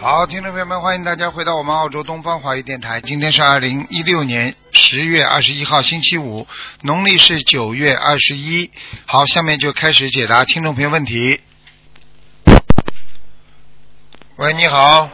[0.00, 3.02] 好，听众朋友们，欢迎大家回到我们澳洲东方华语电台。
[3.02, 6.46] 今天是二零一六年十月二十一号，星期五，
[6.80, 8.70] 农历是九月二十一。
[9.04, 11.42] 好，下面就开始解答听众朋友问题。
[14.36, 15.10] 喂，你好。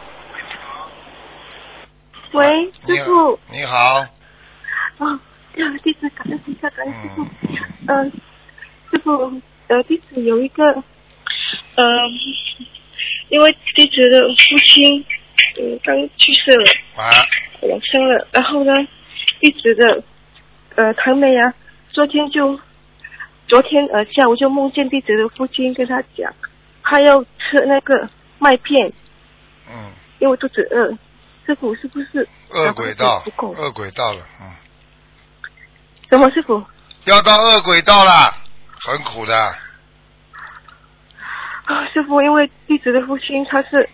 [2.31, 3.37] 喂，你师傅。
[3.51, 3.75] 你好。
[3.75, 4.09] 啊，
[5.57, 7.23] 呀，弟子感恩菩萨，感恩师傅。
[7.23, 7.29] 嗯
[7.87, 8.11] 嗯、
[8.89, 10.63] 师傅，呃，弟子有一个，
[11.75, 11.83] 呃，
[13.29, 14.35] 因为弟子的父
[14.73, 15.05] 亲，
[15.59, 17.11] 嗯，刚去世了，啊，
[17.61, 18.71] 往生了，然后呢，
[19.39, 20.03] 弟子的，
[20.75, 21.53] 呃，堂妹啊，
[21.89, 22.59] 昨天就，
[23.47, 26.33] 昨天呃下午就梦见弟子的父亲跟他讲，
[26.83, 28.91] 他要吃那个麦片，
[29.69, 30.97] 嗯，因为肚子饿。
[31.45, 32.27] 师傅是不是？
[32.49, 34.51] 饿鬼道不够，恶轨道了，嗯，
[36.09, 36.61] 什么师傅？
[37.05, 38.35] 要到饿鬼道了，
[38.81, 39.55] 很苦的。
[41.67, 43.87] 啊， 师傅，因为弟子的父亲他是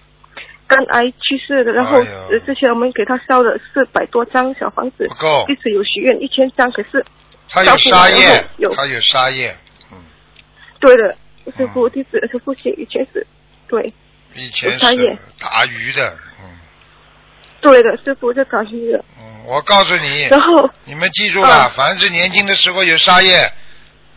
[0.67, 2.27] 肝癌去世的，然后、哎呦。
[2.29, 5.43] 呃之前我们给他烧了四百多张小房子不，够。
[5.47, 7.03] 弟，子有许愿一千张，可是
[7.49, 9.55] 他有沙叶有，他有沙叶，
[9.91, 9.97] 嗯，
[10.79, 11.15] 对的，
[11.57, 13.25] 师傅，弟子的父亲以前是，
[13.67, 13.93] 对。
[14.35, 16.49] 以前有沙叶是打鱼的，嗯。
[17.61, 23.47] 对的，师傅就搞虚的，嗯，我告诉你，然后你们记住了，嗯凡是年轻的时候有沙业，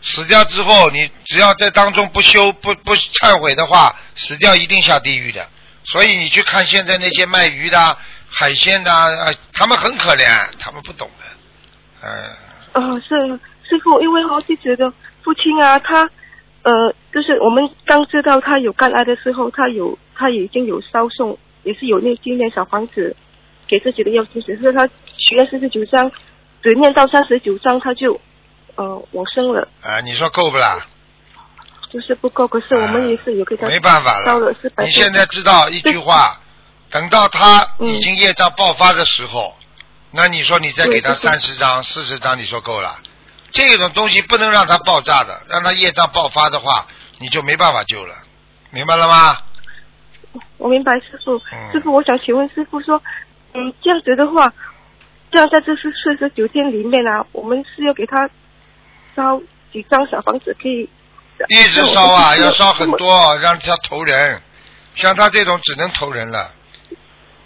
[0.01, 5.45] 死掉之后，你只要在当中不修不不忏悔的话，死掉一定下地狱的。
[5.83, 7.97] 所以你去看现在那些卖鱼的、
[8.29, 10.25] 海鲜的，呃，他们很可怜，
[10.59, 11.25] 他们不懂的，
[12.03, 13.15] 嗯、啊是
[13.67, 14.91] 师傅，因为哦弟子的
[15.23, 16.09] 父亲啊，他
[16.63, 23.15] 呃就是我们刚知道他有肝癌的时候，他有他已经有烧送，也是有那经念小房子
[23.67, 26.11] 给自己的药精，只是他许愿四十九章，
[26.61, 28.19] 只念到三十九章他就
[28.77, 30.79] 呃我生了，啊，你说够不啦？
[31.91, 32.47] 就是不够。
[32.47, 34.55] 可是我们也是有给他没办法了。
[34.77, 36.39] 你现在知道一句话，
[36.89, 39.55] 等到他已经业障爆发的时候，
[40.11, 42.95] 那你说你再给他三十张、四十张，你说够了？
[43.51, 46.85] 这种东西不能让它爆炸的，让它业障爆发的话，
[47.19, 48.13] 你就没办法救了，
[48.71, 49.37] 明白了吗？
[50.57, 53.01] 我明白师傅嗯，师傅，我想请问师傅说，
[53.53, 54.53] 嗯，这样子的话，
[55.31, 58.29] 这样在这是四十九天里面啊，我们是要给他
[59.17, 59.41] 烧
[59.73, 60.87] 几张小房子可以？
[61.49, 64.41] 一直烧啊，要烧很多，让他投人。
[64.95, 66.51] 像他这种只能投人了，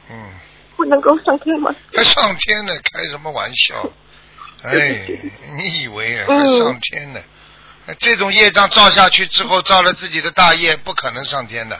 [0.09, 0.31] 嗯，
[0.77, 1.73] 不能够上天吗？
[1.93, 3.89] 还上天呢，开什么玩笑？
[4.63, 5.05] 哎，
[5.57, 7.19] 你以为啊，还嗯上天呢？
[7.99, 11.77] 这种业障造下去之后，造了自己的大业，不可能上天的。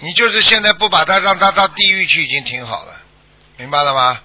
[0.00, 3.00] 你就是现在不把他让他到地狱去，已经挺好了，
[3.56, 4.20] 明白了吗？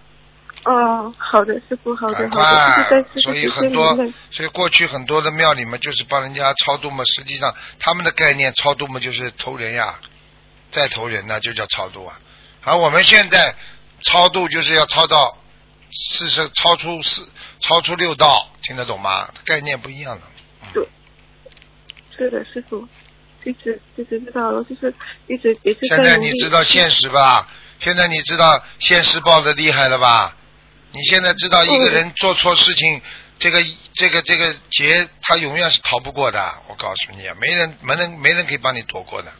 [0.65, 3.03] 哦，好的，师傅，好的，好的！
[3.21, 3.95] 所以很多，，
[4.31, 9.99] 所以过去很多的庙里面就是帮人家超度嘛，实际上他们的概念超度嘛就是投人呀，
[10.71, 12.19] 再投人呢就叫超度啊。
[12.63, 13.55] 而我们现在
[14.01, 15.37] 超度就是要超到
[15.91, 17.25] 四十，超出四，
[17.59, 19.29] 超出六道，听得懂吗？
[19.45, 20.23] 概念不一样的。
[22.17, 22.85] 是的，师傅，
[23.43, 24.93] 一直一直知道了，就是
[25.27, 27.47] 一直一直现在你知道现实吧？
[27.79, 30.35] 现在你知道现实报的厉害了吧？
[30.91, 33.01] 你现在知道一个人做错事情，
[33.37, 36.53] 这个这个这个劫他永远是逃不过的。
[36.67, 39.31] 我告诉你，没人没人没人可以帮你躲过的。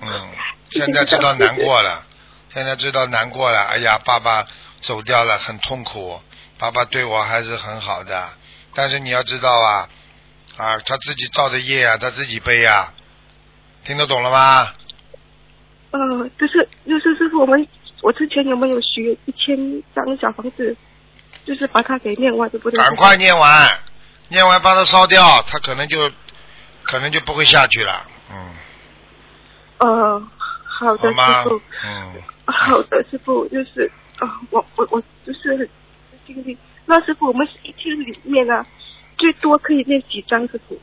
[0.00, 0.28] 嗯，
[0.70, 2.04] 现在知道难过了，
[2.52, 3.62] 现在知道难过了。
[3.64, 4.46] 哎呀，爸爸
[4.80, 6.20] 走掉了，很痛苦。
[6.58, 8.28] 爸爸对我还是很好的，
[8.74, 9.88] 但是你要知道啊，
[10.56, 12.92] 啊，他自己造的业啊，他自己背啊，
[13.84, 14.72] 听得懂了吗？
[15.90, 15.98] 呃，
[16.40, 17.68] 就是就是师傅，我们
[18.02, 19.56] 我之前有没有许一千
[19.94, 20.76] 张小房子，
[21.46, 22.78] 就是把它给念完，就不对？
[22.78, 23.78] 赶快念完，
[24.28, 26.10] 念完把它烧掉，它可能就
[26.82, 28.06] 可能就不会下去了。
[28.30, 28.54] 嗯，
[29.78, 30.28] 呃，
[30.66, 31.14] 好的，师
[31.44, 31.62] 傅，？
[31.84, 35.68] 嗯，好的，师傅，就是啊、我我我就是很
[36.26, 36.58] 尽力。
[36.86, 38.66] 那师傅，我们一天里面啊，
[39.16, 40.40] 最多可以念几张？
[40.48, 40.76] 师傅？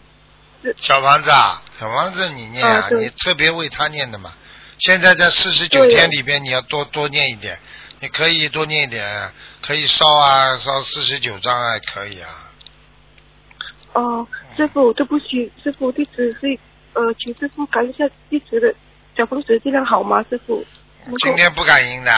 [0.77, 4.31] 小房子啊，小房子你念啊，啊你特别为他念的嘛。
[4.79, 7.59] 现在在四十九天里边，你要多多念一点，
[7.99, 9.31] 你可以多念一点，
[9.61, 12.29] 可以烧啊，烧四十九章啊，可以啊。
[13.93, 16.57] 哦，师傅，对不起，师傅，弟子是
[16.93, 18.73] 呃，请师傅改一下弟子的
[19.17, 20.23] 小房子质量好吗？
[20.29, 20.65] 师傅？
[21.23, 22.11] 今天不感应的，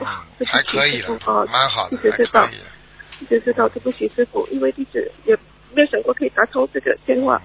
[0.00, 2.50] 嗯啊还可以了哦，蛮好的，还可以了。
[3.20, 5.34] 弟子知道，对不起，师傅，因为弟子也
[5.72, 7.40] 没有想过可以打通这个电话。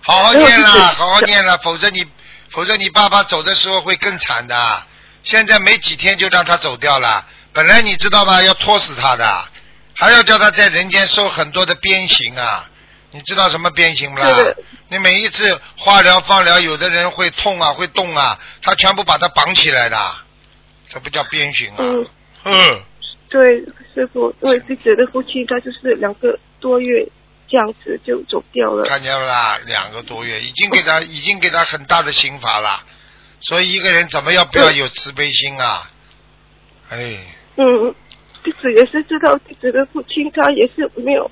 [0.00, 2.04] 好好念了，好好念了，否则你
[2.52, 4.82] 否则你爸爸走的时候会更惨的。
[5.22, 8.42] 现在没几天就让他走掉了，本来你知道吧？
[8.42, 9.44] 要拖死他的，
[9.94, 12.68] 还要叫他在人间受很多的鞭刑啊！
[13.12, 14.56] 你知道什么鞭刑不啦是？
[14.88, 19.96] 你每一次化疗、放疗，有的人会痛啊，会动啊，他全部把他绑起来的，
[20.88, 21.76] 这不叫鞭刑啊！
[21.78, 22.06] 嗯，
[22.44, 22.82] 嗯，
[23.28, 23.40] 对，
[23.94, 27.06] 师傅，因为自己的父亲他就是两个多月
[27.52, 28.84] 这样子就走掉了。
[28.84, 32.82] 看见了啦，两个多月，已经给他 已经给他很大的刑罚了。
[33.40, 35.90] 所以一个人怎么要不要有慈悲心啊？
[36.88, 36.96] 哎，
[37.56, 37.94] 嗯，
[38.42, 41.30] 弟子也是知道弟子的父亲他也是没有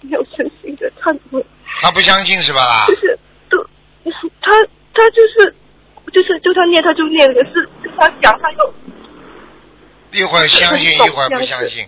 [0.00, 1.46] 没有诚心的忏悔，
[1.80, 2.96] 他不相信是吧啦就？
[2.96, 3.18] 是
[3.48, 3.64] 都
[4.40, 4.50] 他
[4.94, 5.54] 他就是
[6.12, 8.74] 就是就他念他就念，可是跟他讲他又
[10.10, 11.86] 一会儿相信，一会儿不相信。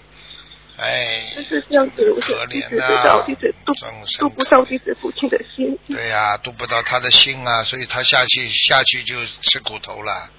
[0.76, 5.79] 哎，就是这样子，我可想弟怜呐子知道弟子渡众生渡不到弟子父亲的心。
[5.87, 10.31] 对呀、渡不到他的心啊，所以他下去下去就吃骨头了。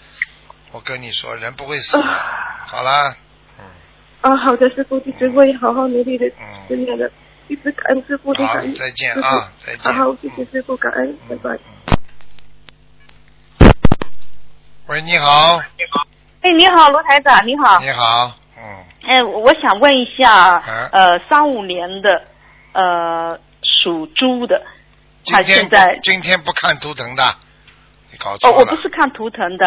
[0.72, 2.04] 我跟你说，人不会死的。
[2.04, 3.16] 啊好啦，
[3.60, 3.66] 嗯，
[4.22, 6.26] 啊，好的，师傅，弟子会好好努力的
[6.68, 7.10] 真的的，
[7.48, 11.58] 一直感恩师傅，好感恩再见啊再见好好，谢谢师傅，感恩，拜拜。
[14.88, 16.08] 喂，你好，你好
[16.42, 17.80] 哎，你好，罗台长，你好。
[17.80, 22.22] 你好，嗯，哎，我想问一下啊，呃，三五年的，
[22.74, 24.62] 呃，属猪的，
[25.25, 27.36] 他现在今天不看图腾的，
[28.12, 28.57] 你搞哦，错了。
[28.57, 29.66] 我不是看图腾的，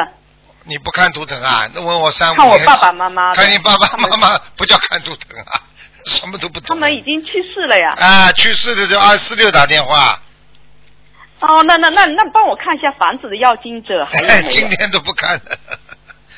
[0.65, 1.69] 你不看图腾啊？
[1.75, 3.35] 那问我三五年看我爸爸妈妈。
[3.35, 5.61] 看你爸爸妈妈不叫看图腾啊，
[6.07, 6.65] 什么都不懂。
[6.69, 7.95] 他们已经去世了呀。
[7.99, 10.19] 啊，去世的就二四六打电话，
[11.41, 14.49] 哦，那那那那帮我看一下房子的要经者还有没有？
[14.51, 15.59] 今天都不看的。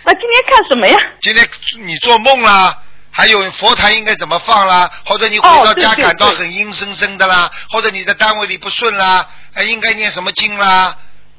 [0.04, 0.98] 那今天看什么呀？
[1.20, 1.48] 今天
[1.86, 2.76] 你做梦啦，
[3.10, 10.96] 还有佛台应该怎么放啦，或者你回到家感到很阴森森的啦，或者你在单位里不顺啦，哎，应该念什么经啦，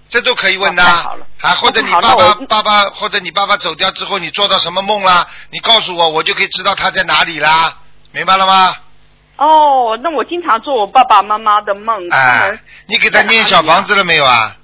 [0.09, 0.83] 这都可以问的。
[0.83, 5.27] 啊，或者你爸爸爸爸或者你爸爸走掉之后，你做到什么梦啦？
[5.49, 7.77] 你告诉我，我就可以知道他在哪里啦，
[8.11, 8.75] 明白了吗？
[9.37, 14.55] 哦，那我经常做我爸爸妈妈的梦，哎们，你给他念小房子了没有啊？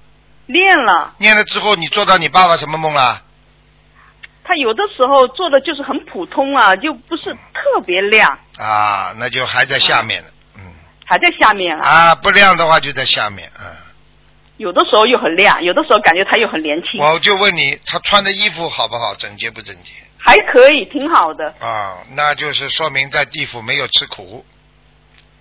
[0.46, 1.16] 念了。
[1.18, 3.24] 念了之后，你做到你爸爸什么梦了？
[4.48, 10.30] 他有的时候做的就是很普通啊，就不是特别亮，啊，那就还在下面呢。
[10.56, 10.62] 嗯。
[11.06, 11.86] 还在下面啊。
[11.86, 13.52] 啊，不亮的话就在下面。
[13.60, 13.66] 嗯。
[14.56, 19.92] 有的时候又很亮，有的时候感觉他又很年轻，我就问你，他穿的衣服好不好，整洁不整洁？
[20.18, 21.54] 还可以，挺好的。
[21.60, 24.46] 啊，那就是说明在地府没有吃苦。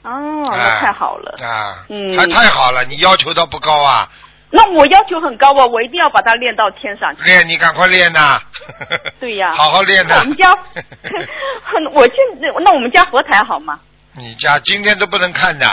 [0.02, 0.10] 哦，
[0.50, 1.38] 啊那太好了。
[1.46, 4.10] 啊，嗯还太好了，你要求倒不高啊，
[4.50, 7.22] 那我要求很高啊，我一定要把它练到天上去。
[7.22, 8.40] 练你赶快练呐。
[9.20, 10.24] 对呀好好练呐我。
[10.24, 10.52] 们家，
[11.92, 13.78] 我现在那我们家佛台好吗？
[14.14, 15.66] 你家今天都不能看的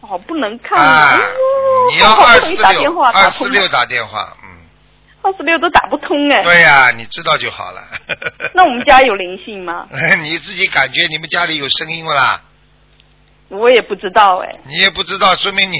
[0.00, 1.20] 哦，不能看啊哎，
[1.92, 4.48] 你要二四六，打电话二打通了，四六打电话，嗯，
[5.22, 6.42] 二十六都打不通哎。
[6.42, 7.82] 对呀、你知道就好了。
[8.54, 9.86] 那我们家有灵性吗？
[10.22, 12.40] 你自己感觉你们家里有声音不啦？
[13.48, 14.50] 我也不知道哎。
[14.64, 15.76] 你也不知道，说明你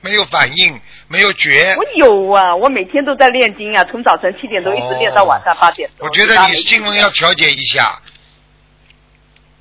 [0.00, 1.76] 没有反应，没有觉。
[1.76, 6.06] 我有啊，我每天都在练经啊，从早晨七点多一直练到晚上八点多。
[6.06, 8.00] 我觉得你其他没经文要调节一下。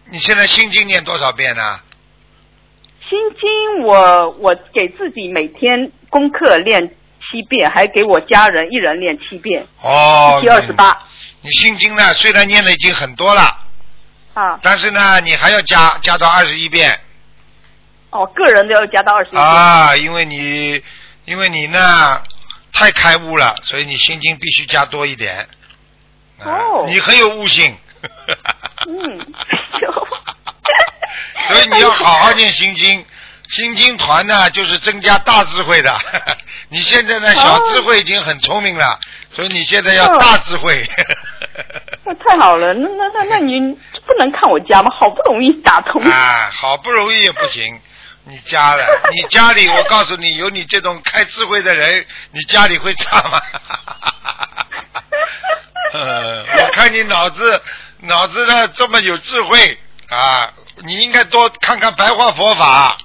[0.10, 1.80] 你现在心经念多少遍呢？
[3.08, 6.90] 心经我我给自己每天功课练
[7.20, 10.98] 七遍，还给我家人一人练七遍，哦一，七二十八
[11.42, 13.42] 你心经呢，虽然念的已经很多了，
[14.34, 14.60] 啊。
[14.64, 17.00] 但是呢，你还要加加到二十一遍
[18.10, 19.44] 哦，个人都要加到二十一遍。
[19.44, 20.82] 啊，因为你
[21.26, 22.22] 因为你呢
[22.72, 25.48] 太开悟了，所以你心经必须加多一点。
[26.40, 27.76] 啊哦你很有悟性。
[28.88, 29.20] 嗯，
[31.48, 33.06] 所以你要好好念心经。
[33.48, 35.96] 心经团呢，就是增加大智慧的。
[36.70, 40.84] 你现在呢，小智慧已经很聪明了，所以你现在要大智慧。
[42.04, 44.92] 那太好了，那那那那你不能看我家吗？
[44.98, 46.02] 好不容易打通。
[46.04, 47.80] 啊，好不容易也不行，
[48.26, 53.42] 你家的， 你家里我告诉你，有你这种开智慧的人，你家里会差吗？
[55.94, 57.62] 呃，我看你脑子
[58.02, 59.80] 脑子呢这么有智慧
[60.10, 60.52] 啊，
[60.84, 62.98] 你应该多看看白话佛法，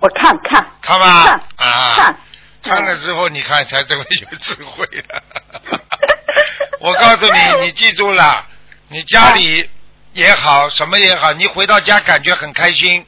[0.00, 0.66] 我看看。
[0.80, 1.24] 看吧
[1.56, 2.16] 看啊，看。
[2.62, 5.22] 看了之后你看才这么有智慧了。
[6.80, 8.46] 我告诉你，你记住了，
[8.88, 9.68] 你家里
[10.12, 13.04] 也好，什么也好，你回到家感觉很开心，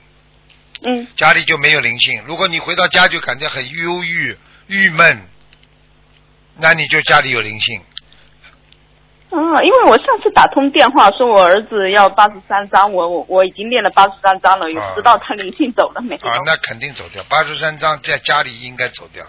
[0.84, 2.22] 嗯，家里就没有灵性。
[2.26, 4.36] 如果你回到家就感觉很忧郁、
[4.66, 5.22] 郁闷，
[6.56, 7.80] 那你就家里有灵性。
[9.30, 16.16] 嗯，因为我上次打通电话说我儿子要八十三张，我我我已经练了八十三张了，也不知道他灵性走了没。
[16.16, 19.24] 啊，那肯定走掉，八十三张在家里应该走掉。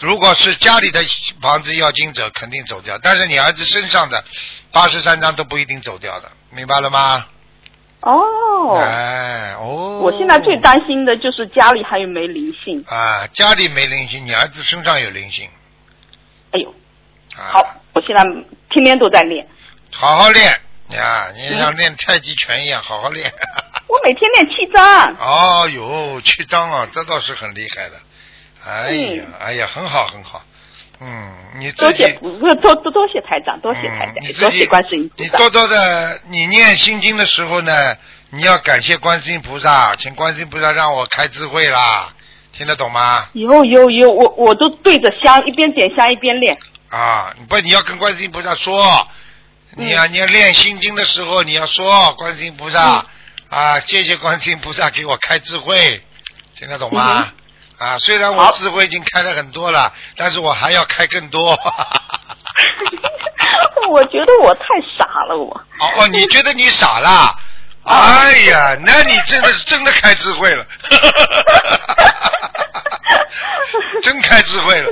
[0.00, 1.00] 如果是家里的
[1.40, 4.22] 房子要经者，肯定走掉，但是你儿子身上的
[4.70, 7.26] 八十三张都不一定走掉的，明白了吗？
[8.10, 9.98] 哦，哎，哦。
[10.02, 12.84] 我现在最担心的就是家里还有没灵性。
[12.86, 15.48] 啊，家里没灵性，你儿子身上有灵性。
[16.52, 16.70] 哎呦，
[17.36, 18.22] 啊、好，我现在
[18.70, 19.44] 天天都在练，
[19.92, 20.46] 好好练
[20.90, 21.32] 呀！
[21.34, 23.28] 你像练太极拳一样，好好练。
[23.88, 25.16] 我每天练七张。
[25.18, 27.96] 哦哟，七张啊，这倒是很厉害的。
[28.64, 30.44] 哎呀，嗯哎呀，很好很好。
[30.98, 35.24] 嗯，你自己多谢多多多多谢台长，多谢台长多谢观世音菩萨。
[35.24, 37.96] 你多多的，你念心经的时候呢，
[38.30, 42.14] 你要感谢观世音菩萨，请观世音菩萨让我开智慧啦，
[42.52, 43.28] 听得懂吗？
[43.34, 46.56] 有有有，我我都对着香，一边点香一边练。
[46.88, 49.06] 啊，不，你要跟观世音菩萨说，
[49.76, 53.04] 你嗯呀、你要练心经的时候，你要说观世音菩萨、
[53.50, 56.02] 啊，谢谢观世音菩萨给我开智慧，
[56.56, 57.30] 听得懂吗？
[57.78, 61.56] 啊，虽然我智慧已经开了很多了，但是我还要开更多。
[63.90, 64.60] 我觉得我太
[64.98, 65.54] 傻了，我。
[65.54, 65.62] 哦
[65.98, 67.34] 哦，你觉得你傻啦？
[67.86, 70.66] 哎呀，那你真的是真的开智慧了，
[74.02, 74.90] 真开智慧了。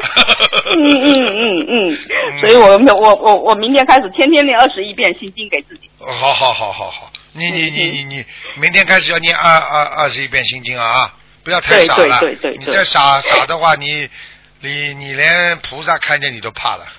[0.77, 1.99] 嗯嗯嗯嗯，
[2.41, 5.91] 所以我我我我明天开始天天念二十一遍心经给自己。
[5.99, 8.25] 哦好好好好好，你你你嗯你你，
[8.61, 11.13] 明天开始要念二二二十一遍心经啊啊！
[11.45, 14.09] 不要太傻了，对对对对你再傻傻的话，你
[14.61, 16.87] 你你连菩萨看见你都怕了。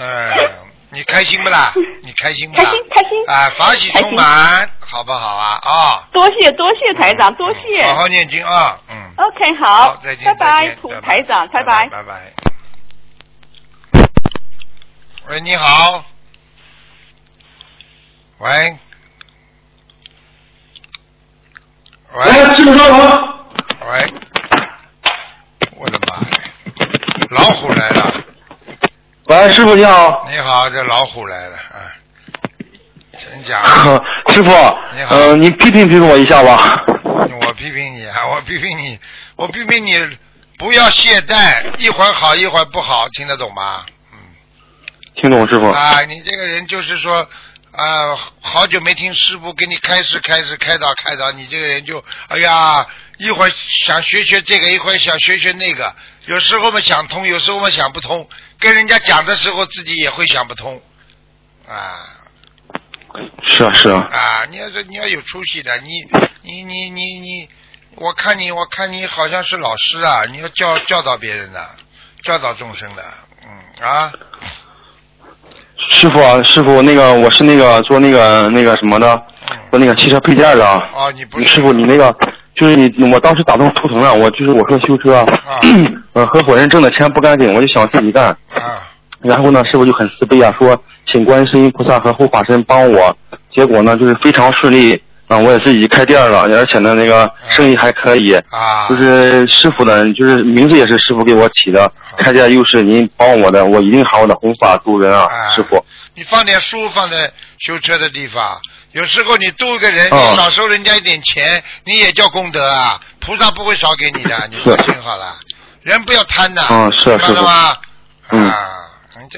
[0.00, 0.48] 哎，
[0.90, 1.72] 你开心不啦？
[2.02, 2.64] 你开心不啦？
[2.64, 5.60] 开心开心啊，法喜充满，好不好啊？
[5.62, 7.84] 啊，多谢多谢台长，多谢。
[7.84, 9.12] 好好念经啊，嗯。
[9.16, 11.86] OK，好好，，再见，拜拜台长，拜拜。
[11.88, 12.32] 拜拜。
[15.28, 16.04] 喂，你好。
[18.38, 18.76] 喂。
[22.14, 22.98] 喂哎，师傅稍等。
[23.90, 24.14] 喂。
[25.76, 26.38] 我的妈呀！
[27.30, 28.14] 老虎来了，
[29.26, 30.26] 喂，师傅你好。
[30.30, 31.88] 你好，这老虎来了啊！
[33.18, 33.62] 真假？
[34.32, 34.50] 师傅，
[34.94, 36.84] 你好呃，您批评批评我一下吧。
[37.40, 38.26] 我批评你啊！
[38.30, 38.98] 我批评你，
[39.36, 39.98] 我批评你，
[40.58, 43.84] 不要懈怠，一会儿好一会儿不好，听得懂吗？
[44.12, 44.18] 嗯。
[45.16, 45.66] 听懂师傅？
[45.70, 47.26] 啊，你这个人就是说，
[47.72, 52.86] 啊，好久没听师傅给你开示开示开导开导，你这个人就，哎呀，
[53.16, 53.52] 一会儿
[53.86, 60.82] 想学学这个，一会儿想学学那个，有时候嘛想通，有时候嘛想不通，跟人家讲的时候自己也会想不通，
[61.66, 62.06] 啊
[63.46, 64.06] 是啊是啊。
[64.10, 65.90] 啊，你要是你要有出息的，你
[66.42, 67.48] 你你你你，
[67.94, 71.70] 我看你我看你好像是老师啊，你要教教导别人的，
[72.22, 73.04] 教导众生的，
[73.46, 74.12] 嗯啊。
[75.90, 79.20] 师傅啊，师傅，那个我是那个做那个那个什么的，
[79.70, 80.66] 做那个汽车配件的。
[80.66, 82.14] 啊，你不是师傅，你那个
[82.54, 85.26] 就是你，我当时打通图腾了，我就是我说修车，啊
[86.14, 88.26] 呃，合伙人挣的钱不干净，我就想自己干。
[88.26, 88.36] 啊
[89.20, 93.16] 然后呢，师傅就很慈悲啊，说请观世音菩萨和护法神帮我。
[93.54, 98.34] 结果呢，就是非常顺利啊，我也是已经开店了，而且呢，那个生意还可以。
[98.50, 105.82] 啊，就是师傅呢，就是名字也是师傅给我起的，开店又是您帮我的，我一定好好的弘法度人啊，啊师傅。
[106.14, 108.60] 你放点书放在修车的地方，
[108.92, 115.38] 有时候你度个人，哦你少收人家一点钱，你也叫功德啊，菩萨不会少给你的， 你放心好了。
[115.82, 117.74] 人不要贪呐，嗯是啊明白了吗？
[118.30, 118.56] 嗯啊，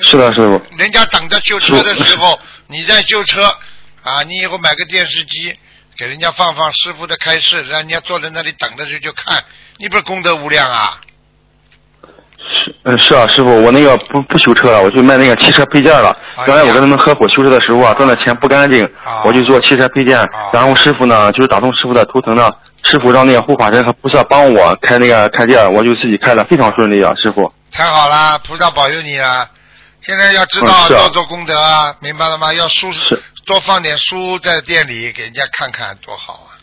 [0.03, 0.61] 是的，师傅。
[0.77, 3.45] 人家等着修车的时候，你在修车
[4.03, 5.57] 啊，你以后买个电视机，
[5.97, 9.43] 给人家放放师傅的开示，让人家坐在那里等的时候就看，
[9.79, 10.99] 你不是功德无量啊？
[12.37, 16.11] 是嗯是啊，师傅，我那个不不修车了，我去卖那个汽车配件了。
[16.37, 20.29] 哎原来我跟他们合伙修车的时候啊，赚的钱不干净啊，我就做汽车配件啊。
[20.53, 22.51] 然后师傅呢，就是打通师傅的图腾呢，
[22.83, 27.51] 师傅让那个护法神和菩萨帮我开那个开店，我就自己开了，非常顺利啊，师傅。
[27.73, 29.49] 太好了，菩萨保佑你了！
[30.03, 32.53] 现在要知道嗯是啊多做功德啊，明白了吗？
[32.53, 36.57] 要书是多放点书在店里给人家看看，多好啊！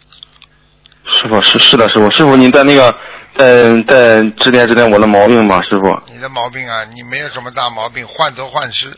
[1.05, 2.95] 师傅是是的，师傅，师傅您在那个
[3.37, 6.01] 在在指点指点我的毛病吧，师傅。
[6.07, 8.97] 你的毛病啊，你没有什么大毛病，患得患失，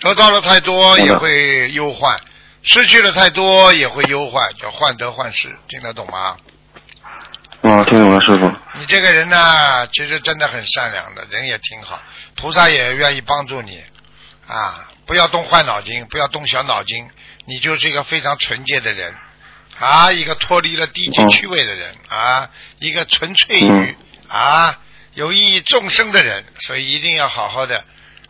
[0.00, 2.18] 得到了太多也会忧患，
[2.62, 6.36] 失去了太多也会忧患，叫患得患失，听得懂吗？
[7.62, 8.50] 啊，听懂了，师傅。
[8.80, 12.00] 你这个人呢，其实真的很善良的，人也挺好，
[12.36, 13.80] 菩萨也愿意帮助你
[14.48, 14.88] 啊！
[15.12, 17.06] 不要动坏脑筋，不要动小脑筋，
[17.44, 19.14] 你就是一个非常纯洁的人
[19.78, 23.94] 啊，一个脱离了低级趣味的人啊，一个纯粹于
[24.28, 24.78] 啊，
[25.12, 27.84] 有益众生的人，所以一定要好好的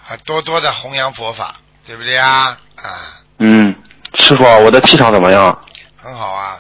[0.09, 1.55] 啊，多多的弘扬佛法，
[1.87, 2.59] 对不对啊？
[2.75, 3.77] 啊，嗯，
[4.19, 5.65] 师傅，我的气场怎么样？
[6.03, 6.59] 很好啊。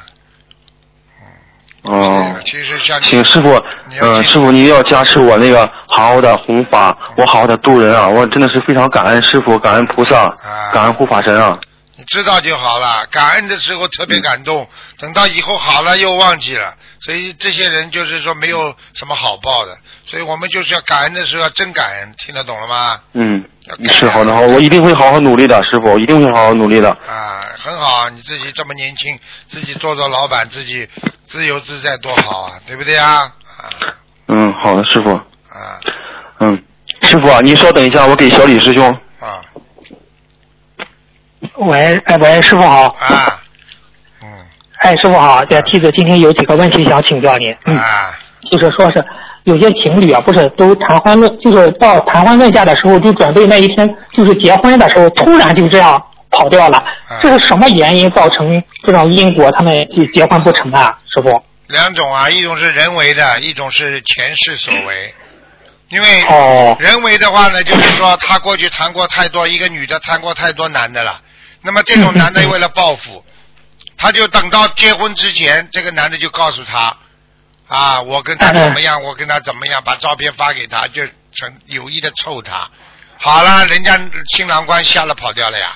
[1.82, 3.60] 哦，其实像请师傅，
[4.00, 8.06] 嗯、师傅你要加持我那个好好的弘法，我好好的度人啊！
[8.06, 11.58] 我真的是非常感恩师傅，感恩菩萨，啊感恩护法神啊！
[11.96, 13.04] 你知道就好了。
[13.10, 19.76] 感恩的时候特别感动，等到以后好了又忘记了，所以这些人就是说没有什么好报的。
[20.06, 23.00] 所以我们就是要感恩的时候要真感恩，听得懂了吗？
[23.14, 23.44] 嗯
[23.84, 26.90] 是好的好，我一定会好好努力的，师傅，我一定会好好努力的。
[26.90, 30.88] 啊，很好，你自己这么年轻，自己做做老板，自己
[31.26, 33.06] 自由自在多好啊，对不对啊？
[33.16, 33.70] 啊
[34.28, 35.10] 嗯，好的，师傅。
[35.12, 35.78] 啊
[36.40, 36.62] 嗯，
[37.02, 38.90] 师傅啊，您稍等一下，我给小李师兄。
[39.20, 39.40] 啊
[41.58, 43.40] 喂，哎喂，师傅好，啊，
[44.22, 44.28] 嗯
[44.80, 48.18] 哎，师傅好，这弟子今天有几个问题想请教您，嗯，啊
[48.52, 49.02] 就是说是
[49.44, 56.84] 有些情侣啊，不是都谈婚论，就是到谈婚论嫁的时候，就准备那一天就是结婚的时候，突然就这样跑掉了，
[57.22, 60.98] 这是什么原因造成这种因果，他们就结婚不成啊？
[61.12, 61.42] 师傅？
[61.68, 65.14] 两种啊，一种是人为的，一种是前世所为。
[65.88, 71.20] 因为哦人为的话呢，就是说他过去谈过太多，一个女的谈过太多男的了。
[71.62, 73.24] 那么这种男的为了报复，
[73.96, 76.96] 他就等到结婚之前，这个男的就告诉他，
[77.72, 81.02] 啊，我跟他怎么样， 我跟他怎么样，把照片发给他，就
[81.32, 82.70] 成有意的凑他。
[83.18, 83.98] 好了，人家
[84.34, 85.72] 新郎官吓了跑掉了呀。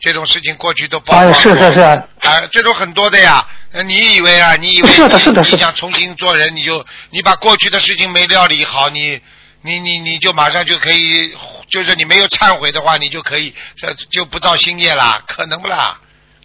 [0.00, 1.40] 这种事情过去都曝光哎，过。
[1.42, 3.46] 是是是，啊，这种很多的呀。
[3.72, 4.56] 呃你以为啊？
[4.56, 9.20] 你以为是的是的是你想重新做人，你就你把过去的事情没料理好，你
[9.60, 11.32] 你你你就马上就可以，
[11.70, 15.98] 就是你没有忏悔的话，你就可以这就不造新业啦，可能不啦？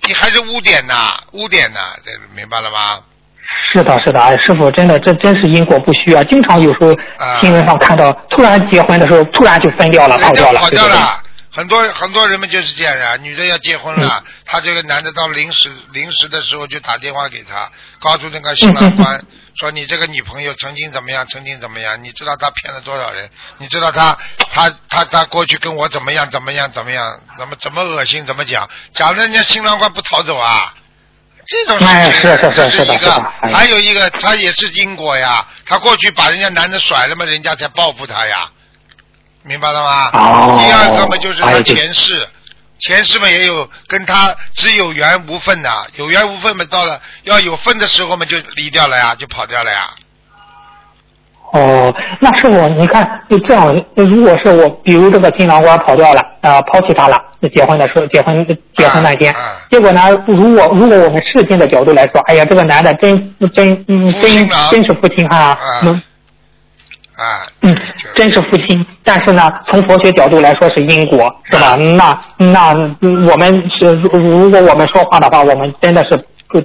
[0.08, 3.01] 你还是污点呐，污点呐，这明白了吗？
[3.74, 6.24] 是的，是的，哎，师傅，真的，这真是因果不虚啊！
[6.25, 10.70] 经常有时候啊新闻上看到，突然结婚的时候，突然就分掉了，跑掉了，跑？
[10.70, 11.22] 掉了。
[11.53, 19.26] 很多很多人们就是这样呀、女的要结婚嗯了，他这个男的到临时临时的时候就打电话给他，告诉那个新郎官嗯
[19.60, 23.30] 说你这个女朋友曾经怎么样，曾经怎么样，你知道他骗了多少人？
[23.58, 24.17] 你知道他
[24.49, 30.73] 他他他过去跟我怎么样怎么样怎么样，怎么怎么恶心怎么讲，讲的人家新郎官不逃走啊？
[31.52, 33.12] 这种事情，哎是是是这一是的是的个，
[33.42, 38.50] 哎还有一个他也是因果呀，他过去把人家男的甩了嘛，人家才报复他呀。
[39.44, 40.10] 明白了吗？
[40.14, 42.26] 哦第二个嘛，就是他前世，
[42.80, 49.92] 前世嘛也有跟他只有缘无分的，有缘无分嘛，到了要有分的时候嘛，就离掉了呀，就跑掉了呀。
[51.54, 57.22] 哦，那是我，你看，就这样，如果是我，比如这个新郎官跑掉了，啊、抛弃他了，
[57.54, 59.68] 结婚的时候，结婚结婚那天，啊啊。
[59.70, 65.58] 结果呢，如果如果我们世间的角度来说，哎呀，这个男的真真嗯真真是父亲哈、啊。
[65.84, 66.02] 嗯。
[67.18, 67.78] 啊，嗯，
[68.16, 71.76] 真是父亲，但是呢，从佛学角度来说是因果，是吧？
[71.76, 76.18] 那那嗯我们是如如果我们说话的话，我们真的是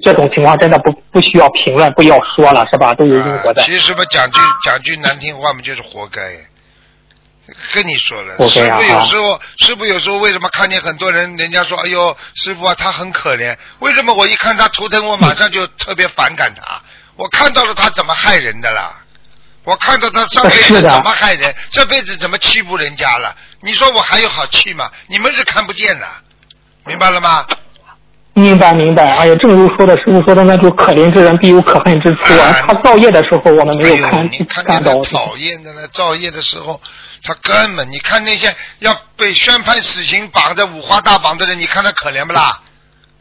[0.03, 2.94] 这种情况真的不不需要评论，不要说了，是吧？
[2.94, 3.62] 都有因果在。
[3.62, 6.20] 啊其实嘛，讲句讲句难听话嘛，就是活该。
[7.72, 13.57] 跟你说了，师傅有时候，师傅有时候为什么看见很多人，人家说，哎呦，师傅啊，他很可怜。
[13.79, 16.83] 为什么我一看他图腾，我马上就特别反感他？
[17.14, 19.01] 我看到了他怎么害人的啦，
[19.62, 23.37] 我看到他上辈子怎么害人，这辈子怎么欺负人家了？
[23.61, 24.90] 你说我还有好气吗？
[25.07, 26.07] 你们是看不见的，
[26.85, 27.46] 明白了吗？
[28.37, 32.64] 明白明白，哎呀，正如说的师傅说的，那就可怜之人必有可恨之处啊哎。
[32.68, 34.94] 他造业的时候，我们没有看你看看到。
[35.05, 36.79] 讨厌的呢，造业的时候，
[37.22, 42.61] 他根本你看那些要被宣判死刑绑在五花大绑的人，你看他可怜不啦？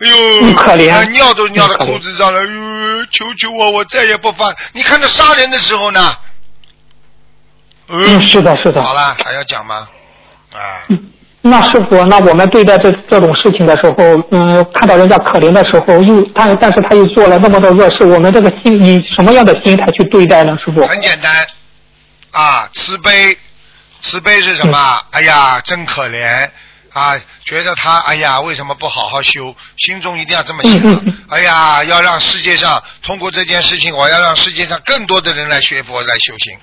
[0.01, 4.54] 哎呦，嗯可怜呃尿都尿到裤子上了，哎呦，求求我，我再也不犯。
[4.73, 6.13] 你看他杀人的时候呢？
[7.88, 8.84] 嗯，是的，是的。
[8.84, 9.88] 好了，还要讲吗？
[10.51, 11.12] 啊，嗯
[11.47, 13.93] 那师傅，那我们对待这这种事情的时候，
[14.31, 20.58] 嗯，看到人家可怜的时候，又他但是他又做了那么多恶事，我们这个心以什么样的心态去对待呢？
[20.65, 20.84] 师傅？
[20.88, 21.45] 很简单
[22.31, 23.38] 啊，慈悲，
[23.99, 24.75] 慈悲是什么？
[24.75, 26.49] 嗯哎呀，真可怜
[26.93, 27.13] 啊！
[27.45, 29.55] 觉得他哎呀，为什么不好好修？
[29.77, 31.05] 心中一定要这么想。
[31.29, 36.58] 哎呀，要让世界上通过这件事情，我要让世界上更多的人来学佛来修行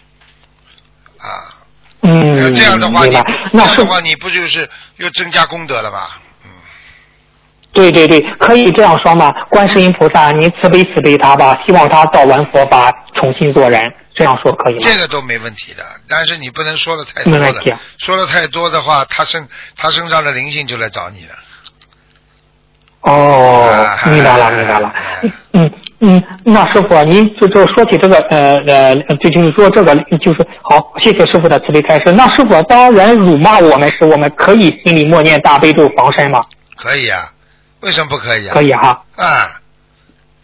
[1.20, 1.61] 啊。
[2.02, 3.16] 嗯，呃这样的话，你
[3.52, 6.08] 那是样的话，你不就是又增加功德了吗？
[6.44, 6.50] 嗯，
[7.72, 9.32] 对对对，可以这样说嘛？
[9.50, 13.82] 观世音菩萨，您慈悲慈悲他吧，希望他造完佛法，重新做人，
[14.14, 14.80] 这样说可以吗？
[14.82, 21.34] 这个都没问题的，但是你不能说的太多了没问题啊，说的太多的话，他身他身上的灵性就来找你了。
[23.02, 24.94] 哦啊，明白了，明白了。
[25.54, 25.72] 嗯，
[26.04, 32.10] 嗯，那师傅，您就就说起这个，呃呃，就就是说这个，就是好，谢谢师傅的慈悲开示。
[32.10, 36.44] 那师傅，当人辱骂我们时，我们可以心里默念大悲咒防身吗？
[36.76, 37.32] 可以啊，
[37.82, 38.52] 为什么不可以啊？
[38.52, 39.04] 可以哈。
[39.14, 39.60] 啊，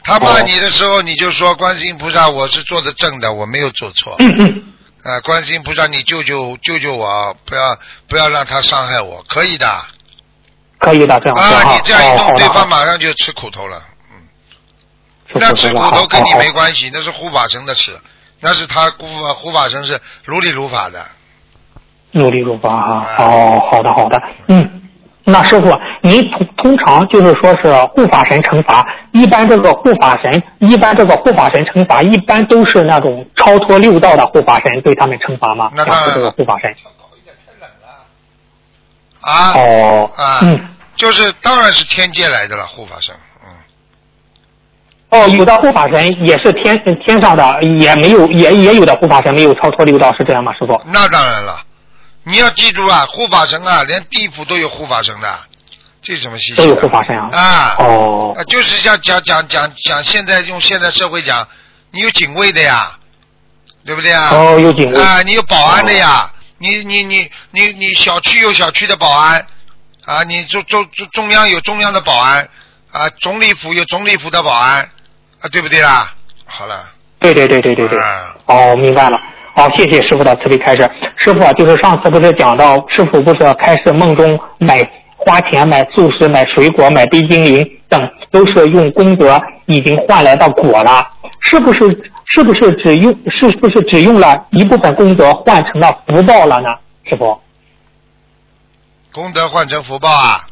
[0.05, 4.15] 他骂你的时候，你就说观世音菩萨，我是做的正的，我没有做错。
[4.21, 4.63] 嗯嗯。
[5.03, 7.77] 啊，观世音菩萨，你救救救救我，不要
[8.09, 9.67] 不要让他伤害我，可以的。
[10.79, 13.83] 可以的，这样啊，你这样一弄，对方马上就吃苦头了。
[15.35, 17.99] 的那吃苦头跟你没关系，那是护法神的事，
[18.41, 21.05] 那是他护法护法神是如理如法的。
[22.13, 22.95] 努力如法哈。
[22.95, 24.83] 啊哦，好的好的，嗯。
[25.31, 35.71] 那师傅，您通通常就是说是护法神惩罚，一般这个护法神，一般这个护法神惩罚，一般都是那种超脱六道的护法神对他们惩罚吗？
[35.75, 36.75] 那当然这个护法神。
[39.21, 43.21] 啊哦，啊，嗯，就是当然是天界来的了，护法神，嗯，
[45.11, 50.79] 哦，有的护法神也是天天上的，也没有也也有的护法神没有超脱六道，是这样吗，师傅？
[50.93, 51.63] 那当然了，
[52.25, 55.39] 你要记住啊，护法神啊，连地府都有护法神的，
[56.03, 56.57] 这什么稀奇？
[56.57, 57.31] 都有护法神啊。
[57.33, 61.49] 啊，哦啊，就是像讲讲讲讲，现在用现在社会讲，
[61.91, 62.99] 你有警卫的呀，
[63.87, 64.29] 对不对啊？
[64.33, 65.03] 哦，有警卫。
[65.03, 69.47] 啊，你有保安的呀，你你你你你小区有小区的保安，
[70.05, 72.47] 啊，你中中中中央有中央的保安，
[72.93, 74.91] 啊，总理府有总理府的保安，
[75.41, 76.13] 啊，对不对啦？
[76.47, 76.75] 好了，
[77.21, 77.99] 对对对对对对。
[77.99, 79.19] 啊哦，明白了。
[79.55, 80.89] 好，谢谢师傅的慈悲开示。
[81.17, 91.07] 师傅啊，就是上次不是讲到，师傅不是开始梦中买花钱、买素食、买水果、买冰激凌等，都是用功德已经换来的果了，
[91.41, 92.13] 是不是？
[92.31, 93.11] 是不是只用？
[93.31, 96.69] 是不是只用了一部分功德换成了福报了呢？
[97.09, 97.41] 师傅？
[99.11, 100.47] 功德换成福报啊，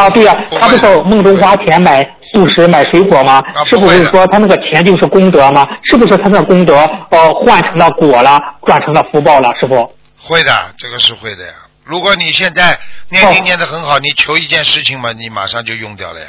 [0.00, 3.42] 啊，对呀、他不是梦中花钱买素食、买水果吗？
[3.54, 5.68] 啊是不是说他那个钱就是功德吗？
[5.84, 6.76] 是不是他那功德
[7.10, 9.50] 呃换成了果了，转成了福报了？
[9.60, 9.94] 师傅？
[10.18, 11.52] 会的，这个是会的呀。
[11.84, 16.26] 如果你现在念经念得很好，你求一件事情嘛，你马上就用掉了呀。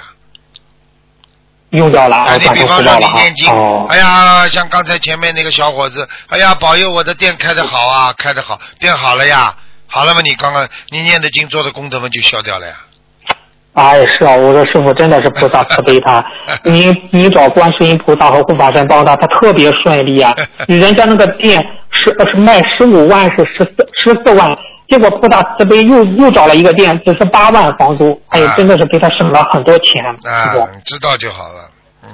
[1.69, 9.55] 用掉了，哎，啊，你比方说你念经，哦，哎呀，像刚才前面那个小伙子，哎呀，保佑我的店开得好啊，开得好，店好了呀，
[9.88, 12.73] 好了嘛，你刚刚你念的经做的功德嘛就消掉了呀。
[13.73, 16.23] 哎，是啊，我说师傅真的是菩萨慈悲他，
[16.65, 20.36] 你你找观世音菩萨和护法神帮他，他特别顺利啊。
[20.67, 24.49] 人家那个店是是卖十五万是十四十四万，
[24.89, 30.03] 结果菩萨慈悲又又找了一个店，只是八万房租，哎呀，真的是给他省了很多钱。
[30.05, 30.51] 啊，
[30.84, 31.71] 知道就好了，
[32.03, 32.10] 嗯。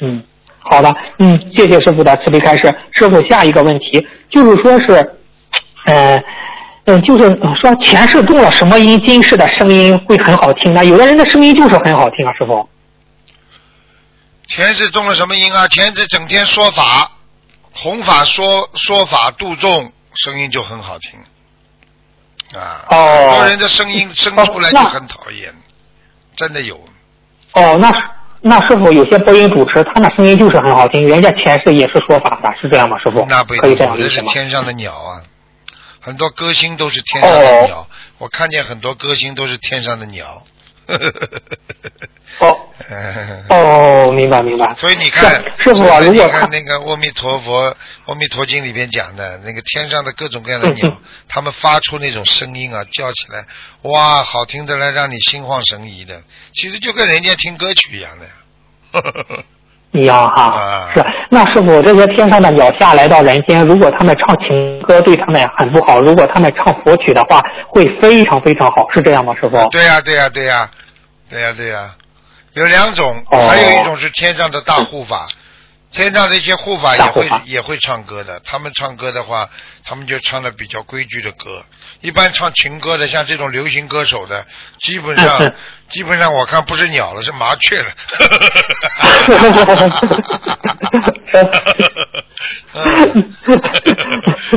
[0.00, 0.22] 嗯，
[0.58, 2.74] 好的，嗯，谢谢师傅的慈悲开示。
[2.92, 5.14] 师傅，下一个问题就是说是，
[5.86, 6.22] 呃，
[6.86, 10.84] 嗯，就是呃说前世中了什么因，今世的声音会很好听呢？
[10.84, 12.68] 有的人的声音就是很好听啊，师傅。
[14.46, 15.66] 前世中了什么因啊？
[15.68, 17.10] 前世整天说法，
[17.72, 21.18] 弘法说说法度众，声音就很好听。
[22.60, 25.54] 啊，哦很多人的声音生出来就很讨厌，
[26.36, 26.78] 真的有。
[27.54, 27.90] 哦，那
[28.42, 32.98] 那师傅有些播音主持，他那声音就是很好听，人家前世也是说法的，是这样吗？
[32.98, 33.24] 师傅？
[33.26, 34.30] 那不一可以这样理解吗？
[34.30, 35.22] 天上的鸟啊，
[36.04, 37.88] 很多歌星都是天上的哦鸟。
[38.18, 40.44] 我看见很多歌星都是天上的鸟。
[42.40, 42.60] 哦
[43.48, 44.74] 哦，明白明白。
[44.74, 47.70] 所以你看，是师傅啊，你如果看那个《阿弥陀佛》
[48.04, 50.92] 《阿弥陀经》里边讲的那个天上的各种各样的鸟
[51.26, 53.46] 他们发出那种声音啊，叫起来，
[53.82, 56.22] 哇，好听的来让你心旷神怡的。
[56.52, 58.26] 其实就跟人家听歌曲一样的
[59.94, 60.02] 呀。
[60.02, 69.68] 一样哈啊，是那师傅，这些天上的鸟下来到人间，如果他们唱情歌对他们很不好，如果他们唱佛曲的话，会非常非常好，是这样吗，师傅？
[69.70, 70.68] 对呀、对呀、对呀、
[71.30, 71.90] 对呀、对呀、
[72.54, 75.26] 有两种，哦还有一种是天上的大护法，
[75.94, 78.40] 天上的一些护法也会法也会唱歌的。
[78.40, 79.48] 他们唱歌的话，
[79.84, 81.64] 他们就唱的比较规矩的歌。
[82.00, 84.44] 一般唱情歌的，像这种流行歌手的，
[84.80, 85.54] 基本上、嗯
[85.90, 87.92] 基本上我看不是鸟了，是麻雀了。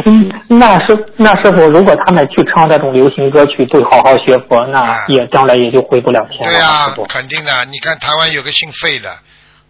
[0.05, 6.47] 嗯 那师那师傅，如果他们去唱这种流行歌曲，对好好学佛，那啊也将来也就回不了天了。
[6.49, 7.03] 对呀、师傅。
[7.05, 7.65] 肯定的。
[7.65, 9.15] 你看台湾有个姓费的，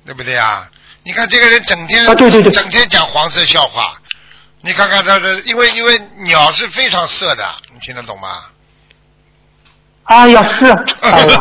[0.05, 0.69] 对不对呀？
[1.07, 3.93] 你看这个人整天、啊对对对整天讲黄色笑话，
[4.61, 8.43] 你看看他的，因为因为鸟是非常色的，你听得懂吗？
[10.03, 10.69] 哎呀，是，
[11.07, 11.39] 哎呀，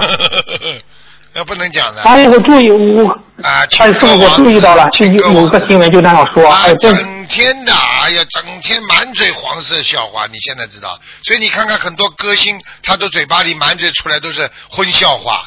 [1.32, 3.10] 那不能讲的哎呀，我注意我。
[3.10, 3.18] 啊！
[3.42, 10.96] 哎，情师傅，我注意到了，情歌王有有个新闻就那样说，啊哎，，真整天的，哎呀，整天满嘴黄色笑话，你现在知道？
[11.24, 15.44] 所以你看看很多歌星，他都嘴巴里满嘴出来都是荤笑话，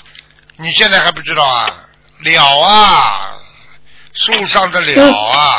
[0.58, 1.68] 你现在还不知道啊？
[2.22, 3.32] 了啊，
[4.14, 5.58] 树上的鸟啊。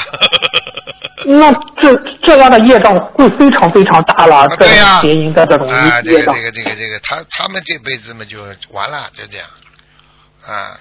[1.25, 6.33] 那这这样的业障会非常非常大了，对呀啊，这个这。
[6.43, 9.47] 个这个这个，他他们这辈子嘛就完了，就这样。
[10.47, 10.81] 啊，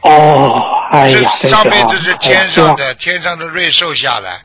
[0.00, 4.40] 哦，哎呀，上辈子是天上的天上的瑞兽下来，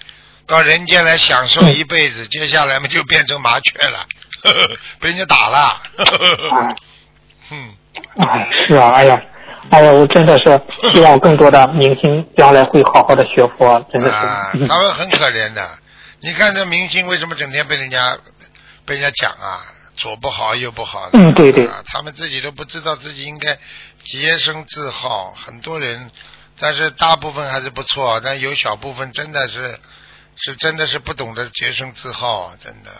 [0.46, 4.06] 到人间来享受嗯一辈子，接下来嘛就变成麻雀了，
[4.44, 5.82] 呵 呵被人家打了。
[5.98, 6.76] 呵呵呵哎
[7.52, 7.74] 嗯，
[8.20, 9.22] 哎，是啊，哎呀，
[9.70, 14.68] 哎呀，我真的是 希望更多的明星将来会好好的学佛，真的是。
[14.68, 15.68] 他们很可怜的。
[16.22, 18.18] 你看这明星为什么整天被人家
[18.86, 19.62] 被人家讲啊，
[19.96, 21.10] 左不好右不好？
[21.14, 23.58] 嗯对对啊，他们自己都不知道自己应该
[24.04, 25.34] 洁身自好。
[25.36, 26.10] 很多人，
[26.60, 29.80] 但是大部分还是不错，但有小部分真的是
[30.36, 32.92] 是真的是不懂得洁身自好啊，真的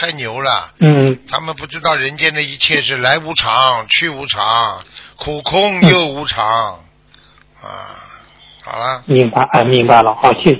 [0.00, 0.72] 太牛了。
[0.78, 4.84] 嗯，他们不知道人间的一切是来无常，去无常，
[5.18, 6.44] 苦空又无常。
[7.60, 7.90] 啊，
[8.64, 9.02] 好了。
[9.06, 10.14] 明白，啊，明白了。
[10.14, 10.54] 好，谢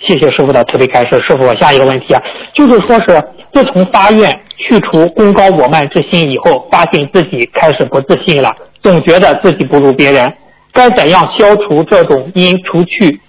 [0.00, 1.20] 谢谢师傅的慈悲开示。
[1.22, 2.20] 师傅，我下一个问题啊，
[2.54, 3.22] 就是说是
[3.54, 10.30] 自从发愿去除功高我慢之心以后，发现自己开始不自信了，总觉得自己不如别人，
[10.72, 13.20] 该怎样消除这种因除去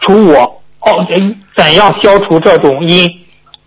[0.00, 1.06] 除我哦，
[1.54, 3.08] 怎样消除这种因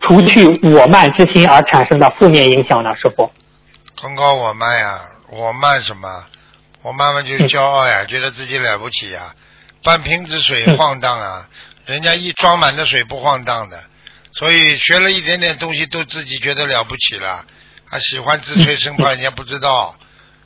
[0.02, 2.94] 除去我慢之心而产生的负面影响呢？
[2.96, 3.32] 师傅？
[4.02, 5.00] 功高我慢呀，
[5.30, 6.08] 我慢什么？
[6.82, 9.34] 我妈妈就是骄傲呀，觉得自己了不起呀，
[9.84, 11.48] 半瓶子水晃荡啊，
[11.86, 13.84] 人家一装满的水不晃荡的，
[14.34, 17.46] 所以学了一点点东西都自己觉得了不起了，
[17.90, 19.98] 还喜欢自吹生 怕人家不知道，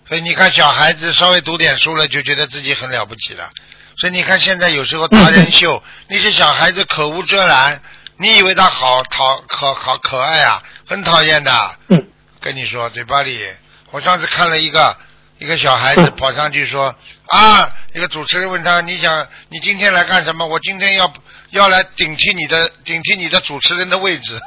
[0.07, 3.49] 所以你看小孩子稍微读点书了就觉得自己很了不起了，
[3.97, 7.81] 所以你看现在有时候达人秀 那些小孩子口无遮拦，
[8.17, 11.75] 你以为他好讨可好可爱啊，很讨厌的。
[11.89, 12.07] 嗯。
[12.39, 13.47] 跟你说，嘴巴里，
[13.91, 14.97] 我上次看了一个
[15.41, 20.45] 一个小孩子跑上去说啊，一个主持人问他，你想你今天来干什么？
[20.45, 21.11] 我今天要
[21.49, 24.39] 要来顶替你的顶替你的主持人的位置。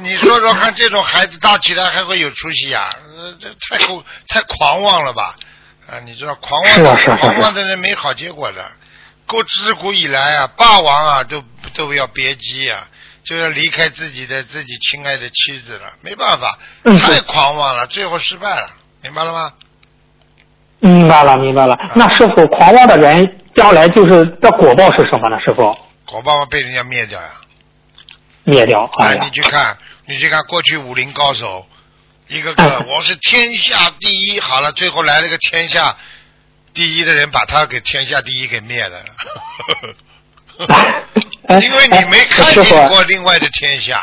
[0.00, 5.34] 你你说说看，这种孩子大起来还会有出息呀、呃这太过太狂妄了吧？
[5.90, 8.64] 啊，你知道狂妄的、啊啊啊狂妄的人没好结果的。
[9.26, 11.42] 过自古以来啊，霸王啊都
[11.74, 12.86] 都要别姬啊，
[13.28, 18.70] 就要离开自己的自己亲爱的妻子了，没办法，嗯太狂妄了，最后失败了，
[19.02, 19.52] 明白了吗？
[20.80, 21.76] 明白了，明白了。
[21.94, 25.36] 那师傅，狂妄的人将来就是的果报是什么呢？
[25.44, 27.28] 师傅，果报被人家灭掉呀！
[28.44, 28.88] 灭掉。
[28.98, 31.66] 哎你，去看，你去看过去武林高手，
[32.28, 35.94] 一个个嗯我是天下第一，好了，最后来了个天下
[36.72, 39.04] 第一的人，把他给天下第一给灭了。
[40.66, 44.00] 哎 因为你没看见过另外的天下，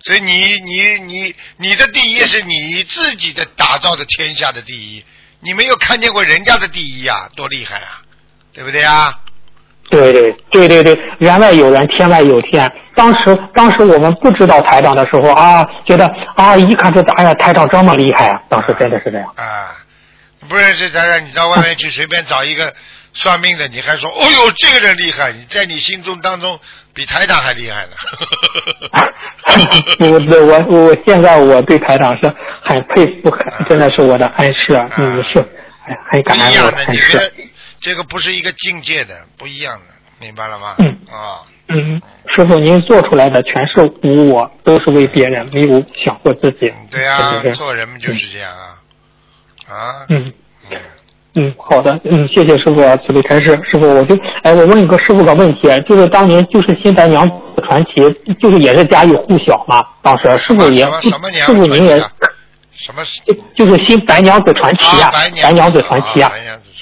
[0.00, 5.04] 所以你你你你的第一是你自己的打造的天下的第一，
[5.40, 8.02] 你没有看见过人家的第一呀、多厉害啊，
[8.52, 9.12] 对不对啊？
[9.88, 12.70] 对对对对对，人外有人，天外有天。
[12.94, 19.32] 当时当时我们不知道台长的时候啊，觉得啊，一看这哎呀，台长这么厉害啊，当时真的是这样。
[19.36, 19.76] 啊，
[20.48, 22.74] 不认识台长你到外面去随便找一个
[23.12, 26.58] 算命的，你还说哦呦这个人厉害，你在你心中当中
[26.94, 27.92] 比台长还厉害呢。
[30.10, 35.38] 我对我我现在我对台长是很佩服，很真的是我的恩师啊，嗯是，
[35.86, 37.12] 哎很不感恩的，恩师。
[37.12, 37.32] 这
[37.80, 40.76] 这个不是一个境界的，不一样的，明白了吗？
[40.78, 42.00] 嗯啊，嗯，
[42.36, 46.68] 师傅您做出来的全是无我，都是为别人，没有想过自己。
[46.68, 50.32] 嗯对呀、真的是做人们就是这样啊，啊，嗯。
[51.34, 53.46] 嗯嗯，好的，嗯，谢谢师傅啊慈悲开示。
[53.70, 57.34] 师傅，我就，哎，我问一个师傅个问题，就是当年就是新白娘子
[57.66, 58.02] 传奇，
[58.40, 61.98] 就是也是家喻户晓嘛，当时师傅也师傅您也
[62.72, 66.32] 什么就就是新白娘子传奇啊白娘娘子传奇啊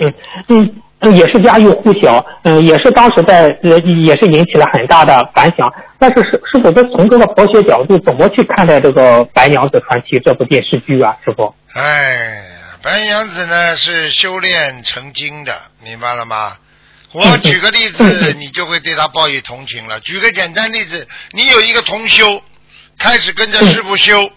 [0.00, 0.11] 嗯
[0.48, 0.74] 嗯。
[1.00, 5.72] 嗯，也是家喻户晓，嗯，也是当时在呃，也是引起了很大的反响。
[5.96, 11.16] 但是师师傅，这从这个佛学角度，怎么去看待这个《白娘子传奇》这部电视剧啊？
[11.24, 11.54] 师傅？
[11.72, 12.58] 哎，
[12.88, 16.57] 白娘子呢是修炼成精的，明白了吗？
[17.12, 20.01] 我举个例子， 你就会对他抱以同情了。
[20.01, 22.42] 举个简单例子，你有一个同修，
[22.98, 24.33] 开始跟着师傅修，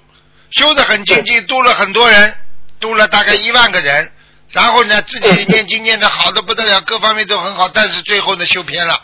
[0.50, 2.36] 修得很精进，度了很多人，
[2.82, 4.12] 度了大概一万个人，
[4.50, 9.02] 然后呢自己念经念的好的不得了，各方面都很好，但是最后呢修偏了。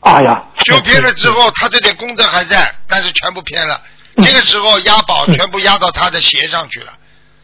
[0.00, 3.82] 哎呀，修偏了之后，他这点功德还在，但是全部偏了。
[4.18, 6.92] 这个时候押宝全部押到他的邪上去了，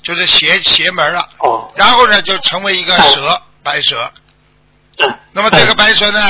[0.02, 1.28] 就是邪邪门了。
[1.38, 4.12] 哦，然后呢，就成为一个蛇，白蛇。
[5.32, 6.20] 那么这个白蛇呢，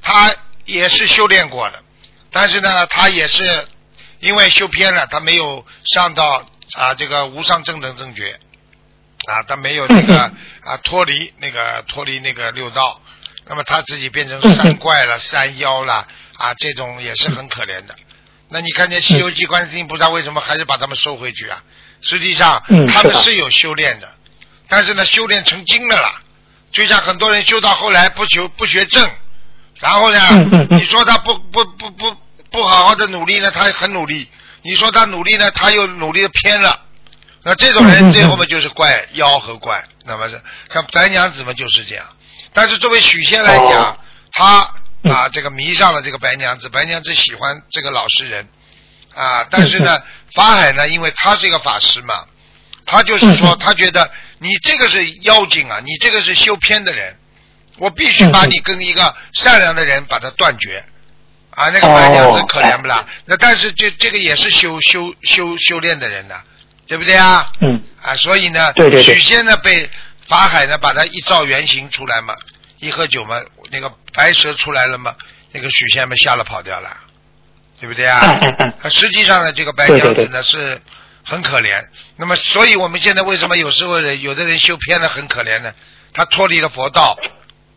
[0.00, 1.82] 他也是修炼过的，
[2.30, 3.68] 但是呢，他也是
[4.20, 8.38] 因为修偏了，他没有上到啊这个无上正等正觉，
[9.26, 13.02] 啊，他没有那个啊脱离那个脱离那个六道，
[13.46, 17.94] 那么他自己变成山怪了、山妖了啊，这种也是很可怜的。
[18.48, 21.62] 那你看见《西游记》观世音菩萨为什么还是把他们收回去啊？
[22.08, 24.08] 实际上他们是有修炼的，
[24.68, 26.20] 但是呢，修炼成精了啦。
[26.70, 29.10] 就像很多人修到后来不求不学正，
[29.80, 30.18] 然后呢，
[30.70, 32.16] 你说他不不不不
[32.50, 34.28] 不好好的努力呢，他很努力；
[34.62, 36.80] 你说他努力呢，他又努力的偏了。
[37.42, 40.40] 那这种人最后嘛就是怪妖和怪，那么是
[40.72, 42.04] 像白娘子嘛就是这样。
[42.52, 43.98] 但是作为许仙来讲，哦。
[44.32, 44.70] 他
[45.02, 45.12] 嗯。
[45.12, 48.48] 啊这个迷上了这个白娘子，白娘子喜欢这个老实人。
[49.14, 50.02] 啊，但是嗯呢，
[50.34, 52.26] 法海呢，因为他是一个法师嘛，
[52.84, 57.16] 他就是说他觉得你这个是妖精啊，你这个是修偏的人，
[57.78, 60.84] 我必须把你跟一个善良的人把他断绝。
[61.50, 63.06] 啊，那个白娘子哦可怜不啦？
[63.24, 66.42] 那但是这这个也是修修修修炼的人呐，
[66.86, 67.50] 对不对啊？
[67.62, 69.88] 嗯啊，所以呢，对对对许仙呢被
[70.28, 72.36] 法海呢把他一照原形出来嘛，
[72.78, 75.14] 一喝酒嘛，那个白蛇出来了嘛，
[75.52, 76.94] 那个许仙嘛吓了跑掉了，
[77.80, 78.20] 对不对啊？
[78.22, 80.80] 嗯嗯嗯啊实际上呢，这个白娘子呢是
[81.24, 81.84] 很可怜。
[82.16, 85.72] 那么，所以我们现在为什么有时候人有的人修偏了很可怜呢？
[86.12, 87.16] 他脱离了佛道，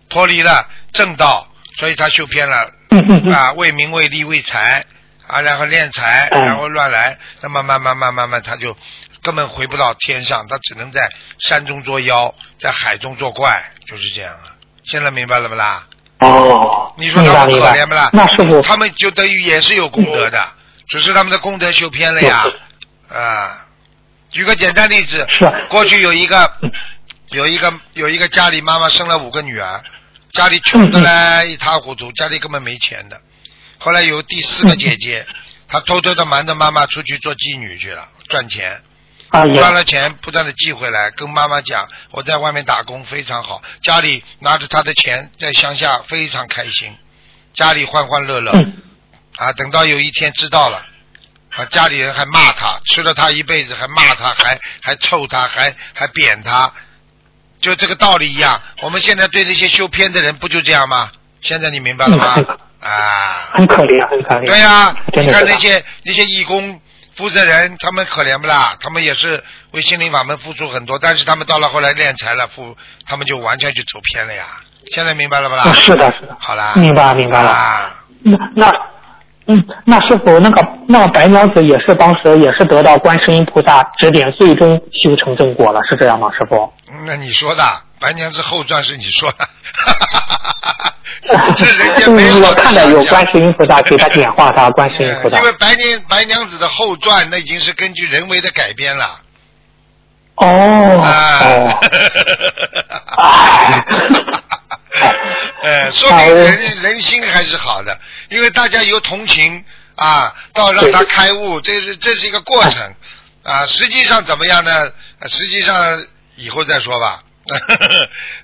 [0.08, 4.86] 脱离了正道，所以他修偏了嗯嗯嗯啊，为名为利为财
[5.28, 8.78] 啊，然后敛财，嗯然后乱来，那么慢慢慢慢慢他就
[9.22, 11.10] 根本回不到天上，他只能在
[11.40, 14.56] 山中作妖，在海中作怪，就是这样啊。
[14.86, 15.86] 现在明白了不啦？
[16.20, 18.10] 哦，你说他们可怜不啦？
[18.12, 20.48] 那师傅，他们就等于也是有功德的，
[20.88, 22.46] 只是他们的功德修偏了呀。
[23.10, 23.66] 啊，
[24.30, 26.70] 举个简单例子，是啊过去有一个嗯
[27.30, 29.82] 有一个有一个家里妈妈生了五个女儿，
[30.34, 33.22] 家里穷的嘞一塌糊涂，家里根本没钱的。
[33.78, 35.26] 后来有第四个姐姐，
[35.68, 38.82] 她偷偷的瞒着妈妈出去做妓女去了，赚钱。
[39.32, 46.96] 赚了钱不断的寄回来，跟妈妈讲我在外面打工非常好，家里拿着他的钱在乡下非常开心，
[47.54, 48.52] 家里欢欢乐乐。
[48.54, 48.74] 嗯
[49.38, 50.86] 啊，等到有一天知道了，
[51.56, 56.74] 啊，家里人还骂他，吃了他一辈子，还骂他，还还臭他，还还贬他，
[57.62, 58.62] 就这个道理一样。
[58.82, 61.10] 我们现在对那些修偏的人不就这样吗？
[61.42, 62.92] 现在你明白了吗嗯？
[62.92, 64.46] 啊，很可怜，很可怜。
[64.46, 66.82] 对呀、你看那些那些义工
[67.20, 68.74] 负责人，他们可怜不啦？
[68.80, 74.46] 他们也是为心灵法门付出很多，但是他们到了后来敛财了，付他们就完全就走偏了呀。
[74.94, 75.64] 现在明白了吧啦？
[75.64, 76.38] 啊是的，是的。
[76.40, 78.72] 好啦，明白明白了啊那那
[79.52, 86.30] 嗯，那师傅，那个那个白娘子也是当时也是得到观世音菩萨指点，最终修成正果了，是这样吗？
[86.38, 86.72] 师傅？
[86.92, 87.64] 嗯那你说的
[88.00, 89.48] 白娘子后传是你说的，
[91.56, 95.44] 这人家没有我看到有观世音菩萨给他点化他，观世音菩萨嗯因。
[95.46, 99.06] 为白娘白娘子的后传那已经是根据人为的改编了。
[100.36, 101.80] 哦啊哦，
[103.18, 103.78] 哎
[105.62, 108.00] 呃，说明人人心还是好的，
[108.30, 109.64] 因为大家有同情
[109.96, 112.96] 啊，到让他开悟，这是这是一个过程
[113.44, 113.66] 啊。
[113.68, 114.92] 实际上怎么样呢？
[115.20, 117.22] 呃实际上以后再说吧，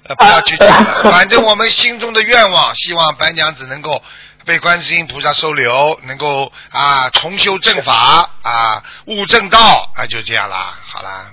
[0.08, 1.04] 呃不要去讲了。
[1.12, 4.04] 反正我们心中的愿望，希望白娘子能够
[4.46, 10.78] 被观世音菩萨收留，能够啊重修正法啊，悟正道啊，就这样啦。
[10.84, 11.32] 好啦。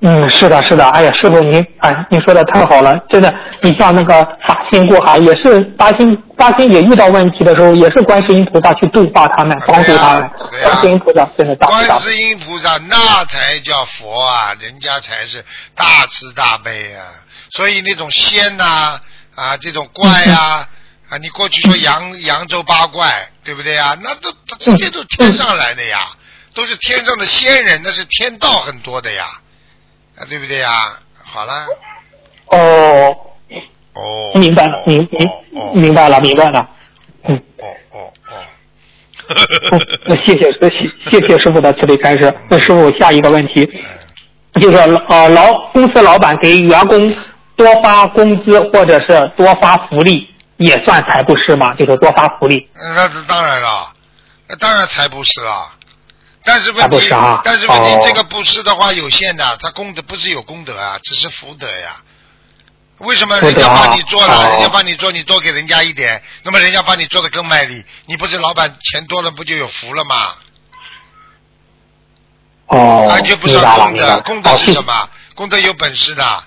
[0.00, 10.30] 嗯，是的，是的，哎呀，师傅您，哎，您说的太好了，真的，你像那个法心过海，也是八心，八心也遇到问题的时候，也是观世音菩萨去度化他们，啊帮助他们，
[10.62, 11.66] 观世音菩萨真的大。
[11.66, 17.02] 观世音菩萨那才叫佛啊，人家才是大慈大悲啊。
[17.50, 19.00] 所以那种仙呐
[19.34, 20.68] 啊这种怪呀
[21.10, 23.96] 啊你过去说扬扬州八怪，对不对呀？
[24.00, 24.30] 那都
[24.60, 25.98] 这这都天上来的呀，
[26.54, 29.24] 都是天上的仙人，那是天道很多的呀，
[30.18, 30.70] 啊对不对呀？
[31.22, 31.52] 好了，
[32.46, 33.16] 哦，
[33.94, 35.30] 哦，明白了，明明
[35.74, 36.66] 明白了，明白了。
[37.24, 38.42] 嗯，哦哦哦
[39.30, 40.70] 嗯那谢谢谢
[41.10, 42.32] 谢谢师傅的慈悲开示。
[42.48, 43.68] 那师傅下一个问题，
[44.54, 44.76] 嗯就是
[45.08, 47.14] 呃老公司老板给员工
[47.56, 51.74] 多发工资或者是多发福利，也算财布施吗？
[51.74, 52.66] 就是多发福利。
[52.74, 53.92] 嗯那是当然了，
[54.48, 55.68] 那当然财布施了。
[56.48, 57.08] 但是问题，
[57.44, 61.96] 但是问题，哦这个布施的话有限的，他功德不是有功德啊，只是福德呀。
[62.98, 70.34] 为什么人家帮你做了，哦人家帮你做，你多给人家一点，那么人家帮你做的更卖力，你不是老板钱多了不就有福了吗？
[72.66, 74.20] 哦完全不明白了，算功德。
[74.20, 75.10] 功德是什么？
[75.34, 76.44] 功德有本事的，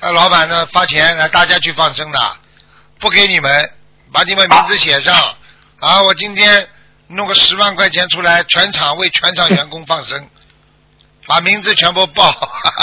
[0.00, 2.36] 那老板呢发钱来大家去放生的，
[2.98, 3.72] 不给你们，
[4.12, 5.34] 把你们名字写上
[5.80, 6.02] 啊！
[6.02, 6.68] 我今天
[7.10, 10.18] 弄个十万块钱出来，全场为全场员工放生，
[11.26, 12.32] 把名字全部报，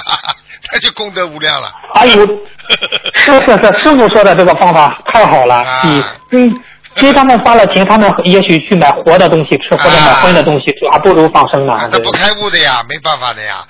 [0.69, 1.71] 他就功德无量了。
[1.93, 2.25] 哎呦，
[3.15, 6.63] 是是是，师傅说的这个方法太好了，啊嗯嗯。
[6.95, 11.73] 给他们发了钱，他们也许去买活的东西吃，或者买荤的东西吃，还不如放生呢。
[11.73, 13.63] 啊他不开悟的呀，没办法的呀，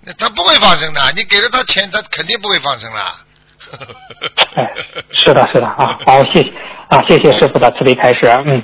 [0.00, 1.00] 那他不会放生的。
[1.14, 3.16] 你给了他钱，他肯定不会放生了。
[4.54, 4.66] 哎，
[5.12, 6.50] 是的，是的啊，好，谢谢
[6.88, 8.62] 啊，谢谢师傅的慈悲开示，嗯。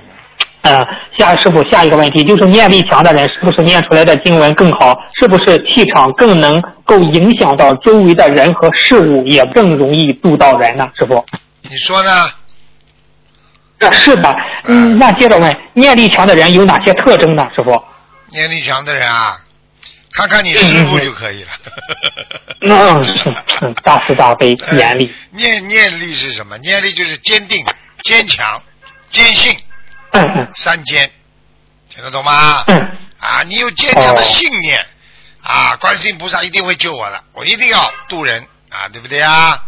[0.66, 0.84] 呃，
[1.16, 4.98] 下师傅下一个问题就是念力强的人是不是念出来的经文更好？
[5.20, 10.90] 是不是气场更能够影响到周围的人和事物，也更容易度到人呢？
[10.98, 11.24] 师傅？
[11.62, 12.10] 你说呢？
[13.78, 17.48] 啊，是的，嗯，那接着问，念力强的人有哪些特征呢？
[17.54, 17.80] 师傅？
[18.32, 19.38] 念力强的人啊，
[20.14, 21.50] 看看你师傅就可以了。
[22.62, 25.12] 嗯，是是大慈大悲， 严厉。
[25.30, 26.58] 念念力是什么？
[26.58, 27.64] 念力就是坚定、
[28.02, 28.60] 坚强、
[29.12, 29.56] 坚信。
[30.54, 31.10] 三间，
[31.88, 32.64] 听得懂吗？
[32.66, 32.96] 嗯。
[33.18, 34.84] 啊，你有坚强的信念，
[35.42, 39.62] 啊，观世音菩萨一定会救我的，我一定要渡人啊，对不对啊？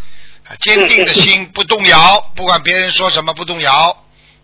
[0.60, 3.96] 坚定的心不动摇，不管别人说什么不动摇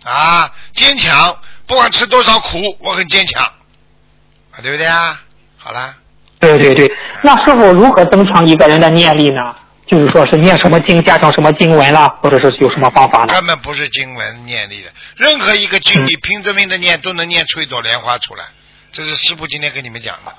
[0.04, 5.20] 啊，坚强，不管吃多少苦，我很坚强，啊，对不对啊？
[5.56, 5.94] 好了。
[6.40, 6.90] 对对对，
[7.22, 9.40] 那师傅如何增强一个人的念力呢？
[9.86, 13.34] 就是说是念什么经加上什么经文啦，或者是有什么方法呢？
[13.34, 18.46] 根本不是经文念力的，任何一个经你拼着命的念，都能念出一朵莲花出来。
[18.92, 20.34] 这是师傅今天跟你们讲的。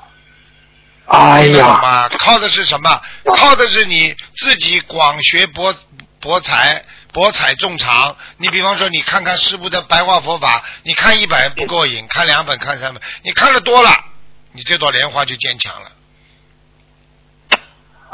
[1.07, 3.01] 哎呀，妈，靠的是什么？
[3.35, 5.75] 靠的是你自己广学博
[6.19, 6.83] 博才，
[7.13, 8.17] 博采众长。
[8.37, 13.89] 你比方说，你看看师傅的白话佛法，你看一本不过瘾，看两本，看三本，你看的多了，
[14.53, 15.91] 你这朵莲花就坚强了。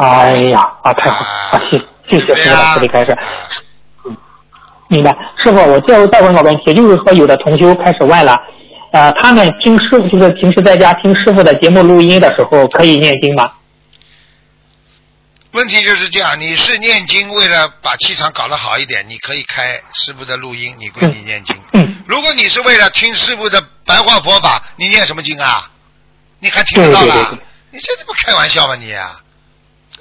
[0.02, 1.24] 哎呀，啊，太好
[1.58, 1.62] 了！
[1.70, 1.78] 谢
[2.10, 3.16] 谢谢师傅的慈悲开始。
[4.06, 4.18] 嗯，
[4.88, 5.16] 明白。
[5.44, 8.42] 师傅，我最后再问个问题，就是说有的同修开始问了，
[8.92, 13.52] 呃，他们听师傅就是平时在家听师傅的节目录音的时候，可以念经吗？
[15.52, 21.56] 问题就是这样，你是念经为了把气场搞得好一点，你可以开师傅的录音，你归你念经。
[21.74, 21.98] 嗯。
[22.08, 25.70] 如果你是为了听师傅的白话佛法，你念什么经啊？
[26.40, 27.06] 你还听得到了？
[27.06, 29.12] 对对对对你这这不开玩笑吗你、啊？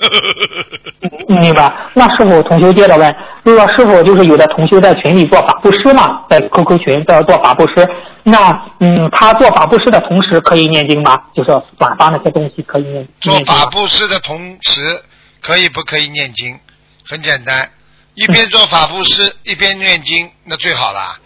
[1.28, 1.72] 明白。
[1.94, 7.88] 那师傅，同修接着问，如果师傅就是有的同修在群里做法布施嘛，在 QQ 群在做法布施，
[8.22, 11.20] 那嗯，他做法布施的同时可以念经吗？
[11.34, 15.02] 就是转发那些东西可以念做法布施的同时，
[15.42, 16.58] 可以不可以念经？
[17.06, 17.68] 很简单，
[18.14, 21.18] 一边做法布施一边念经，那最好了。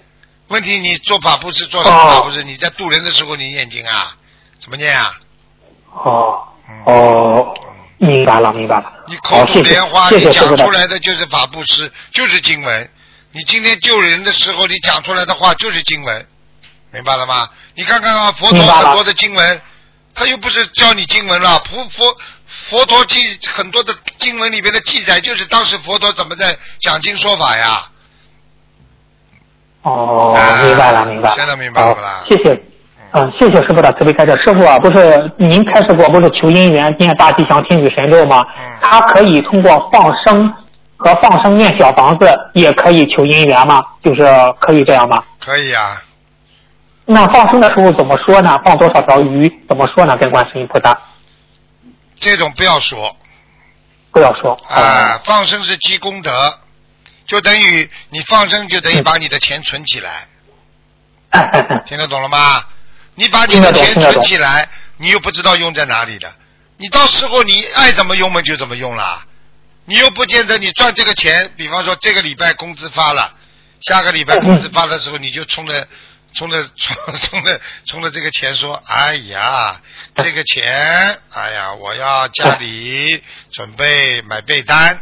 [0.48, 2.42] 问题你做法布施做什么法布施？
[2.42, 4.16] 你在渡人的时候你念经啊？
[4.58, 5.12] 怎么念啊？
[5.92, 7.54] 哦嗯哦，
[7.98, 8.92] 明白了明白了。
[9.06, 12.90] 你口好，吐莲花，谢你讲出来的就是法布施，就是经文。
[13.32, 16.26] 你今天救人的时候，你讲出来的话就是经文，
[16.92, 17.48] 明白了吗？
[17.74, 19.60] 你看看啊，佛陀很多的经文，
[20.14, 22.16] 他又不是教你经文了，佛佛
[22.68, 23.20] 佛陀记
[23.50, 27.88] 很多的经文里边的记载，就是当时佛陀怎么在讲经说法呀。
[29.82, 31.36] 哦啊，明白了明白了。
[31.36, 32.60] 现在明白了谢谢。
[33.16, 34.32] 嗯，谢谢师傅的慈悲开示。
[34.44, 38.42] 师傅啊，不是您开示过，不是求姻缘念大吉祥天女神咒吗？
[38.58, 40.52] 嗯他可以通过放生
[40.96, 43.80] 和放生念小房子，也可以求姻缘吗？
[44.02, 44.22] 就是
[44.60, 45.22] 可以这样吗？
[45.38, 46.02] 可以啊，
[47.06, 48.58] 那放生的时候怎么说呢？
[48.64, 49.48] 放多少条鱼？
[49.68, 50.16] 怎么说呢？
[50.16, 50.98] 跟观世音菩萨
[52.18, 53.16] 这种不要说
[54.10, 54.58] 不要说。
[54.68, 56.30] 啊，放生是积功德，
[57.26, 60.26] 就等于你放生就等于把你的钱存起来。
[61.86, 62.62] 听得懂了吗？
[63.14, 66.34] 你把你的钱存起来，你又不知道用在哪里的，
[66.76, 69.24] 你到时候你爱怎么用嘛就怎么用啦。
[69.86, 73.34] 你又不见得你赚这个钱，比方说这个礼拜工资发了，
[73.80, 75.86] 下个礼拜工资发的时候你就冲着
[76.34, 79.80] 冲着冲冲着冲着这个钱说，哎呀，
[80.16, 85.00] 这个钱，哎呀，我要家里准备买被单，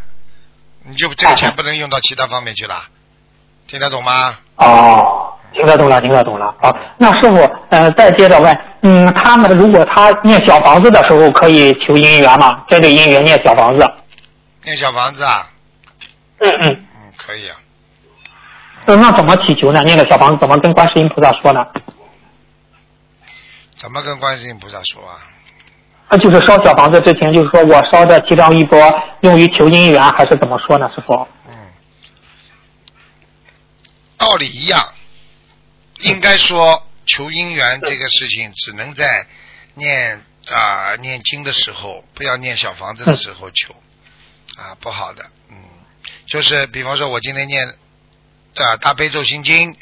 [0.85, 2.89] 你就这个钱不能用到其他方面去了，
[3.69, 4.39] 听得懂吗？
[4.57, 6.55] 哦，听得懂了，听得懂了。
[6.61, 7.37] 好，那师傅，
[7.71, 12.65] 呃，再接着问，嗯，他们如果他念小房子的时候，可以求姻缘吗？
[12.69, 13.87] 针对姻缘念小房子。
[14.65, 15.51] 念小房子啊，
[16.39, 16.69] 嗯嗯。
[16.71, 17.57] 嗯，可以啊。
[18.85, 19.81] 呃那怎么祈求呢？
[19.85, 21.61] 念个小房子怎么跟观世音菩萨说呢？
[23.77, 25.15] 怎么跟观世音菩萨说啊？
[26.09, 28.79] 啊，就是烧小房子之前，就是说我烧的七张一波
[29.21, 30.89] 用于求姻缘，还是怎么说呢？
[30.95, 31.15] 师傅？
[31.49, 31.55] 嗯，
[34.19, 34.81] 道理一样，
[36.03, 39.27] 应该说求姻缘这个事情只能在
[39.75, 43.75] 念啊、念经的时候，不要念小房子的时候求
[44.57, 45.25] 啊，不好的。
[45.51, 45.57] 嗯，
[46.27, 47.77] 就是比方说我今天念
[48.57, 49.77] 啊大悲咒心经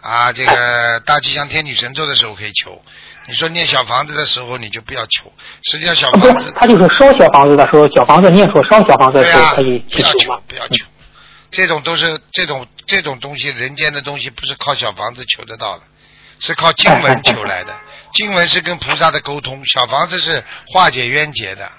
[0.00, 2.82] 啊，这个大吉祥天女神咒的时候可以求，
[3.28, 5.30] 你说念小房子的时候，你就不要求。
[5.70, 10.86] 实际上小房子，是，他就是烧小房子的时候，小房子念出烧小房子的时候可以，不要求不要求。
[11.50, 15.84] 这种都是这种这种东西，人间的东西不是靠小房子求得到的，
[16.40, 17.74] 是靠经文求来的。
[18.14, 21.70] 经文是跟菩萨的沟通，小房子是化解冤结的，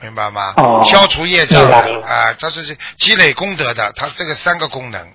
[0.00, 0.54] 明白吗？
[0.58, 5.12] 哦消除业障的啊，它是积累功德的，它这个三个功能，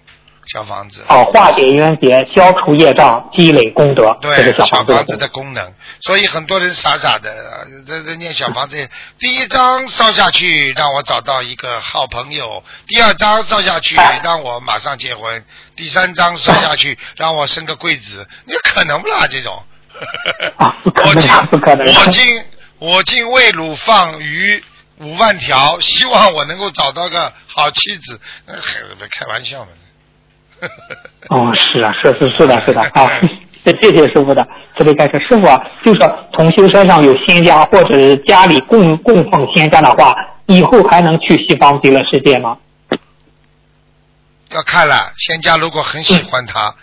[0.48, 1.04] 小房子。
[1.10, 8.90] 哦，化解冤结，消除业障，积累功德，对是小小房子房子的的功能，所以很多人傻傻的，呃这这念小房子，
[9.20, 15.42] 第一章烧下去，让我找到一个好朋友；第二章烧下去，让我马上结婚；
[15.76, 19.28] 第三章烧下去，让我生个贵子，你可能不啦？
[19.30, 19.64] 这种，
[20.58, 22.44] 啊不可能我今不可能我今
[22.80, 24.64] 我今为汝放鱼
[25.00, 28.54] 五万条，希望我能够找到个好妻子，那
[29.10, 29.70] 开玩笑嘛。
[31.30, 33.10] 哦，是啊，是是是的，是的 啊。
[33.64, 34.48] 谢谢谢师傅的
[34.78, 35.20] 慈悲开示。
[35.28, 36.00] 师傅啊，就是
[36.34, 40.14] 同修身上有仙家，或者是家里供供奉仙家的话，
[40.46, 42.58] 以后还能去西方极乐世界吗？
[44.52, 46.76] 要看了，仙家如果很喜欢他，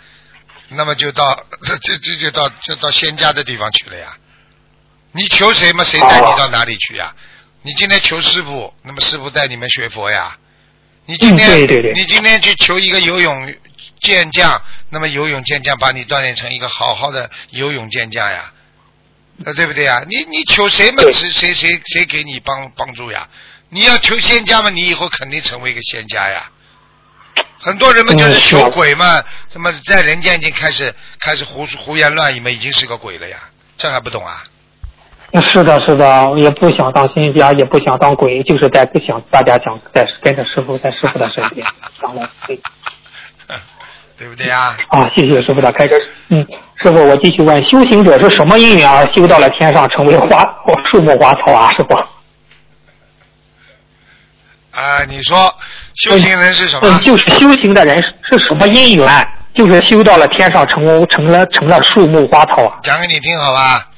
[0.69, 4.07] 那么就到这这这就到就到仙家的地方去了呀。
[5.13, 7.13] 你求谁嘛，谁带你到哪里去呀？
[7.61, 10.35] 你今天求师傅，那么师傅带你们学佛呀。
[11.05, 13.53] 你今天、嗯对对对你今天去求一个游泳
[14.03, 18.53] 健将，那么游泳健将把你锻炼成一个好好的游泳健将呀，
[19.43, 20.03] 呃，对不对呀？
[20.07, 23.27] 你你求谁嘛，谁谁谁谁给你帮帮助呀？
[23.69, 26.51] 你要求仙家嘛，你以后肯定成为一个仙家呀。
[27.59, 33.37] 很多人们就是求啊鬼嘛，什么在人间已经开始开始胡胡言乱语嘛，已经是个鬼了呀，
[33.77, 34.43] 这还不懂啊？
[35.51, 41.65] 是的，是的，也不想当仙家，也不想当鬼，就是在不想大家想在跟着师傅在师傅的身边，
[41.99, 42.59] 想来对。
[44.17, 44.75] 对不对呀？
[44.89, 45.91] 啊，谢谢师傅的开示。
[46.29, 46.45] 嗯，
[46.81, 50.43] 师傅，我继续问，修行者是什么因缘而修到了天上，成为花
[50.91, 51.71] 树木花草啊？
[51.71, 51.95] 师傅。
[54.71, 55.53] 啊，你说
[55.95, 56.99] 修行人是什么嗯，？
[57.03, 62.79] 就是修行的人是是什么因缘，就是修到了天上，成成了成了树木花草啊？
[62.83, 63.89] 讲给你听好吧。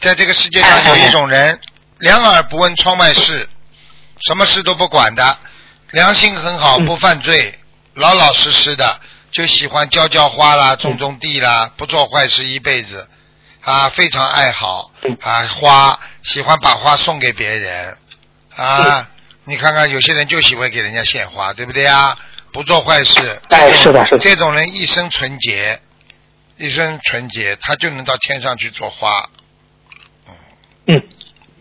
[0.00, 1.58] 在这个世界上有一种人，
[1.98, 3.48] 两耳不闻窗外事，
[4.20, 5.38] 什么事都不管的，
[5.92, 7.58] 良心很好，嗯不犯罪，
[7.94, 8.84] 老老实实的，
[9.34, 13.08] 就喜欢浇浇花啦，种种地啦，不做坏事一辈子，
[13.64, 17.98] 啊，非常爱好嗯啊花，喜欢把花送给别人
[18.54, 19.08] 啊。
[19.42, 22.16] 你看看有些人就喜欢给人家献花，对不对啊？
[22.52, 25.80] 不做坏事，哎是的是的这种人一生纯洁，
[26.56, 29.28] 一生纯洁，他就能到天上去做花，
[30.86, 31.02] 嗯，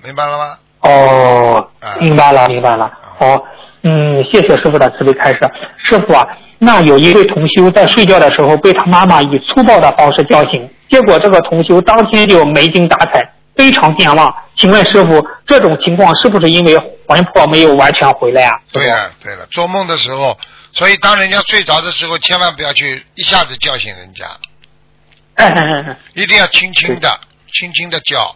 [0.03, 0.57] 明白了吗？
[0.81, 2.95] 哦啊，明白了，明白了。
[3.17, 3.43] 好，
[3.81, 5.39] 嗯，谢谢师傅的慈悲开示。
[5.83, 6.23] 师傅啊，
[6.63, 13.21] 那有一位同修在睡觉的时候被他妈妈以粗暴的方式叫醒，结果这个同修当天就没精打采，
[13.55, 14.33] 非常健忘。
[14.57, 18.57] 请问师傅，这种情况是不是因为魂魄没有完全回来啊？
[18.71, 20.37] 对了，对了，做梦的时候，
[20.71, 24.25] 所以当人家睡着的时候，千万不要去一下子叫醒人家，
[26.13, 27.19] 一定要轻轻的、
[27.51, 28.35] 轻轻的叫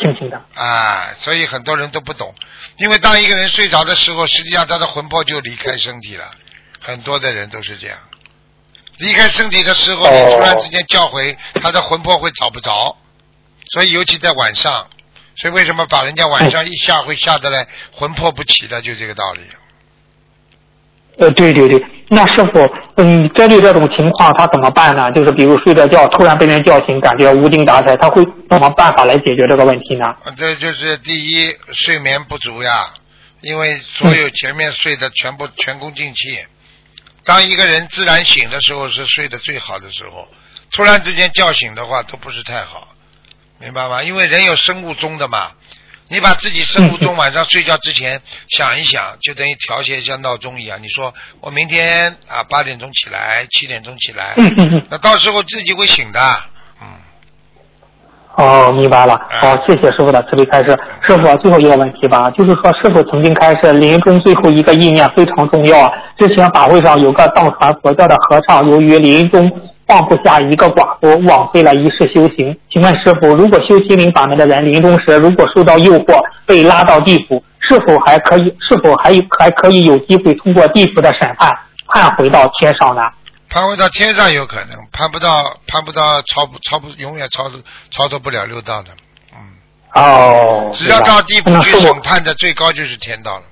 [0.00, 0.36] 轻轻的。
[0.54, 1.08] 啊。
[1.18, 2.34] 所以很多人都不懂，
[2.78, 6.24] 因为当一个人睡着的时候，实际上他的魂魄就离开身体了，
[6.86, 7.98] 很多的人都是这样。
[8.98, 12.96] 离开身体的时候，哦你突然之间叫回他的魂魄会找不着，
[13.72, 14.86] 所以尤其在晚上，
[15.36, 19.40] 所以为什么把人家晚上一吓会吓得来魂魄不齐的，就这个道理。
[21.18, 25.10] 呃，对对对，那师傅，嗯，针对这种情况，他怎么办呢？
[25.10, 30.04] 就是比如睡着觉，突然被人叫醒，感觉无精打采，他会什么办法来解决这个问题呢？
[30.36, 32.94] 这就是第一，睡眠不足呀，
[33.40, 36.38] 因为所有前面睡的全部全功尽弃。
[37.26, 40.26] 当一个人自然醒的时候，是睡得最好的时候。
[40.72, 42.88] 突然之间叫醒的话，都不是太好，
[43.58, 44.02] 明白吗？
[44.02, 45.52] 因为人有生物钟的嘛。
[46.08, 50.80] 你把自己生物钟 晚上睡觉之前想一想，就等于调节像闹钟一样。
[50.80, 54.34] 你说我明天啊八点钟起来，七点钟起来。
[54.88, 56.44] 那到时候自己会醒的。
[58.36, 59.14] 嗯，哦，明白了。
[59.30, 60.78] 嗯好，谢谢师傅的慈悲开示。
[61.06, 65.92] 师傅，最后一个问题吧，就是说师傅曾经开示，临终最后一个意念非常重要。
[66.18, 69.50] 之前法会上有个藏传佛教的和尚，由于临终
[69.86, 72.56] 放不下一个寡妇，枉费了一世修行。
[72.70, 78.54] 请问师傅，如果修心灵法门的人临终时如果受到诱惑，被拉到地府，是否还可以？
[78.60, 81.50] 是否还有还可以有机会通过地府的审判，
[81.88, 83.02] 判回到天上呢？
[83.56, 87.50] 攀回到天上有可能，攀不到，攀不到，超不超不，永远超
[87.90, 88.90] 超脱不了六道的。
[89.32, 89.56] 嗯，
[89.94, 93.44] 哦，只要到地府去审判的，最高就是天道了。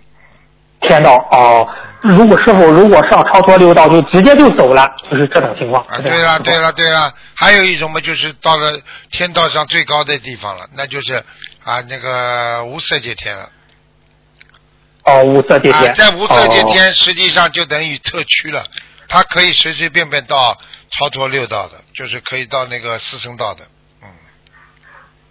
[0.83, 1.67] 天道哦，
[2.03, 5.83] 如果师傅如果上超脱六道就直接就走了，就是这种情况。
[5.87, 8.79] 啊，对了对了对了，还有一种嘛，就是到了
[9.11, 11.15] 天道上最高的地方了，那就是
[11.65, 13.49] 啊那个无色界天了。
[15.07, 15.91] 哦，无色界天。
[15.91, 18.63] 啊，在无色界哦天实际上就等于特区了，
[19.15, 20.59] 它可以随随便便到
[20.91, 23.61] 超脱六道的，就是可以到那个四圣道的。
[24.03, 24.09] 嗯，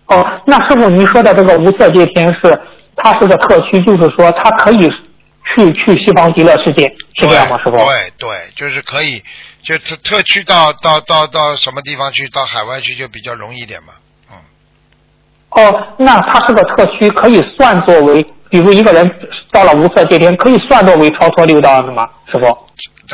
[0.06, 2.58] 哦，那师傅您说的这个无色界天是
[2.96, 4.90] 它是个特区，就是说它可以
[5.54, 7.72] 去去西方极乐世界，是这样吗，师傅？
[7.72, 9.22] 对对，就是可以，
[9.62, 13.92] 就特特区到到到到什么地方去，到海外去就比较容易一点嘛。
[14.32, 14.38] 嗯，
[15.50, 19.14] 哦，那它是个特区，可以算作为，比如一个人
[19.52, 22.08] 到了无色界天，可以算作为超脱六道的吗？
[22.32, 22.46] 师傅？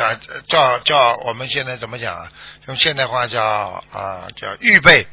[0.00, 0.14] 叫
[0.48, 2.32] 叫叫我们现在怎么讲啊？
[2.66, 5.06] 用现代话叫啊叫预备。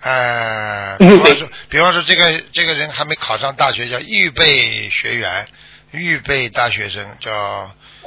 [0.00, 5.48] 呃，比方说，比方说，这个这个人还没考上大学，叫预备学员，
[5.92, 7.32] 预备大学生，叫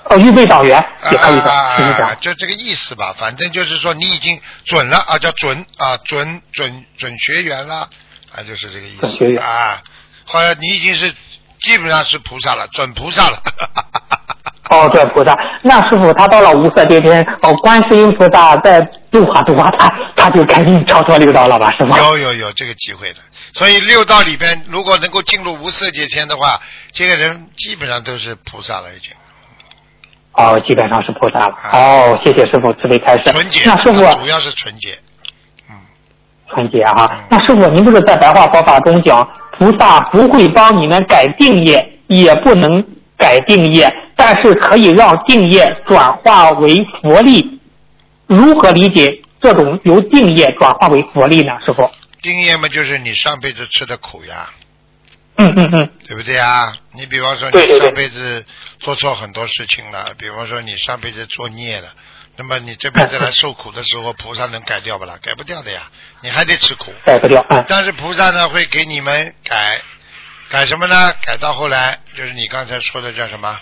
[0.04, 0.80] 哦，预备党员
[1.12, 2.16] 也可以的？
[2.22, 3.16] 就这个意思吧。
[3.18, 7.90] 反正就是说，你已经准了啊，叫准啊，准准准学员了
[8.32, 9.82] 啊，就是这个意思啊。
[10.26, 11.12] 后来你已经是
[11.62, 13.42] 基本上是菩萨了，准菩萨了。
[14.70, 15.38] 哦，对，菩萨。
[15.62, 21.98] 那师傅他到了无色界天，哦，观世音菩萨在度化度化他，他就肯定超脱六道了吧，师傅？
[21.98, 23.20] 有有有这个机会的，
[23.54, 26.60] 所以六道里边，如果能够进入无色界天的话，
[26.92, 29.12] 这个人基本上都是菩萨了已经。
[30.34, 31.56] 哦，基本上是菩萨了。
[31.56, 33.32] 啊哦，谢谢师傅慈悲开示。
[33.32, 34.96] 纯洁，那师傅主要是纯洁。
[35.70, 35.76] 嗯，
[36.54, 37.18] 纯洁哈嗯。
[37.32, 42.86] 那师傅，您不是在白话佛法中讲，菩萨不会帮你们改定业，也不能
[43.18, 47.62] 改定业，但是可以让定业转化为佛力。
[48.26, 51.54] 如何理解这种由定业转化为佛力呢？
[51.66, 51.90] 师傅？
[52.22, 54.50] 定业嘛，就是你上辈子吃的苦呀，
[55.38, 56.76] 嗯嗯嗯，对不对啊？
[56.94, 58.44] 你比方说你上辈子
[58.80, 61.90] 做错很多事情了，比方说你上辈子作孽了，
[62.36, 65.18] 那么你这辈子来受苦的时候，菩萨能改掉不啦？
[65.22, 65.84] 改不掉的呀，
[66.22, 66.92] 你还得吃苦。
[67.06, 67.46] 改不掉。
[67.50, 69.80] 嗯，但是菩萨呢，会给你们改，
[70.50, 71.14] 改什么呢？
[71.22, 73.58] 改到后来就是你刚才说的叫什么？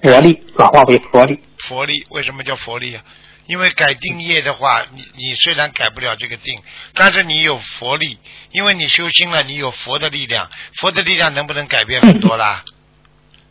[0.00, 1.40] 嗯，佛力转化为佛力。
[1.58, 2.06] 佛力。
[2.10, 3.02] 为什么叫佛力啊？
[3.46, 6.60] 因为改定业的话，你你虽然改不了这个定，
[6.94, 8.18] 但是你有佛力，
[8.50, 12.64] 因为你修心了，你有佛的力量，佛的力量能不能改变很多啦？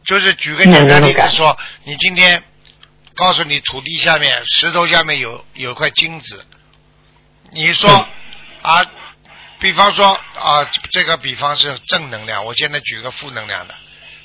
[0.03, 2.43] 就是举个简单例子说，你今天
[3.15, 6.45] 告诉你土地下面、石头下面有有块金子，
[7.51, 7.89] 你说
[8.63, 8.85] 啊，
[9.59, 13.73] 比方说啊，这个比方是正能量，我现在举个负能量的，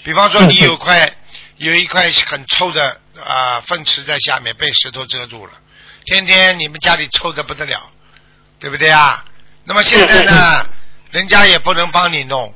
[0.02, 1.14] 比方说你有块
[1.60, 5.52] 有一块很臭的啊粪池在下面被石头遮住了，
[6.06, 7.90] 天天你们家里臭的不得了，
[8.58, 9.22] 对不对啊？
[9.64, 10.66] 那么现在呢，
[11.10, 12.54] 人家也不能帮你弄，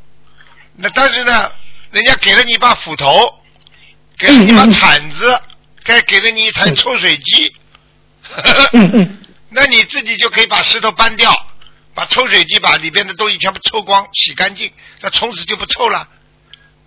[0.76, 1.52] 那但是呢，
[1.90, 3.42] 人家给了你一把斧头，
[4.16, 5.38] 给了你一把铲子，
[5.84, 7.54] 该给了你一台抽水机，
[9.50, 11.30] 那你自己就可以把石头搬掉，
[11.92, 16.08] 把抽水机把里边的东西全部抽光、洗干净，那从此就不臭了。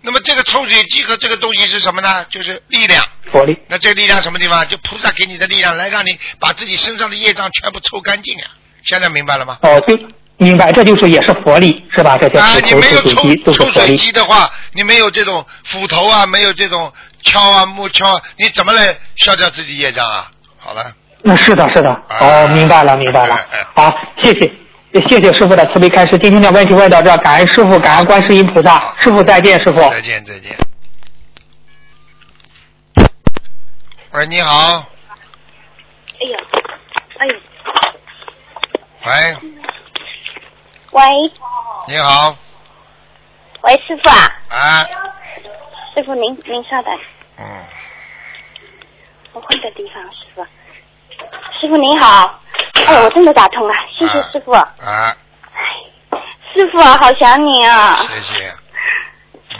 [0.00, 2.24] 那么这个抽水机和这个东西是什么呢？
[2.30, 3.04] 就是力量。
[3.32, 3.56] 佛力。
[3.68, 4.66] 那这个力量什么地方？
[4.68, 8.46] 就菩萨给你的力量，来让你把自己身上的业障全部抽干净呀。
[8.84, 9.58] 现在明白了吗？
[9.62, 9.98] 哦，就
[10.36, 12.16] 明白，这就是也是佛力，是吧？
[12.16, 13.96] 这些啊，斧头、你没有抽抽水。
[13.96, 16.92] 机的话，你没有这种斧头啊，没有这种
[17.24, 20.30] 锹啊、木锹啊，你怎么来消掉自己业障啊？
[20.58, 20.92] 好了，
[21.22, 21.90] 那是的，是的。
[22.20, 23.36] 哦，明白了，明白了。
[23.74, 23.92] 好，
[24.22, 24.50] 谢谢。
[24.94, 29.80] 谢谢师傅的慈悲开示，今天的问题问到这，感恩师傅，感恩观世音菩萨，师傅再见，师傅。
[29.90, 30.56] 再见，再见。
[34.12, 34.86] 喂，你好，
[36.18, 36.38] 哎呀，
[37.18, 37.34] 哎呦，
[39.04, 39.10] 喂，
[40.92, 41.02] 喂。
[41.86, 42.34] 你好，
[43.62, 44.16] 喂，师傅啊，
[44.48, 44.84] 啊，
[45.94, 46.98] 师傅您您稍等，
[47.38, 47.44] 嗯，
[49.32, 50.42] 我换个地方，师傅。
[51.60, 52.40] 师傅您好，
[52.86, 54.52] 哎，我真的打通了，谢谢师傅。
[54.52, 54.66] 啊，
[56.54, 57.96] 师傅啊，好想你啊。
[57.96, 58.50] 谢谢，
[59.54, 59.58] 嗯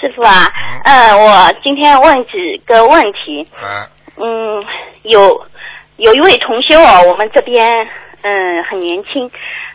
[0.00, 0.52] 师傅啊，
[0.84, 3.48] 呃，我今天问几个问题。
[3.54, 4.64] 啊，嗯，
[5.02, 5.46] 有
[5.96, 7.88] 有一位同修哦，我们这边
[8.22, 9.30] 嗯很年轻，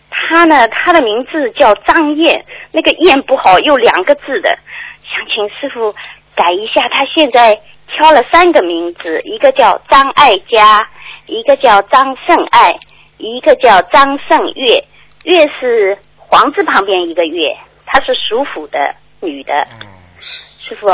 [0.10, 4.58] 他呢他的名字叫张燕，那个燕不好，有两个字的，
[5.04, 5.94] 想请师傅
[6.36, 6.88] 改一下。
[6.90, 10.88] 他现在挑了三个名字，一个叫张爱佳，
[11.30, 12.76] 一个叫张胜爱，
[13.18, 14.84] 一个叫张胜月，
[15.24, 17.56] 月是黄字旁边一个月，
[17.86, 18.78] 她是属虎的
[19.20, 19.54] 女的。
[19.80, 19.88] 嗯，
[20.60, 20.88] 师傅，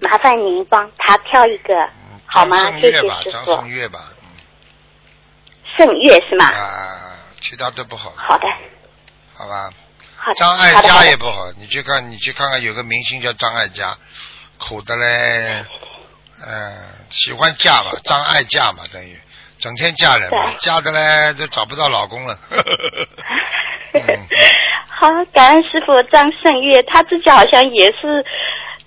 [0.00, 1.74] 麻烦您帮她挑一个
[2.26, 2.72] 好吗？
[2.72, 3.54] 谢谢月吧，张师傅。
[3.56, 3.98] 胜月吧，
[5.76, 6.46] 胜月是吗？
[6.46, 8.46] 啊，其他都不好，好的，
[9.34, 9.70] 好吧？
[10.16, 13.96] 好的，张艾好的好的嘉也不好，你去看，你去看看，有个明星叫张艾嘉，
[14.58, 15.64] 苦的嘞，
[16.46, 16.72] 嗯、
[17.10, 19.20] 喜欢嫁吧，张爱嫁嘛，等于
[19.62, 22.36] 整天嫁人嘛，嫁的嘞都找不到老公了。
[23.94, 24.00] 嗯
[24.88, 28.24] 好，感恩师傅张胜月，他自己好像也是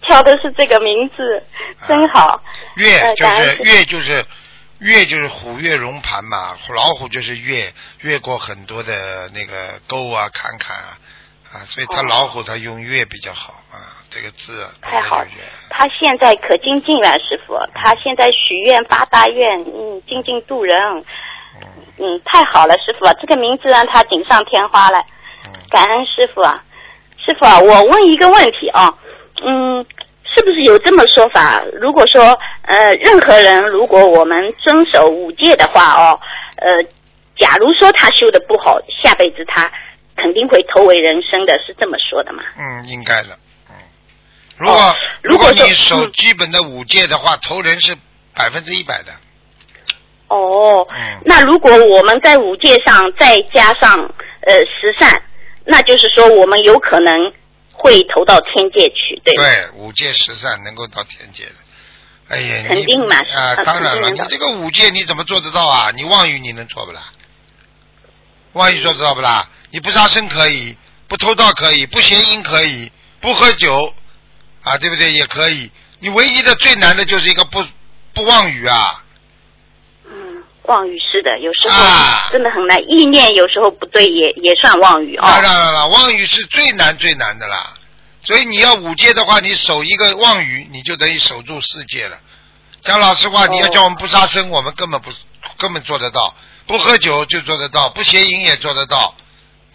[0.01, 1.43] 挑的是这个名字，
[1.88, 2.43] 真好。
[2.76, 4.26] 月呃就是月就是
[4.80, 10.97] 月就是虎跃龙盘嘛，老虎就是越越过很多的那个沟啊坎坎啊
[11.56, 15.28] 啊，所以他哦老虎他用月比较好啊，这个字啊太好了
[15.70, 17.58] 他现在可精进了，师傅。
[17.74, 20.78] 他现在许愿发大愿，嗯，精进度人，
[21.62, 21.68] 嗯
[21.99, 24.97] 嗯，太好了，师傅，这个名字让他锦上添花了。
[25.45, 26.64] 嗯感恩师傅啊，
[27.18, 28.93] 师傅啊，我问一个问题啊，
[29.43, 29.86] 嗯，
[30.24, 31.62] 是不是有这么说法？
[31.74, 36.20] 如果说呃，任何人如果我们遵守五戒的话哦，
[36.58, 36.68] 呃，
[37.38, 39.70] 假如说他修的不好，下辈子他
[40.16, 42.43] 肯定会投为人生的，是这么说的吗？
[42.57, 43.38] 嗯，应该的，
[43.70, 43.76] 嗯，
[44.57, 47.95] 如果、哦如果你守嗯基本的五戒的话，投人是
[48.34, 49.11] 百分之一百的，
[50.28, 53.99] 哦，嗯那如果我们在五戒上再加上
[54.41, 55.22] 呃十善，
[55.66, 57.34] 那就是说我们有可能
[57.74, 59.43] 会投到天界去，对吗？
[59.43, 61.55] 对，五戒十善能够到天界的。
[62.28, 65.91] 哎呀，肯定嘛啊，嗯当然了，你这个五戒你怎么做得到啊？
[65.95, 67.01] 你妄语你能做不啦？
[68.53, 69.49] 妄语做得到不啦？
[69.76, 70.78] 你不杀生可以，
[71.09, 73.93] 不偷盗可以，不邪淫可以，不喝酒
[74.63, 75.11] 啊，对不对？
[75.11, 75.69] 也可以。
[75.99, 77.61] 你唯一的最难的就是一个不
[78.13, 79.03] 不妄语啊。
[80.05, 85.30] 嗯，妄语是的，有时候啊真的很难，意念有时候不对也也算妄语啊。
[85.30, 87.73] 当然了，妄语是最难最难的啦。
[88.23, 92.17] 所以你要五戒的话，你守一个妄语，你就等于守住世界了。
[92.82, 95.11] 讲老实话，哦你要叫我们不杀生，我们根本不
[95.57, 96.34] 根本做得到；
[96.65, 99.13] 不喝酒就做得到，不邪淫也做得到，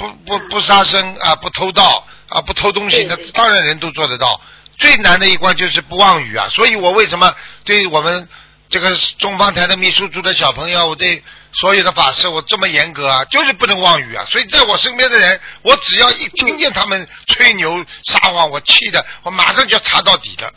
[0.01, 4.40] 不不不杀生啊，不偷盗啊，不偷东西，那当然人都做得到。
[4.78, 6.48] 最难的一关就是不妄语啊！
[6.51, 7.34] 所以我为什么
[7.64, 8.26] 对我们
[8.70, 11.22] 这个中方台的秘书处的小朋友，我对
[11.53, 14.24] 所有的法师我这么严格啊，就是不能妄语啊！
[14.30, 20.51] 所以在我身边的人，我只要一听见他们吹牛撒谎，我气的我马上就要查到底的，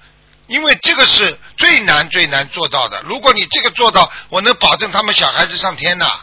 [0.48, 3.04] 因为这个是最难最难做到的。
[3.06, 6.22] 如果你这个做到，我能保证他们小孩子上天呐、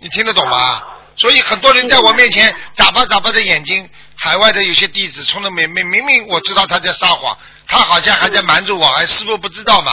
[0.00, 0.82] 你听得懂吗？
[1.16, 7.36] 所以很多人在我面前眨巴眨巴的眼睛，海外的有些弟子从来没没明明我知道他在撒谎，
[7.66, 9.92] 他好像还在瞒着我，还师傅不知道嘛？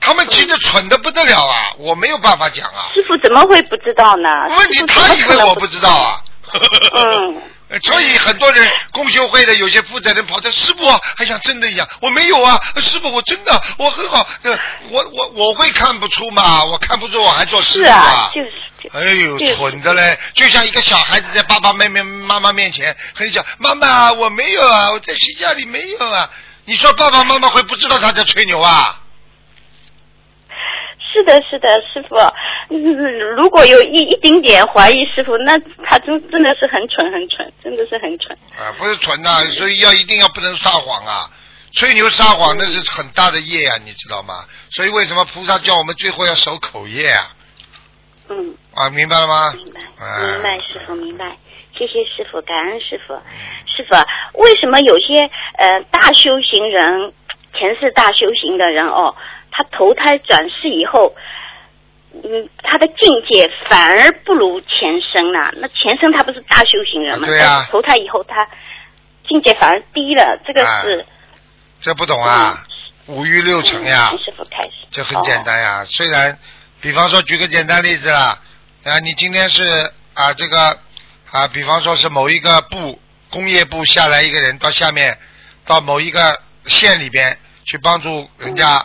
[0.00, 1.72] 他们气得蠢的不得了啊！
[1.78, 2.92] 我没有办法讲啊。
[2.92, 4.28] 师傅怎么会不知道呢？
[4.54, 6.20] 问题他以为我不知道啊。
[6.52, 7.42] 嗯。
[7.82, 14.58] 所以很多人公修会的有些负责人跑到师傅还像真的一样，我没有啊，师傅我真的我很好，呃
[14.90, 18.52] 我我我会看不出嘛，我看不出我还做师傅是啊，就是
[18.82, 20.18] 就哎呦，蠢的嘞！
[20.34, 26.28] 就像一个小孩子在爸爸妹妹妈妈面前很小，妈妈我没有啊，我在学校里没有啊。
[26.66, 29.00] 你说爸爸妈妈会不知道他在吹牛啊？
[31.14, 32.16] 是的，是的，师傅，
[32.70, 38.36] 嗯，如果有一一丁点怀疑师傅，那他真真的是很蠢，很蠢，真的是很蠢。
[38.58, 41.30] 啊，不是蠢呐、所以要一定要不能撒谎啊！
[41.72, 44.44] 吹牛撒谎那是很大的业啊，你知道吗？
[44.70, 47.30] 所以为什么菩萨叫我们最后要守口业啊？
[48.28, 49.52] 嗯，啊，明白了吗？
[49.54, 51.36] 明白，哎明白，师傅明白。
[51.76, 53.14] 谢谢师傅，感恩师傅。
[53.76, 53.96] 师傅，
[54.40, 57.12] 为什么有些呃大修行人，
[57.58, 59.14] 前世大修行的人哦，
[59.56, 61.14] 他投胎转世以后，
[62.12, 65.52] 嗯，他的境界反而不如前生了？
[65.56, 67.26] 那前生他不是大修行人吗？
[67.26, 68.48] 啊对呀但是投胎以后他
[69.28, 71.04] 境界反而低了，这个是、哎
[71.80, 72.64] 这不懂啊？
[73.08, 75.84] 五欲六尘呀从，师傅开始，这很简单呀。
[75.84, 76.38] 虽然，
[76.80, 78.38] 比方说举个简单例子啦，
[78.84, 79.62] 啊，你今天是
[80.14, 80.78] 啊这个
[81.30, 82.98] 啊，比方说是某一个部
[83.28, 85.18] 工业部下来一个人到下面
[85.66, 87.36] 到某一个县里边
[87.66, 88.80] 去帮助人家，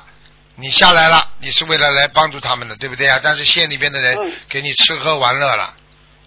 [0.59, 3.19] 你下来了，你是为了来帮助他们的，对不对啊？
[3.23, 5.73] 但是县里边的人嗯给你吃喝玩乐了，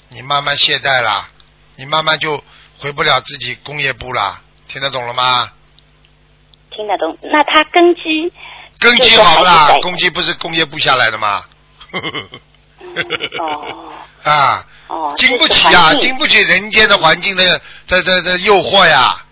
[0.09, 1.29] 你慢慢懈怠了，
[1.77, 2.43] 你慢慢就
[2.79, 5.51] 回不了自己工业部了，听得懂了吗？
[6.71, 7.17] 听得懂。
[7.23, 8.33] 那他根基
[8.79, 11.45] 根基好不啦根基不是工业部下来的吗？
[13.41, 13.93] 哦
[14.25, 19.25] 啊，哦，经不起啊，经不起人间的环境的的的的诱惑呀！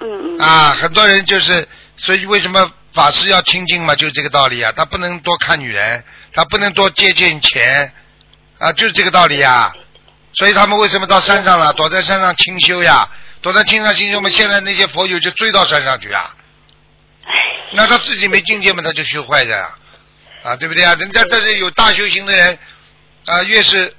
[0.00, 3.94] 嗯嗯啊，很多人就是，所以为什么法师要清净嘛？
[3.94, 7.92] 就是这个道理啊，他不能多看女人，他不能多借鉴钱，
[8.58, 9.72] 啊，就是这个道理呀。
[10.34, 13.08] 所以他们为什么到山上了，躲在山上清修呀？
[13.40, 16.34] 躲在山上清修嘛，现在那些佛友就追到山上去啊。
[17.72, 19.78] 那他自己没境界嘛，他就修坏的啊，
[20.42, 20.94] 啊，对不对啊？
[20.94, 22.58] 人家这是有大修行的人，
[23.26, 23.94] 啊，越是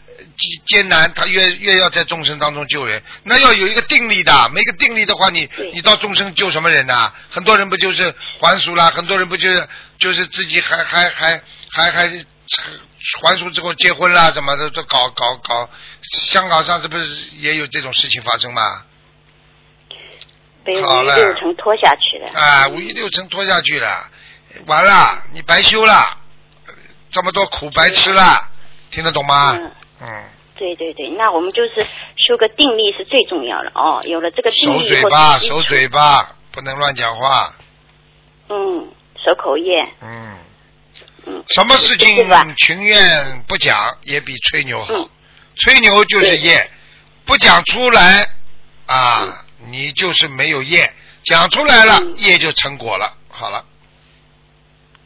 [0.66, 3.02] 艰难，他越越要在众生当中救人。
[3.24, 7.14] 那要有一个定力的，没个定力的话，你你到众生救什么人呐？
[7.30, 8.90] 很多人不就是还俗了？
[8.92, 9.68] 很多人不就是
[9.98, 12.10] 就是自己还还还还还
[13.22, 15.70] 还俗之后结婚啦，什么的都搞搞搞。
[16.02, 18.62] 香港上次不是也有这种事情发生吗？
[20.64, 22.40] 被五一六层拖下去了。
[22.40, 24.10] 啊，五一六层拖下去了，
[24.66, 26.18] 完了，你白修了，
[27.12, 28.50] 这么多苦白吃了，
[28.90, 29.58] 听得懂吗？
[29.60, 29.72] 嗯。
[30.04, 30.24] 嗯。
[30.56, 31.84] 对对对，那我们就是
[32.16, 34.00] 修个定力是最重要的哦。
[34.04, 37.52] 有了这个定力守嘴巴，守嘴巴，不能乱讲话。
[38.50, 39.84] 嗯，守口业。
[40.02, 40.38] 嗯。
[41.26, 41.44] 嗯。
[41.50, 42.16] 什么事情
[42.58, 44.94] 情愿不讲，也比吹牛好。
[45.56, 46.70] 吹牛就是业，
[47.26, 48.28] 不讲出来
[48.86, 49.46] 啊。
[49.66, 50.94] 你就是没有业，
[51.24, 53.18] 讲出来了，业就成果了。
[53.28, 53.66] 好了。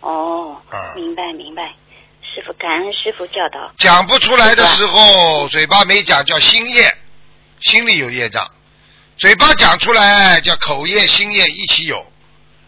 [0.02, 0.62] 哦。
[0.96, 1.74] 明白明白，
[2.38, 3.74] 师傅感恩师傅教导。
[3.80, 6.96] 讲不出来的时候，嘴巴没讲叫心业，
[7.62, 8.46] 心里有业障；
[9.18, 12.06] 嘴巴讲出来叫口业、心业一起有，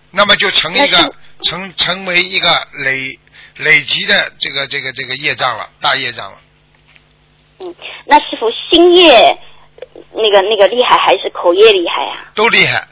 [0.09, 1.13] 那么就成一个
[1.43, 2.49] 成成为一个
[2.83, 3.19] 累
[3.57, 6.37] 累积的这个这个这个业障了，大业障了。
[7.59, 9.37] 嗯，那师傅心业。
[10.11, 12.31] 那个那个厉害还是口业厉害啊？
[12.33, 12.87] 都厉害。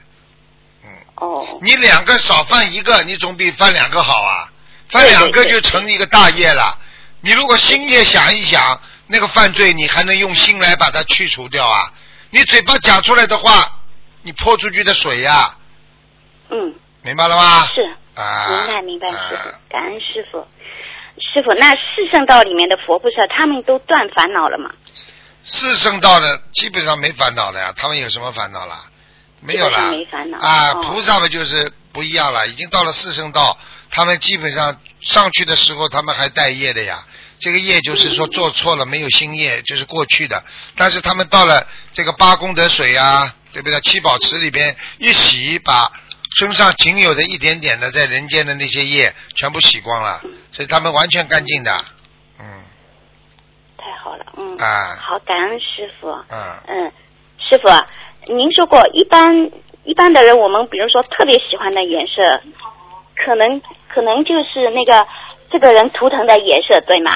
[0.83, 0.89] 嗯。
[1.15, 1.59] 哦。
[1.61, 4.53] 你两个少犯一个，你总比犯两个好啊！
[4.89, 6.77] 犯两个就成一个大业了。
[7.21, 11.91] 你如果心业想一想，那个犯罪你还能用心来把它去除掉啊？
[12.29, 13.65] 你嘴巴讲出来的话，
[14.21, 15.55] 你泼出去的水呀。
[16.49, 16.75] 嗯。
[17.01, 17.67] 明白了吗？
[17.67, 17.81] 是。
[18.21, 18.47] 啊。
[18.49, 20.45] 明白明白，师傅，感恩师傅。
[21.19, 24.69] 师傅，那四圣道里面的佛菩萨，他们都断烦恼了吗？
[25.43, 28.77] 四圣道的基本上没烦恼的呀，他们有什么烦恼了？
[29.39, 29.91] 没有了。
[29.91, 30.37] 没烦恼。
[30.39, 33.57] 啊，菩萨们就是不一样了，已经到了四圣道，
[33.89, 37.05] 他们基本上上去的时候，他们还带业的呀。
[37.39, 40.43] 这个业就是说做错了没有新业，就是过去的。
[40.75, 43.79] 但是他们到了这个八功德水啊，对不对？
[43.81, 45.91] 七宝池里边一洗，把
[46.39, 50.19] 身上仅有的一点点的在人间的那些业全部洗光了，
[50.51, 51.71] 所以他们完全干净的。
[52.39, 52.63] 嗯，
[54.57, 56.09] 啊，好，感恩师傅。
[56.29, 56.91] 嗯嗯，
[57.47, 59.51] 师傅，您说过一般
[59.83, 62.41] 一般的人，我们比如说特别喜欢的颜色，
[63.25, 63.61] 可能
[63.93, 65.05] 可能就是那个
[65.51, 67.11] 这个人图腾的颜色，对吗？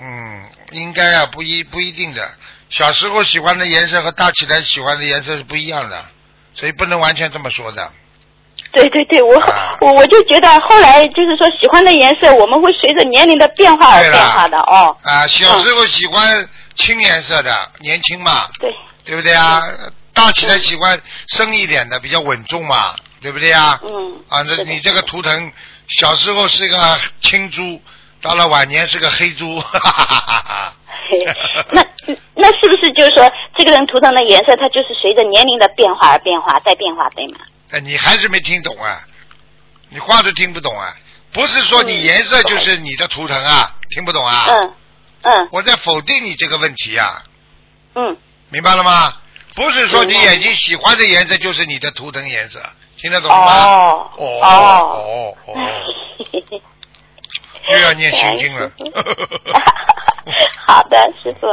[0.00, 2.28] 嗯，应该啊，不一不一定的。
[2.70, 6.04] 小时候喜欢的颜色和大起来喜欢的颜色是不一样的，
[6.52, 7.90] 所以不能完全这么说的。
[8.72, 9.40] 对对对，我
[9.80, 14.96] 我我就觉得后来就是说喜欢的颜色，我们会随着年龄的变化而变化的哦。
[15.02, 18.48] 啊，小时候喜欢青颜色的，年轻嘛。
[18.58, 18.74] 对。
[19.04, 19.62] 对不对啊？
[20.14, 23.80] 大起来喜欢深一点的，比较稳重嘛，对不对啊？
[23.82, 24.22] 嗯。
[24.28, 25.50] 啊，那你这个图腾
[25.88, 27.80] 小时候是个青猪，
[28.20, 29.58] 到了晚年是个黑猪。
[29.60, 30.74] 哈哈哈哈
[31.70, 31.82] 那
[32.34, 37.38] 那是不是就是说，这个人图腾的颜色，它就是随着年龄的变化而变化，在变化，对吗？
[37.70, 39.00] 哎，你还是没听懂啊？
[39.88, 40.94] 你话都听不懂啊？
[41.32, 43.74] 不是说你颜色就是你的图腾啊？
[43.88, 44.44] 听不懂啊？
[44.50, 44.74] 嗯
[45.22, 45.48] 嗯。
[45.50, 47.24] 我在否定你这个问题啊。
[47.94, 48.18] 嗯。
[48.50, 49.14] 明白了吗？
[49.54, 52.60] 不是说你眼睛喜欢的颜色就是你的图腾颜色，
[53.04, 53.36] 听得懂吗？
[53.36, 55.54] 哦哦哦哦。
[57.70, 58.70] 又要念心经了。
[60.66, 61.46] 好的，师傅。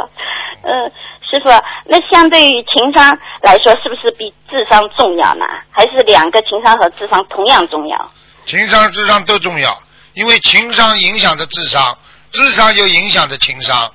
[0.64, 0.90] 嗯。
[1.30, 1.50] 师傅，
[1.86, 5.46] 那相对于情商来说，是不是比智商重要呢？
[5.72, 8.12] 还是两个情商和智商同样重要？
[8.46, 9.78] 情商、智商都重要，
[10.14, 11.98] 因为情商影响着智商，
[12.32, 13.94] 智商又影响着情商，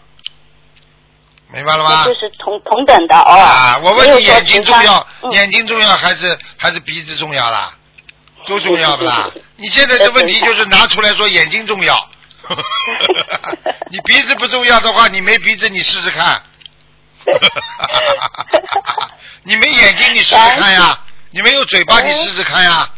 [1.52, 2.04] 明白了吗？
[2.06, 3.32] 就是同同等的哦。
[3.32, 7.72] 啊，我问你，眼睛重要，眼睛重要还是还是鼻子重要啦？
[8.46, 9.30] 都重要不啦？
[9.56, 12.08] 你现在的问题就是拿出来说眼睛重要，
[13.90, 16.42] 你鼻子不重要的话，你没鼻子你试试看。
[19.42, 20.96] 你没眼睛，你试试看呀！
[21.30, 22.88] 你没有嘴巴，你试试看呀！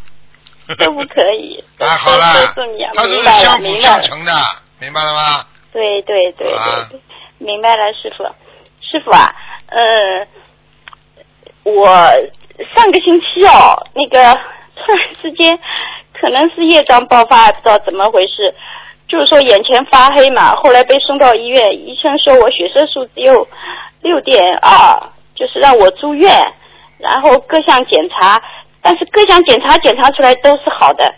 [0.77, 1.63] 都不可以。
[1.79, 2.53] 啊，好了，
[2.93, 4.31] 它是相辅相成的，
[4.79, 5.45] 明白了吗？
[5.73, 6.47] 对对对
[6.89, 6.99] 对，
[7.39, 8.23] 明白了，师傅。
[8.81, 9.35] 师傅啊，
[9.67, 10.27] 呃，
[11.63, 11.85] 我
[12.73, 14.33] 上个星期哦，那个
[14.75, 15.59] 突然之间，
[16.13, 18.53] 可能是业障爆发，不知道怎么回事。
[19.07, 23.47] 就是说眼前发黑嘛，后来被送到医院，医生说我血色素只有
[24.01, 26.31] 六点二，就是让我住院，
[26.99, 28.41] 然后各项检查，
[28.81, 31.11] 但是各项检查检查出来都是好的，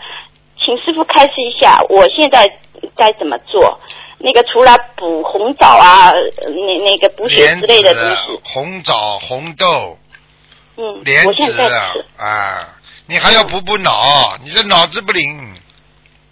[0.58, 2.50] 请师傅开示一下，我现在
[2.96, 3.80] 该怎么做？
[4.24, 9.98] 那个除了补红枣啊，那那个补血之类的东西，红枣、红豆，
[10.78, 11.74] 嗯，莲子
[12.18, 12.68] 啊，
[13.08, 15.58] 你还要补补脑，你这脑子不灵。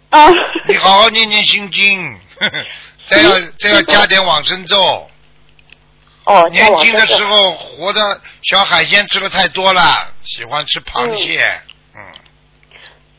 [0.10, 0.28] 啊！
[0.68, 2.20] 你好好念念心经，
[3.08, 3.30] 再要
[3.60, 5.08] 再要加点往生咒。
[6.26, 8.02] 哦，年轻的时候活的
[8.42, 9.82] 小海鲜吃的太多了，
[10.26, 11.62] 喜欢吃螃蟹，
[11.96, 12.02] 嗯，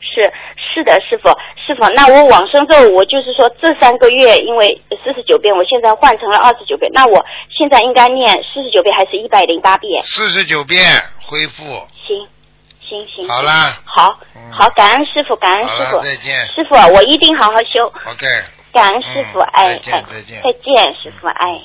[0.01, 0.33] 是
[0.73, 1.29] 是的，师傅，
[1.65, 10.01] 师傅，那我往生咒，我就是说这三个月，因为四十九遍，我现在换成了二十九遍，那我现在应该念四十九遍还是一百零八遍？
[10.03, 10.81] 四十九遍
[11.25, 11.63] 恢复，
[12.07, 12.27] 行，
[12.87, 13.27] 行行。
[13.27, 14.51] 好啦，好，嗯。
[14.53, 16.47] 好，感恩师傅，感恩师傅，，再见。
[16.47, 18.25] 师傅，我一定好好修，，OK。
[18.71, 20.41] 感恩师傅，嗯哎再见哎，再见。
[20.41, 21.61] 再见，师傅，哎。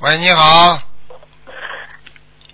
[0.00, 0.78] 喂，你好，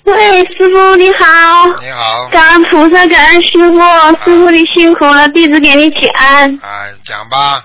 [0.05, 3.79] 喂，师傅你好，你好，感恩菩萨，感恩师傅，
[4.25, 6.51] 师傅你辛苦了，弟子给你请安。
[6.63, 7.65] 哎，讲吧，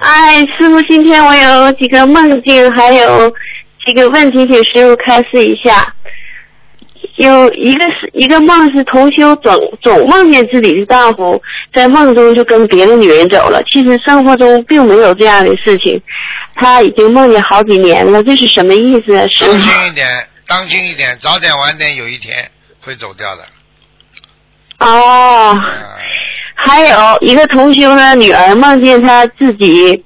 [0.00, 3.28] 哎，师傅，今天我有几个梦境，还有
[3.84, 5.92] 几个问题，请师傅开示一下。
[7.16, 11.40] 有一个是一个梦是同修总总梦见自己的丈夫
[11.74, 16.00] 在梦中就跟别的女人走了，其实生活中并没有这样的事情，
[16.54, 19.26] 他已经梦见好几年了，这是什么意思啊？
[19.26, 19.58] 师当傅？
[19.58, 20.06] 心一点，
[20.52, 22.46] 当心一点，早点晚点有一天
[22.82, 23.42] 会走掉的。
[24.80, 25.58] 哦，
[26.54, 30.04] 还有一个同修的女儿梦见她自己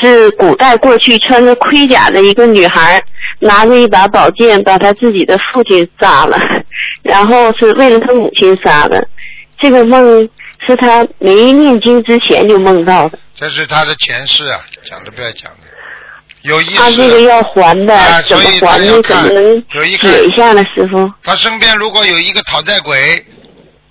[0.00, 3.02] 是古代过去穿着盔甲的一个女孩，
[3.40, 6.38] 拿着一把宝剑把她自己的父亲杀了，
[7.04, 9.06] 然后是为了她母亲杀的。
[9.58, 10.26] 这个梦
[10.66, 15.63] 是她没念经之前就梦到的，这是她的前世啊，讲都不要讲的，
[16.44, 17.20] 有意她这个。
[17.22, 18.84] 要还的，啊怎么所以她还呢？
[18.84, 21.12] 怎要看么能有一看解一下呢，师傅？
[21.22, 23.26] 他身边如果有一个讨债鬼，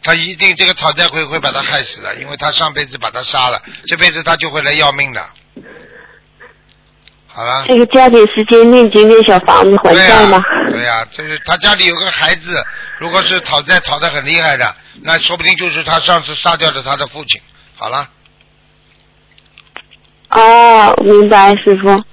[0.02, 5.22] 他一定这个讨债鬼会把他害死的，因为他上辈子把他杀了，这辈子他就会来要命的。
[7.28, 7.66] 好了。
[7.68, 10.44] 这个加紧时间念经念小房子还债吗？
[10.70, 12.64] 对呀、就是他家里有个孩子，
[13.00, 17.42] 如果是讨债讨得很厉害的，那说不定就是他上次杀掉的他的父亲。
[17.76, 18.08] 好了，
[20.30, 21.90] 哦，明白，师傅。
[21.90, 22.04] 嗯，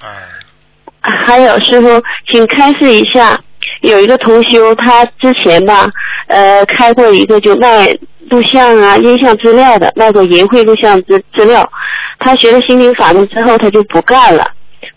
[1.00, 3.38] 还有师傅，请开示一下，
[3.82, 5.88] 有一个同修，他之前吧，
[6.28, 7.86] 呃，开过一个就卖
[8.28, 11.68] 录像啊、音像资料的，卖过淫秽录像资资料。
[12.18, 14.46] 他学了心灵法门之后，他就不干了。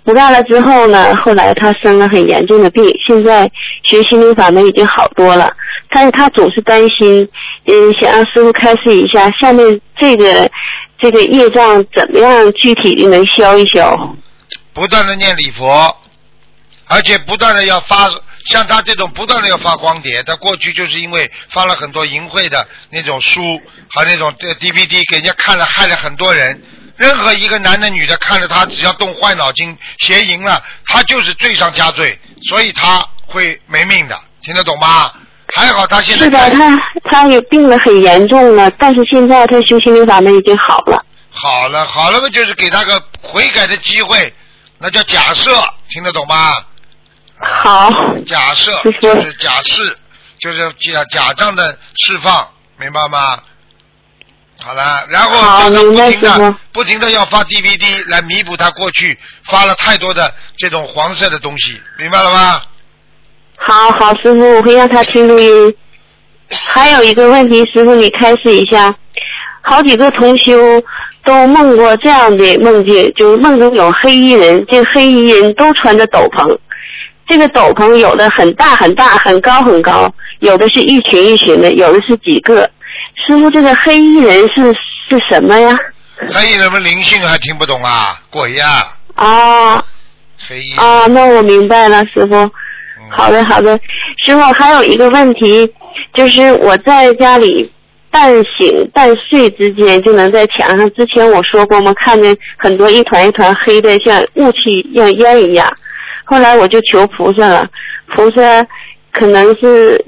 [0.04, 3.50] 不干了之后呢，后来他生了很严重的病，现在
[3.84, 5.50] 学心灵法门已经好多了，
[5.90, 7.26] 但是他总是担心，
[7.66, 10.52] 嗯，想让师傅开示一下，下面这个
[11.00, 13.98] 这个业障怎么样具体的能消一消？
[14.74, 15.96] 不断的念礼佛，
[16.88, 18.10] 而且不断的要发，
[18.46, 23.42] 像他这种不断的要发光碟，他过去就是因为发了很多淫秽的那种书
[23.90, 26.62] 和那种呃 DVD 给人家看了，害了很多人。
[26.96, 35.12] 任何一个男的女的看着他，只要动坏脑筋、邪淫了，他就是罪上加罪，所以他会没命的，听得懂吗？
[35.56, 41.04] 还好他现在是的，他他也病得很严重了，但是现在他修心灵法门已经好了。
[41.32, 44.32] 好了，好了嘛，就是给他个悔改的机会，
[44.84, 45.50] 那叫假设，
[45.90, 46.58] 听得懂吗？
[47.40, 47.90] 好，
[48.28, 48.70] 假设
[49.00, 49.96] 就是假释，
[50.40, 52.46] 就是假假账的释放，
[52.78, 53.40] 明白吗？
[54.60, 62.62] 好了，然后他不停的不停的要发 DVD 来弥补他过去发了太多的这种黄色的东西，明白了吗？
[63.66, 65.76] 好好，师傅，我会让他听录音。
[66.50, 68.94] 还有一个问题，师傅你开始一下，
[69.62, 70.54] 好几个同修
[71.26, 76.58] 都梦过这样的梦境，就是梦中有黑衣人，这黑衣人都穿着斗篷，
[77.28, 82.70] 这个斗篷有的很大很大，很高很高，有的是一群一群的，有的是几个。
[83.26, 84.74] 师傅，这个黑衣人是
[85.08, 85.76] 是什么呀？
[86.30, 88.20] 黑衣人们灵性还听不懂啊？
[88.30, 88.66] 鬼呀、
[89.16, 89.84] 啊
[90.48, 92.52] 黑衣啊，那我明白了，师傅。
[93.10, 93.80] 好的，好的，
[94.26, 95.72] 师傅还有一个问题，
[96.14, 97.72] 就是我在家里
[98.14, 101.92] 半醒半睡之间，就能在墙上，之前我说过吗？
[101.96, 105.68] 看见很多一团一团黑的，像雾气像烟一样。
[106.24, 107.68] 后来我就求菩萨了，
[108.10, 108.40] 菩萨
[109.12, 110.06] 可能是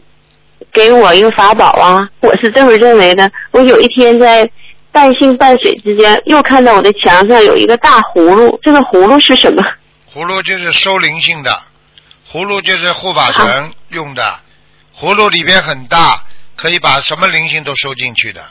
[0.72, 3.32] 给我一个法宝啊，我是这么认为的。
[3.50, 4.48] 我有一天在
[4.92, 9.64] 半醒半睡之间，又看到我的墙上有一个大葫芦，这个葫芦是什么？
[10.14, 11.52] 葫芦就是收灵性的，
[12.32, 14.24] 葫芦就是护法神用的，
[14.96, 16.24] 葫芦里边很大，
[16.56, 18.42] 可以把什么灵性都收进去的。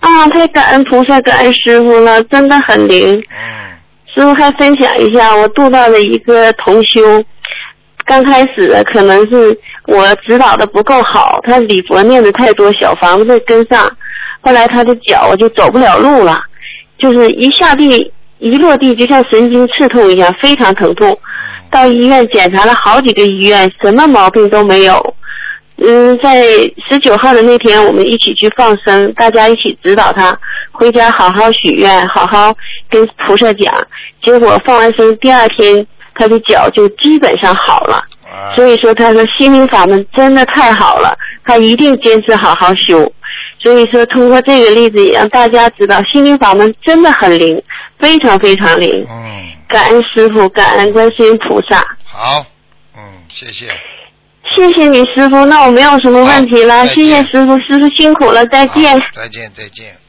[0.00, 3.18] 啊，太感恩菩萨，感恩师傅了，真的很灵。
[3.30, 3.64] 嗯
[4.14, 7.20] 师傅还分享一下，我度到的一个同修，
[8.04, 9.58] 刚开始可能是
[9.88, 13.90] 我指导的不够好，他礼佛念的太多，小房子没跟上，
[14.40, 16.40] 后来他的脚就走不了路了，
[16.96, 21.18] 就是一下地一落地就像神经刺痛一样，非常疼痛。
[21.68, 25.16] 到医院检查了好几个医院，什么毛病都没有。
[25.76, 26.44] 嗯，在
[26.88, 30.38] 十九号的那天，我们一起去放生，大家一起指导他
[30.70, 32.54] 回家好好许愿，好好
[32.88, 33.86] 跟菩萨讲。
[34.22, 37.96] 结果放完生第二天，他的脚就基本上好了。
[38.24, 43.12] 啊所以说，他说心灵法门真的太好了，他一定坚持好好修。
[43.58, 47.60] 所以说，通过这个例子，也让大家知道心灵法门真的很灵，
[47.98, 49.04] 非常非常灵。
[49.10, 51.78] 嗯，感恩师傅，感恩观世音菩萨。
[52.06, 52.44] 好，
[52.96, 53.66] 嗯，谢谢，
[54.54, 59.94] 谢谢你师傅，那我没有什么问题了，谢谢师傅，师傅辛苦了，再见，再见，再见。
[59.94, 60.00] 嗯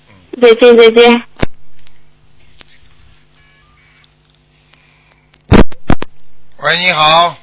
[0.41, 1.23] 再见，再见。
[6.57, 7.37] 喂，你好。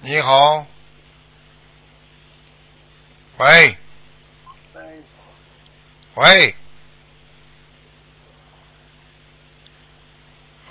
[0.00, 0.66] 你好。
[3.38, 3.76] 喂。
[6.14, 6.54] 喂。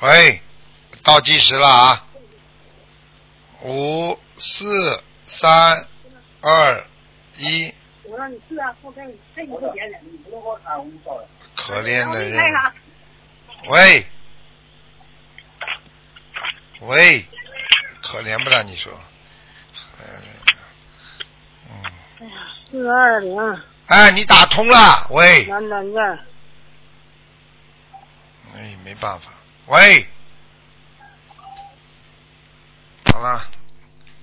[0.02, 0.42] 喂，
[1.04, 2.04] 倒计时了啊！
[3.64, 5.88] 五、四、三、
[6.42, 6.86] 二、
[7.38, 7.74] 一。
[8.04, 11.28] 我让你是啊，后天这一个点点，你不能给我看我照的。
[11.56, 12.44] 可怜的人
[13.70, 14.06] 喂。
[16.82, 17.26] 喂，
[18.04, 18.62] 可怜不啦？
[18.64, 18.92] 你说？
[22.20, 22.30] 嗯。
[22.70, 23.36] 四二零
[23.88, 26.26] 哎，你打通了，喂，南单站，
[28.54, 29.32] 哎，没办法，
[29.68, 30.08] 喂，
[33.06, 33.42] 好了，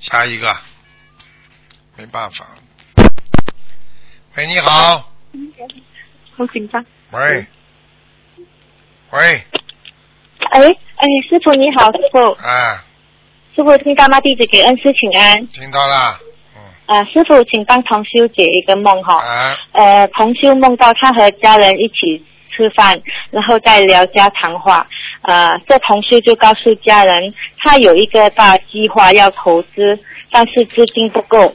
[0.02, 0.52] 下一个，
[1.96, 2.44] 没办法，
[4.36, 5.08] 喂，你好，
[6.36, 6.84] 好紧张。
[7.12, 7.46] 喂，
[9.12, 9.44] 喂，
[10.50, 12.84] 哎哎，师傅你好，师傅，啊，
[13.54, 14.20] 师傅听到吗？
[14.20, 15.46] 弟子给恩师请安。
[15.46, 16.18] 听到了，
[16.86, 19.22] 啊，师傅，请帮同修解一个梦哈。
[19.22, 23.00] 啊，呃，同修梦到他和家人一起吃饭，
[23.30, 24.84] 然后再聊家常话。
[25.22, 27.32] 呃，这同修就告诉家人，
[27.62, 29.98] 他有一个大计划要投资，
[30.30, 31.54] 但是资金不够。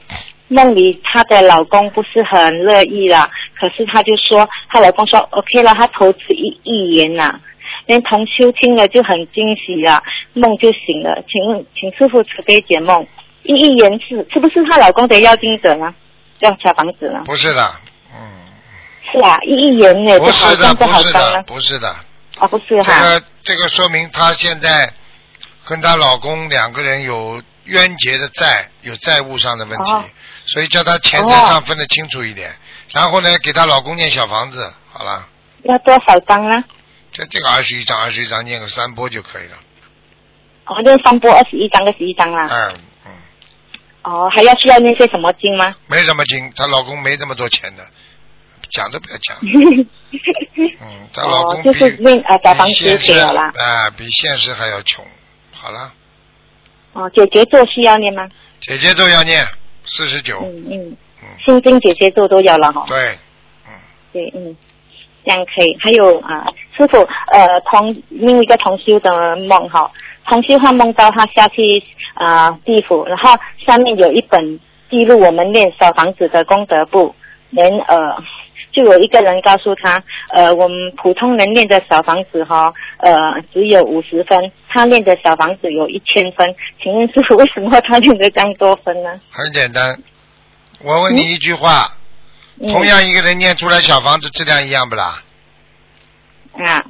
[0.50, 3.30] 梦里她的老公不是很乐意啦，
[3.60, 7.38] 可是她就说，她老公说 OK 了，她投资一亿元呐、
[7.86, 10.02] 连同修听了就很惊喜啦，
[10.32, 11.22] 梦就醒了。
[11.28, 13.06] 请问，请师傅慈悲解梦，
[13.44, 15.94] 一亿元是是不是她老公的要经者呢？
[16.40, 17.24] 要小房子呢？
[17.26, 17.70] 不是的，
[18.16, 18.48] 嗯
[19.12, 21.44] 是啊，一亿元呢，不好是的，不是的，好脏呢。
[21.46, 21.96] 不是的，
[22.40, 23.04] 哦，不是这哈。
[23.04, 24.90] 个这个说明她现在
[25.68, 30.06] 跟她老公两个人有冤结的债，有债务上的问题，哦
[30.46, 32.56] 所以叫她钱财上分得清楚一点。
[32.94, 35.28] 然后呢，给她老公念小房子，好了，
[35.64, 36.64] 要多少张呢？
[37.12, 39.58] 这这个二十一张，二十一张念个三波就可以了。
[40.66, 42.48] 哦，就三波二十一张，二十一张啦。
[42.50, 43.14] 嗯，
[44.04, 45.76] 哦，还要需要念些什么经吗？
[45.88, 47.86] 没什么经，她老公没那么多钱的，
[48.70, 49.38] 讲都不要讲。
[50.82, 53.52] 嗯，她老公哦，就是念呃小房子比现实给了啦。
[53.56, 55.06] 啊，比现实还要穷。
[55.60, 55.92] 好了，
[56.94, 58.28] 哦，姐姐咒需要念吗？
[58.60, 59.44] 姐姐咒要念
[59.86, 60.38] 四十九。
[60.44, 60.98] 嗯嗯。
[61.44, 62.86] 心经姐姐咒都要了哈。
[62.88, 63.18] 对，
[63.66, 63.74] 嗯
[64.14, 64.56] 对，嗯，
[65.26, 65.76] 这样可以。
[65.80, 66.46] 还有啊、
[66.78, 66.98] 师傅，
[67.32, 69.92] 呃，同另一个同修的梦哈，
[70.28, 71.84] 同修他梦到他下去
[72.14, 73.32] 啊、地府，然后
[73.66, 77.14] 下面有一本记录我们念小房子的功德簿，
[77.50, 78.16] 连呃。
[78.78, 83.12] 就有一个人告诉他，呃，我们普通人念的小房子哈，呃，
[83.52, 84.38] 只有五十分，
[84.70, 89.20] 他念的小房子有一千分，请问师傅为什么他念的这样多分呢？
[89.32, 89.98] 很简单。
[90.84, 91.98] 我问你一句话，
[92.62, 95.24] 嗯同样一个人念出来小房子质量一样不啦？
[96.54, 96.86] 啊，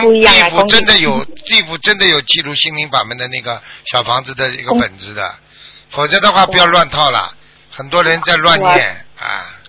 [0.00, 3.60] 不一样啊，地府真的有地府真的有记录心灵法门的那个
[3.92, 5.34] 小房子的一个本子的，
[5.90, 7.34] 否则的话不要乱套了。
[7.70, 9.60] 很多人在乱念啊。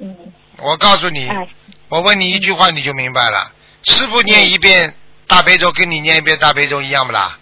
[0.00, 0.16] 嗯。
[0.58, 1.30] 我告诉你，
[1.88, 3.52] 我问你一句话你就明白了。
[3.84, 4.94] 师傅念一遍
[5.26, 7.38] 大悲咒，跟你念一遍大悲咒一样不啦？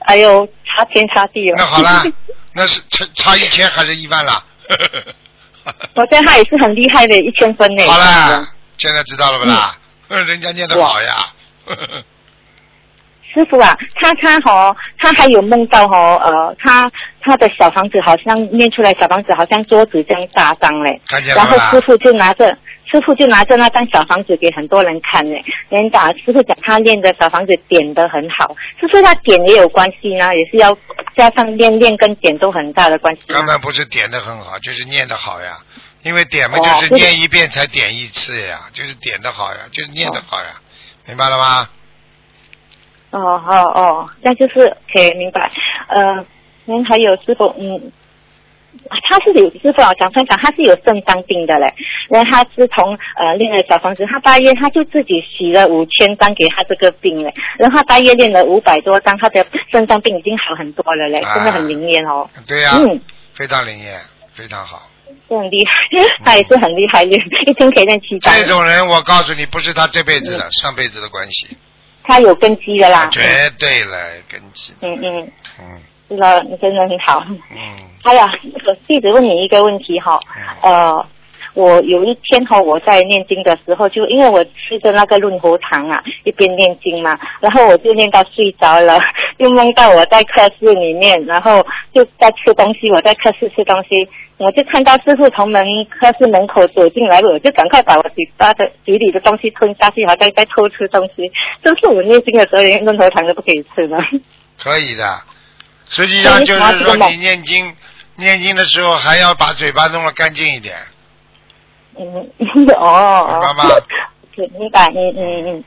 [0.00, 1.54] 哎呦，差天差地哦。
[1.56, 2.02] 那好啦，
[2.52, 4.44] 那是差差一千还是一万啦？
[5.94, 7.86] 我觉得他也是很厉害的，一千分呢。
[7.86, 8.46] 好啦，
[8.78, 9.76] 现在知道了不啦？
[10.08, 11.32] 人家念的好呀。
[13.32, 16.90] 师傅啊，他他哈，他还有梦到哈，呃，他
[17.24, 21.00] 他的小房子好像念出来，小房子好像桌子这样大张嘞。
[21.08, 22.46] 看见了然后师傅就拿着，
[22.84, 25.42] 师傅就拿着那张小房子给很多人看嘞。
[25.70, 30.30] 人家师傅讲他念的小房子点的很好，是不是他点也有关系呢？
[30.34, 30.76] 也是要
[31.16, 33.38] 加上念念跟点都很大的关系吗。
[33.38, 35.56] 根本不是点的很好，就是念的好呀。
[36.02, 40.60] 因为点嘛，哦就是念一遍才点一次呀，就是点的好呀，就是念的好呀，
[41.08, 41.68] 明白了吗？
[43.10, 45.50] 哦哦哦，那就是可以明白。
[45.86, 46.26] 呃，
[46.66, 47.92] 您还有师傅，嗯，
[49.08, 51.72] 他是有师傅啊，讲分享，他是有肾脏病的嘞。
[52.08, 57.32] 然后他自从呃练了小房子，他大约他就自己洗了五千张给他这个病嘞。
[57.58, 62.28] 然后他大约练了五百多张，他的肾脏病已经好很多了嘞，啊真的很灵验哦。
[62.46, 63.00] 对呀、嗯，
[63.34, 64.00] 非常灵验，
[64.32, 64.82] 非常好。
[65.28, 65.78] 这很厉害，
[66.24, 67.08] 他也是很厉害，一
[67.54, 68.34] 天可以练七张。
[68.34, 71.56] 这种人，我告诉你，不是他这辈子的，上辈子的关系。
[72.02, 73.08] 他有根基的啦。
[73.10, 73.22] 绝
[73.58, 73.96] 对了，
[74.28, 74.74] 根基。
[74.82, 75.32] 嗯嗯。
[75.60, 75.78] 嗯。
[75.78, 77.22] 是的，你真的很好。
[77.28, 77.58] 嗯。
[78.04, 78.30] 哎呀，
[78.86, 80.20] 弟子问你一个问题哈，
[80.62, 81.06] 呃。
[81.56, 88.98] 我有一天哈，我在念经的时候，就因为我吃着那个润喉糖啊，一边念经嘛，然后我就念到睡着了，
[89.38, 93.90] 又梦到我在课室里面，然后就在吃东西，我在课室吃东西，
[94.38, 101.30] 我就看到师傅从门课室门口走进来，我就赶快把我嘴巴的嘴里的东西吞下去，好像在偷吃东西。
[101.62, 103.98] 就是我念经的时候连润喉糖都不可以吃了？
[104.58, 105.04] 可以的，
[105.88, 107.74] 实际上就是说你念经
[108.16, 110.76] 念经的时候还要把嘴巴弄得干净一点。
[111.96, 112.04] 嗯，
[112.76, 113.64] 哦，明白吗？
[114.36, 115.64] 明白，嗯嗯嗯，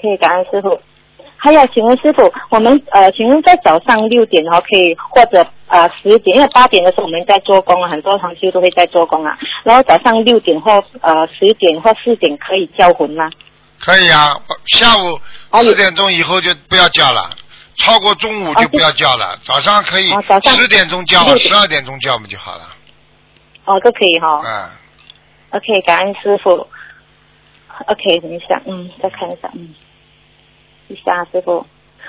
[0.00, 0.80] 可以感恩师傅。
[1.42, 9.36] 还有，请问师傅，我们呃，请问在早上六点哦，可以或者呃十点，因为八点的时候我们在做工，很多同修都会在做工啊。
[9.64, 13.30] 然后早上六点或呃十点或四点可以叫魂吗？
[13.78, 14.36] 可以啊，
[14.66, 15.18] 下午
[15.62, 17.30] 四点钟以后就不要叫了，
[17.80, 19.36] 超过中午就不要叫了。
[19.42, 20.06] 早上可以
[20.44, 22.62] 十点钟叫，十二点钟叫不就好了？
[23.64, 24.40] 哦，都可以哈。
[24.44, 24.70] 嗯。
[25.50, 26.66] OK，感恩师傅。
[27.86, 29.74] OK，等一下，嗯，再看一下，嗯，
[30.88, 31.66] 一下师傅。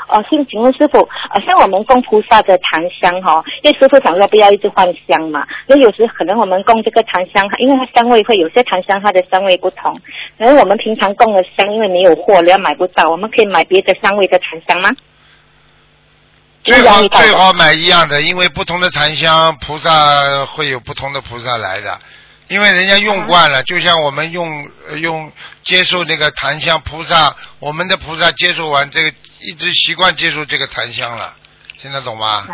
[0.08, 1.00] 哦，请请问师傅，
[1.30, 9.98] 啊，像我们供菩萨的檀香哈，因为师傅讲说不要一直换香嘛，那有时可能我们供这个檀香，因为它香味会有些檀香它的香味不同，
[10.38, 14.90] 然后我们平常供的香因为没有货，了买不到，我们可以买别的香味的檀香吗？
[16.64, 22.00] 最好最好买一样的，因为不同的檀香菩萨会有不同的菩萨来的。
[22.48, 24.70] 因为人家用惯了，就像我们用
[25.02, 25.32] 用
[25.64, 31.34] 接受那个檀香菩萨，我们的菩萨接受完这个，一直习惯接受这个檀香了，
[31.82, 32.46] 听得懂吗？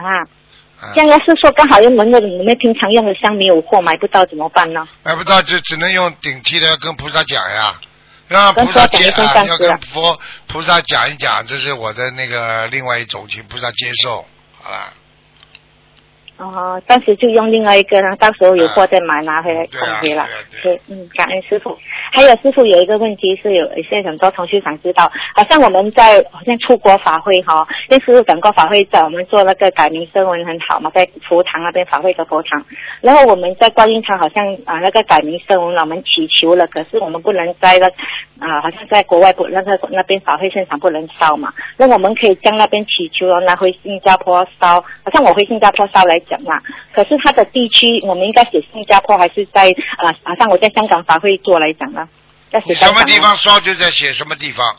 [0.80, 4.88] 啊，现在是说刚好用我们的我们平常用的香没有货，买不到怎么办呢？
[5.02, 7.74] 买不到就只能用顶替的，跟菩萨讲呀，
[8.28, 14.26] 让菩萨接啊，要跟佛菩萨讲一讲，这是我的那个另外一种，请菩萨接受，
[14.62, 14.94] 好了。
[16.38, 20.24] 哦，当时就用另外一个，然后到时候有货再买拿回来送回了。
[20.62, 21.76] 对，嗯，感恩师傅。
[22.12, 32.64] 还有师傅有一个问题是有现在很多同学想知道，好像我们在好像出国法会哈，那师傅讲过法会在我们做那个改名声文很好嘛，在佛堂那边法会的佛堂，
[33.02, 37.88] 然后我们在观音堂好像啊那个改名声文我们祈求了，可是我们不能在那
[38.48, 46.22] 啊好像在国外不那个那边法会现场不能烧嘛，那我们可以将那边祈求拿回新加坡烧，好像我回新加坡烧来。
[46.30, 46.62] 讲嘛，
[46.94, 49.68] 可是它的地区，我们应该写新加坡还是在
[49.98, 50.14] 啊？
[50.24, 52.08] 好像我在香港法会做来讲呢，
[52.52, 54.76] 在写什么地方烧就在写什么地方，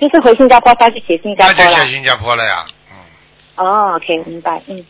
[0.00, 1.70] 就是回新加坡烧就写新加坡了。
[1.70, 3.64] 那就写新加坡了呀，嗯。
[3.64, 4.84] 哦，OK，明白，嗯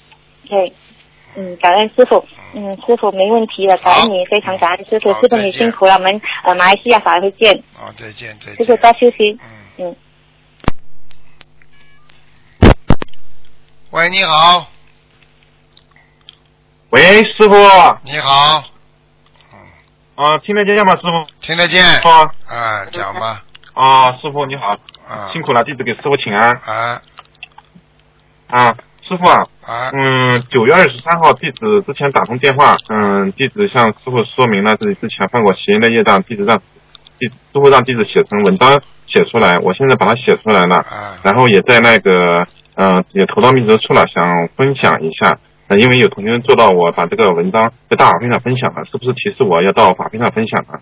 [0.47, 0.73] ，OK，
[1.37, 2.25] 嗯，感恩师傅，
[2.55, 7.55] 嗯，师傅没问题了，感恩你，非常感恩师傅，师傅你辛苦了，我们呃马来西亚法会见。
[7.81, 8.57] 哦，再见，再见。
[8.57, 9.39] 师傅多休息。
[9.79, 9.97] 嗯嗯。
[13.91, 14.67] 喂，你好。
[16.90, 17.02] 喂，
[17.35, 17.55] 师傅。
[18.02, 18.65] 你好。
[20.15, 21.31] 啊，听得见吗，师傅？
[21.43, 21.85] 听得见。
[21.85, 22.23] 啊。
[22.48, 23.43] 啊，讲吧。
[23.74, 24.69] 啊，师傅你好。
[25.06, 25.28] 啊。
[25.31, 26.48] 辛苦了，弟子给师傅请安。
[26.56, 27.02] 啊。
[28.47, 28.74] 啊，
[29.06, 29.47] 师傅啊。
[29.66, 29.90] 啊。
[29.93, 36.56] 嗯，九月二十三号，弟子之前打通电话，嗯，弟子向师傅说明了自己之前犯过邪淫的业障，弟子让
[37.19, 40.77] 弟师傅让弟子写成文章写出来，我现在把它写出来了。
[40.77, 41.20] 啊。
[41.23, 42.47] 然后也在那个
[42.77, 45.39] 嗯，也投到秘书处了，想分享一下。
[45.77, 50.81] 因为有同学做到我把这个文章在大法会上分享了，是不是提示我要到法会上分享呢？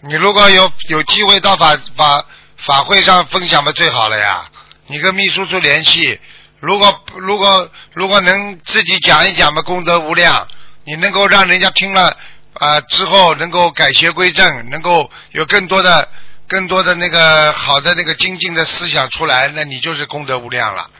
[0.00, 2.24] 你如果有有机会到法法
[2.56, 4.44] 法会上分享，不最好了呀？
[4.86, 6.18] 你跟秘书处联系，
[6.60, 10.46] 如果如果如果能自己讲一讲嘛，功德无量。
[10.86, 12.14] 你能够让人家听了
[12.52, 16.06] 啊之后能够改邪归正，能够有更多的
[16.46, 20.90] 更多的那个好的那个精进的思想出来，那你就是功德无量了。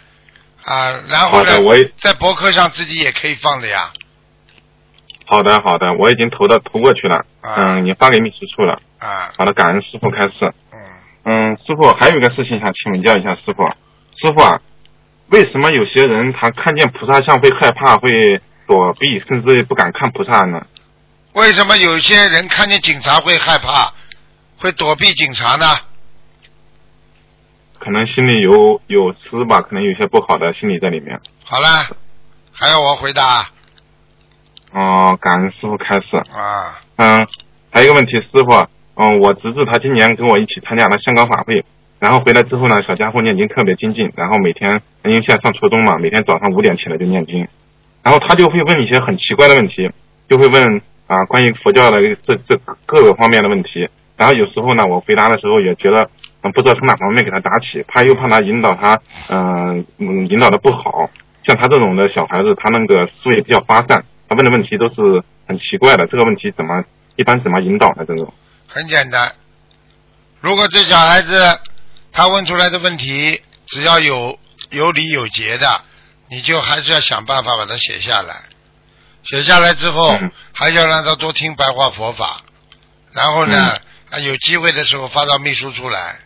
[0.64, 1.60] 啊，然后呢？
[1.60, 3.92] 我在博客上自己也可以放的呀。
[5.26, 7.24] 好的，好的，我已经投到投过去了。
[7.42, 8.80] 嗯，也发给秘书处了。
[8.98, 9.32] 啊。
[9.36, 10.54] 好的，感恩师傅开示。
[10.72, 10.78] 嗯。
[11.24, 13.64] 嗯，师傅还有一个事情想请教一下师傅。
[14.16, 14.60] 师傅啊，
[15.28, 18.10] 为什么有些人他看见菩萨像会害怕，会
[18.66, 20.66] 躲避，甚至不敢看菩萨呢？
[21.32, 23.92] 为什么有些人看见警察会害怕，
[24.58, 25.66] 会躲避警察呢？
[27.84, 31.20] 可能心里有有私吧，可能有些不好的心理在里面。
[31.44, 31.68] 好了，
[32.50, 33.44] 还要我回答？
[34.72, 36.16] 哦，感恩师傅开始。
[36.16, 36.80] 啊。
[36.96, 37.26] 嗯，
[37.70, 38.66] 还有一个问题，师傅，
[38.96, 41.62] 嗯，我侄子他今年跟我一起参加了香港法会，
[42.00, 47.46] 然后回来之后呢，小家伙念经特别精进，然后每天因为现在上初中嘛，每天早上五点起来就念经，
[48.02, 49.90] 然后他就会问一些很奇怪的问题，
[50.28, 53.88] 就会问啊关于佛教的这这各个方面的问题。
[54.16, 56.08] 然后有时候呢，我回答的时候也觉得嗯
[56.52, 61.10] 不知道从哪方面给他打起，怕又怕他引导他嗯嗯引导的不好。
[61.46, 66.06] 像他这种的小孩子，他那个思维比较发散，他问的问题都是很奇怪的。
[66.06, 66.82] 这个问题怎么
[67.16, 68.32] 一般怎么引导的这种？
[68.66, 69.30] 很简单，
[70.40, 71.60] 如果这小孩子
[72.12, 74.38] 他问出来的问题，只要有
[74.70, 75.66] 有理有节的，
[76.30, 78.34] 你就还是要想办法把它写下来。
[79.24, 80.18] 写下来之后，
[80.52, 82.40] 还要让他多听白话佛法，
[83.12, 83.76] 然后呢，
[84.10, 86.16] 啊有机会的时候发到秘书处来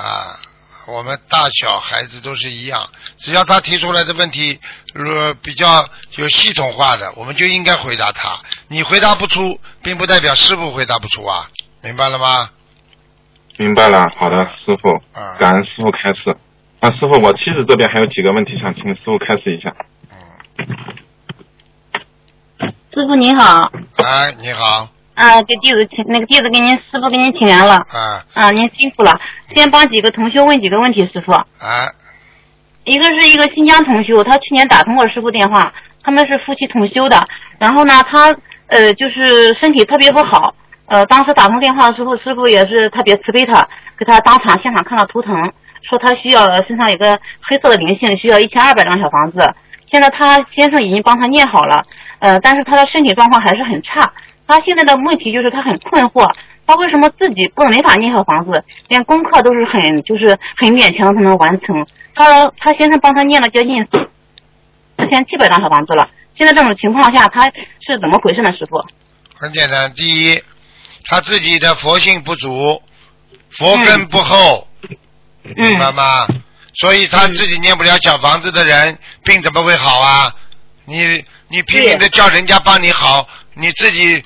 [0.00, 0.40] 啊。
[0.86, 4.58] 我们大小孩子都是一样，只要他提出来的问题，
[4.94, 5.86] 呃，比较
[6.16, 8.40] 有系统化的，我们就应该回答他。
[8.66, 11.48] 你回答不出，并不代表师傅回答不出啊，
[11.82, 12.50] 明白了吗？
[13.58, 15.00] 明白了，好的，师傅，
[15.38, 16.36] 感恩师傅开示。
[16.80, 19.70] 啊，师傅，我妻子这边还有几个问题想请师傅开示一下。
[22.92, 23.70] 师傅您好。
[23.96, 24.88] 哎，你好。
[25.14, 27.74] 啊，给弟子请那个弟子给您师傅给您请安了。
[27.74, 28.24] 啊。
[28.34, 29.20] 啊，您辛苦了。
[29.54, 31.32] 先帮几个同学问几个问题，师傅。
[31.32, 31.44] 啊。
[32.84, 35.72] 一个是一个新疆同修，他去年打通过师傅电话，
[36.02, 37.22] 他们是夫妻同修的。
[37.58, 38.34] 然后呢，他
[38.68, 40.54] 呃就是身体特别不好。
[40.86, 43.68] 呃，当时打通电话的时候，师傅也是特别慈悲他，
[43.98, 45.34] 给他当场现场看到图腾，
[45.82, 49.54] 说他需要身上有个黑色的灵性，需要一千二百张小房子。
[49.90, 51.84] 现在他先生已经帮他念好了，
[52.18, 54.10] 呃，但是他的身体状况还是很差。
[54.50, 56.28] 他现在的问题就是他很困惑，
[56.66, 61.86] 他为什么自己不没法念好房子，连功课都是很就是很勉强才能完成。
[62.16, 63.86] 他他先生帮他念了接近
[64.98, 68.50] 四千七百张小房子了，现在这种情况下他是怎么回事呢？
[68.50, 68.84] 师傅？
[69.36, 70.42] 很简单，第一，
[71.04, 72.82] 他自己的佛性不足，
[73.50, 74.66] 佛根不厚，
[75.54, 76.26] 明白吗？
[76.74, 80.34] 所以他自己念不了小房子的人，病怎么会好啊？
[80.86, 84.24] 你你拼命的叫人家帮你好，你自己。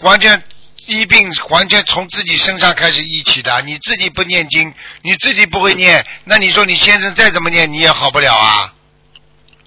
[0.00, 0.42] 完全
[0.86, 4.72] 医病完全从自己身上开始医起的，你自己不念经，
[5.02, 8.72] 你自己不会念，那你说你先生再怎么念，你也好不了啊。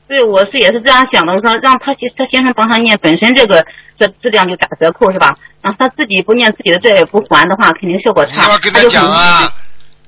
[0.08, 3.66] 对，我是也是这样想的，我说让他先他先生帮他念，本身这个
[3.98, 5.36] 这质量就打折扣是吧？
[5.62, 8.44] 然后他自己不念自己的债也不还的话，肯定效果差。
[8.44, 9.50] 你要跟他讲啊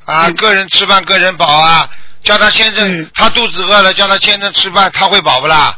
[0.05, 1.89] 啊，个人吃饭个人饱啊，
[2.23, 5.77] 叫他先生他肚子饿了，叫他先生吃饭，他会饱不啦？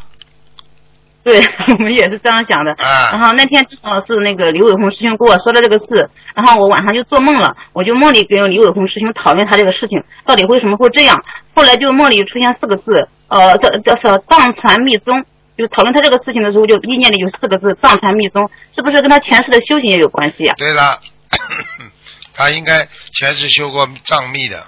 [1.28, 1.44] 对
[1.76, 2.74] 我们也是这样想的，
[3.12, 11.22] 然后那天正好是那个李伟红师兄跟我说的这个事，然后我晚上就做梦了，我就梦里跟李伟红师兄讨论他这个事情到底为什么会这样，
[11.54, 15.26] 后来就梦里出现四个字，呃，叫叫叫藏传密宗，
[15.58, 20.56] 就讨论他这个事情的时候，就意念里有四个字藏传密宗，是不是跟他前世的修行也有关系啊？
[20.58, 20.98] 对了，
[22.34, 22.88] 他应该
[23.20, 24.64] 前世修过藏密的。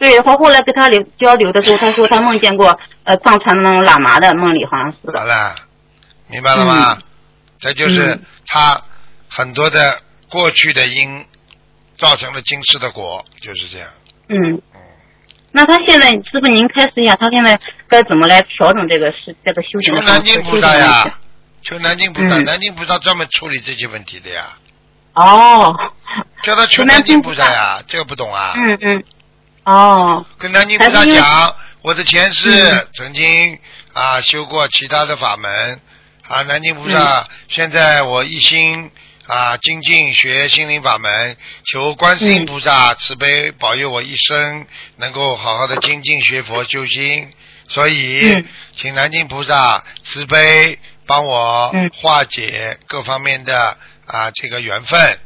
[0.00, 5.16] 对，他后来跟他聊交流的时候，他说他梦见过呃藏传那种喇嘛的梦里，好像是。
[5.16, 5.54] 好了，
[6.26, 6.98] 明白了吗？
[7.58, 8.80] 这就是他
[9.28, 10.00] 很多的
[10.30, 11.26] 过去的因
[11.98, 13.88] 造成了今世的果，就是这样。
[14.30, 14.62] 嗯。
[15.52, 21.18] 那他现在师傅您开示一下，他现在该怎么来调整这个是这个修行的求南京菩萨呀，
[21.60, 24.56] 求南京菩萨，南京菩萨专门处理这些问题的呀。
[25.12, 25.76] 哦。
[26.42, 28.54] 叫他求南京菩萨呀，这个不懂啊。
[28.56, 29.04] 嗯嗯。
[29.64, 33.58] 哦，跟南京菩萨讲，我的前世曾经
[33.92, 35.80] 啊修过其他的法门。
[36.28, 38.92] 啊，南京菩萨，现在我一心
[39.26, 41.36] 啊精进学心灵法门，
[41.72, 44.64] 求观世音菩萨慈悲保佑我一生
[44.98, 47.32] 能够好好的精进学佛修心，
[47.68, 53.76] 所以请南京菩萨慈悲帮我化解各方面的
[54.06, 55.18] 啊这个缘分，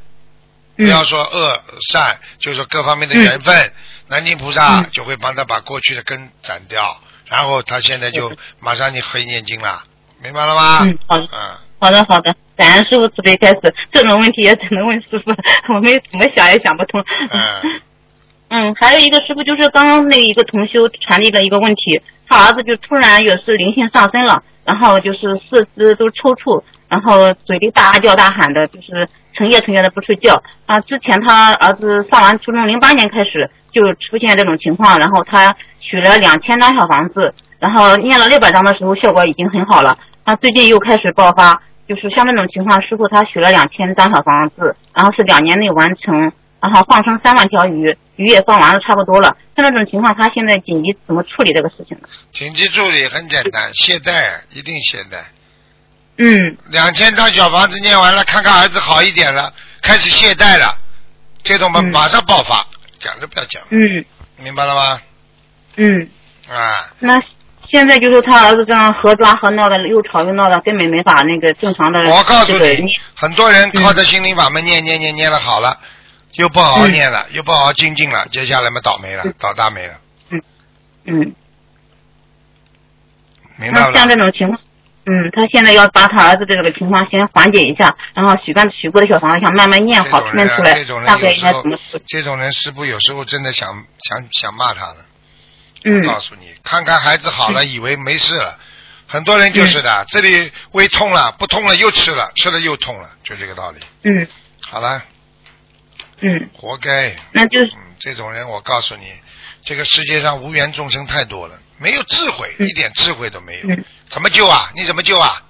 [0.78, 1.62] 不要说恶
[1.93, 3.73] 善，就是说各方面的缘分。
[4.09, 6.97] 南京菩萨就会帮他把过去的根斩掉，
[7.28, 9.82] 然后他现在就马上你可以念经了，
[10.22, 10.81] 明白了吗？
[10.85, 11.39] 嗯，好的，嗯，
[11.81, 13.60] 好的，好的，感恩师傅慈悲开始，
[13.93, 15.31] 这种问题也只能问师傅，
[15.74, 17.02] 我们怎么想也想不通。
[17.31, 17.40] 嗯，
[18.68, 30.78] 嗯，还有一个师傅就是刚刚那一个同修传递的一个问题，他儿子就突然也是灵性上升了，然后就是四肢都抽搐，然后嘴里大叫大喊的，就是成夜成夜的不睡觉啊。
[30.81, 33.51] 之前他儿子上完初中，零八年开始。
[33.75, 39.99] 就出现这种情况，然后他取了两千张小房子，然后念了六百张的时候，效果已经很好了。
[40.25, 49.37] 他最近又开始爆发，就是像这种情况，师傅他许了两千张小房子，然后是两年内完成，然后放生三万条鱼，鱼也放完了，差不多了。
[49.57, 52.09] 像这种情况，他现在紧急怎么处理这个事情呢？
[52.33, 54.13] 紧急处理很简单，懈怠，
[54.53, 55.19] 一定懈怠。
[56.19, 56.57] 嗯。
[56.71, 59.53] 两千张小房子念完了，看看儿子好一点了，
[59.83, 60.79] 开始懈怠了，
[61.43, 62.67] 这种嘛马上爆发。
[63.05, 64.05] 讲都不要讲，嗯，
[64.39, 65.01] 明白了吗？
[65.76, 66.09] 嗯，
[66.48, 67.14] 啊，那
[67.70, 72.01] 现在就是他儿子这样合抓合闹的，又吵又闹的，根本没法那个正常的。
[72.09, 75.78] 我告诉你，很多人靠着心灵法门念念念念了好了，
[76.32, 79.94] 又不好好念了，又不好好精进了，接下来嘛倒霉了，倒大霉了。
[80.31, 80.40] 嗯
[81.05, 81.35] 嗯。
[83.56, 83.93] 明白了。
[83.93, 84.59] 像这种情况，
[85.06, 91.76] 嗯，他现在要把他儿子的这个情况先缓解一下，然后许愿许过的小房子想慢慢念好，念出来，大概应该怎么？
[92.06, 94.97] 这种人师傅有时候真的想想想骂他了。
[95.85, 96.02] 嗯。
[96.06, 98.59] 告诉你，看看孩子好了，以为没事了，
[99.06, 103.81] 很多人就是的，这里胃痛了，不痛了又吃了，吃了又痛了，就这个道理。
[104.05, 104.26] 嗯。
[104.70, 105.02] 好了。
[106.20, 106.48] 嗯。
[106.55, 107.14] 活该。
[107.32, 107.72] 那就是。
[107.98, 109.12] 这种人，我告诉你，
[109.62, 111.59] 这个世界上无缘众生太多了。
[111.76, 113.68] 没有智慧，一点智慧都没有，
[114.15, 114.70] 怎么救啊？
[114.77, 115.43] 你怎么救啊？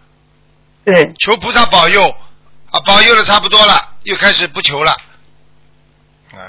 [0.84, 2.08] 对，求菩萨保佑
[2.70, 2.80] 啊！
[2.80, 4.92] 保佑的差不多了，又开始不求了。
[6.32, 6.40] 啊，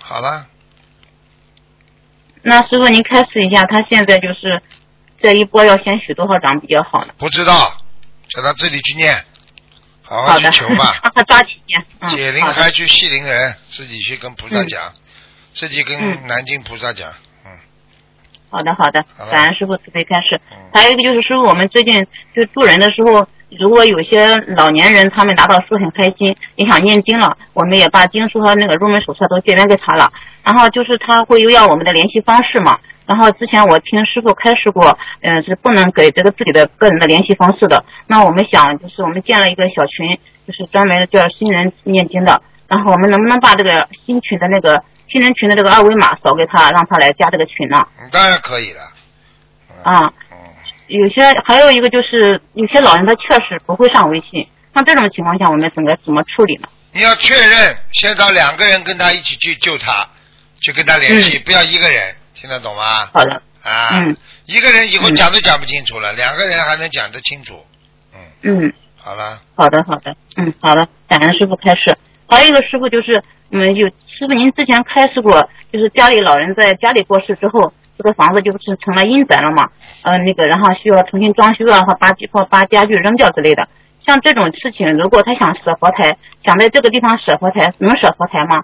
[0.00, 0.46] 好了。
[2.42, 4.60] 那师傅，您开始一下，他现在就是
[5.22, 7.14] 这一波要先许多少张比较好呢？
[7.16, 7.72] 不知道，
[8.28, 9.24] 叫他自己去念，
[10.02, 10.98] 好好去求吧。
[11.04, 12.08] 让他抓紧念。
[12.10, 14.92] 解铃还须系铃人，自己去跟菩萨讲，
[15.54, 17.12] 自己跟南京菩萨讲。
[18.50, 20.40] 好的，好的，感恩师傅慈悲开示。
[20.72, 23.26] 还有一个就是师傅，我们最近就助人的时候，
[23.58, 30.12] 如果有些老年人他们拿到书很开心，也想念经了，我们也把经书和那个入门手册都借缘给他了。
[30.44, 32.78] 然后就是他会又要我们的联系方式嘛。
[33.06, 37.84] 然后之前我听师傅开示过，嗯，是不能给这个自己的个人的联系方式的。
[38.08, 42.42] 那我们想，就是我们建了一个小群，就是专门叫新人念经的。
[42.68, 44.82] 然后我们能不能把这个新群的那个？
[45.10, 47.84] 新人群的这个二维码扫给他，让他来加这个群呢？
[48.12, 48.80] 当然可以了。
[49.82, 50.12] 啊，
[50.86, 56.68] 有些还有一个就是有些老人他确实不会上微信，像这种情况下我们怎么怎么处理呢？
[56.92, 60.06] 你要确认，先找两个人跟他一起去救他，
[60.60, 63.06] 去跟他联系，不要一个人，听得懂吗？
[63.12, 63.42] 好的。
[63.62, 63.90] 啊。
[63.92, 64.16] 嗯。
[64.46, 67.64] 一个人以后讲都讲不清楚了，两个人还能讲得清楚。
[68.14, 68.20] 嗯。
[68.42, 68.72] 嗯。
[68.96, 69.40] 好了。
[69.54, 70.14] 好的，好的。
[70.36, 70.86] 嗯，好的。
[71.08, 71.96] 感恩师傅开始。
[72.28, 73.88] 还有一个师傅就是，嗯，有。
[74.20, 79.70] 师傅，您之前开示过，就是家里老人在家里过世之后，这个房子就不是成了阴宅了嘛？
[80.02, 83.66] 嗯，那个，然后需要重新装修啊，或把或把家具扔掉之类的。
[84.06, 88.62] 像这种事情，如果他想舍佛台，想在这个地方舍佛台，能舍佛台吗？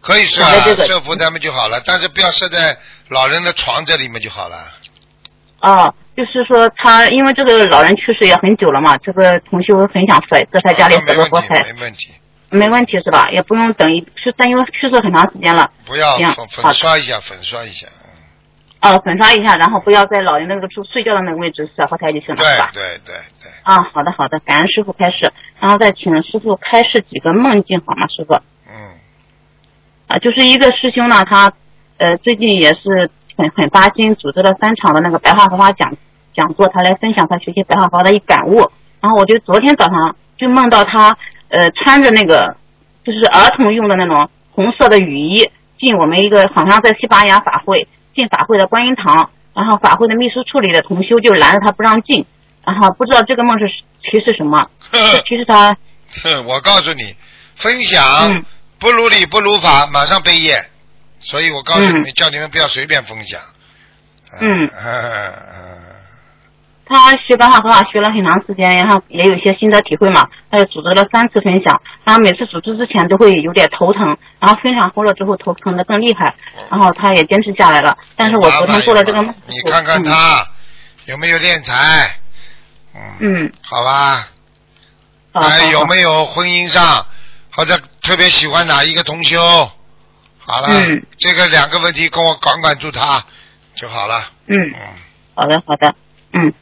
[0.00, 2.76] 可以舍啊，舍佛台嘛就好了，但是不要设在
[3.10, 4.56] 老人的床这里面就好了。
[5.60, 11.62] 哦，就是说他因为这个老人去世也很久了嘛，这个同修很想舍在他家里舍个佛台。
[11.62, 11.72] 没问题。
[11.74, 12.08] 没问题
[12.60, 13.30] 是吧？
[13.30, 15.70] 也不用等一是，但因为去世很长时间了。
[15.86, 17.86] 不要粉粉刷一下，粉刷一下。
[18.80, 22.70] 哦，粉刷一下，然后不要在老人那个住睡觉的那个位置小花台就行了，是吧？
[22.74, 23.50] 对对对。
[23.62, 28.34] 啊，好的好的，感恩师傅开示，然后再请师傅开示几个梦境好吗，师傅？
[28.68, 28.98] 嗯。
[30.08, 31.52] 啊，就是一个师兄呢，他
[31.96, 35.96] 呃最近也是很很发心，组织了三场的那个白话佛法讲
[36.34, 38.70] 讲座，他来分享他学习白话佛法的一感悟。
[39.00, 41.16] 然后我就昨天早上就梦到他。
[41.54, 42.56] 呃，穿着那个
[43.04, 45.48] 就是儿童用的那种红色的雨衣
[45.78, 52.26] 进我们一个好像在西班牙法会进法会的观音堂，然后法会的秘书处里的同修就拦着他不让进，
[52.64, 53.66] 然后不知道这个梦是
[54.02, 54.68] 提示什么？
[55.26, 55.76] 提示他。
[56.24, 57.14] 哼我告诉你，
[57.54, 58.44] 分享
[58.80, 60.60] 不如理不如法，马上被业。
[61.20, 63.40] 所以我告诉你们，叫你们不要随便分享。
[64.40, 64.68] 嗯。
[66.86, 70.28] 他学白话佛法学了很长时间，然后也有一些心得体会嘛。
[70.50, 76.34] 他就组织了三次分享，然后每次组织之前都会有点头疼，然后分享过了之后头疼的更厉害，
[76.70, 77.96] 然后他也坚持下来了。
[78.16, 80.46] 但是我昨天做了这个梦，你看看他
[81.06, 82.18] 有没有敛财？
[83.20, 84.28] 嗯，好吧。
[85.32, 87.04] 还有没有婚姻上
[87.50, 89.40] 或者特别喜欢哪一个同修？
[90.38, 90.68] 好了，
[91.16, 93.24] 这个两个问题跟我管管住他
[93.74, 94.30] 就好了。
[94.46, 94.54] 嗯，
[95.34, 95.94] 好的，好的，
[96.34, 96.52] 嗯。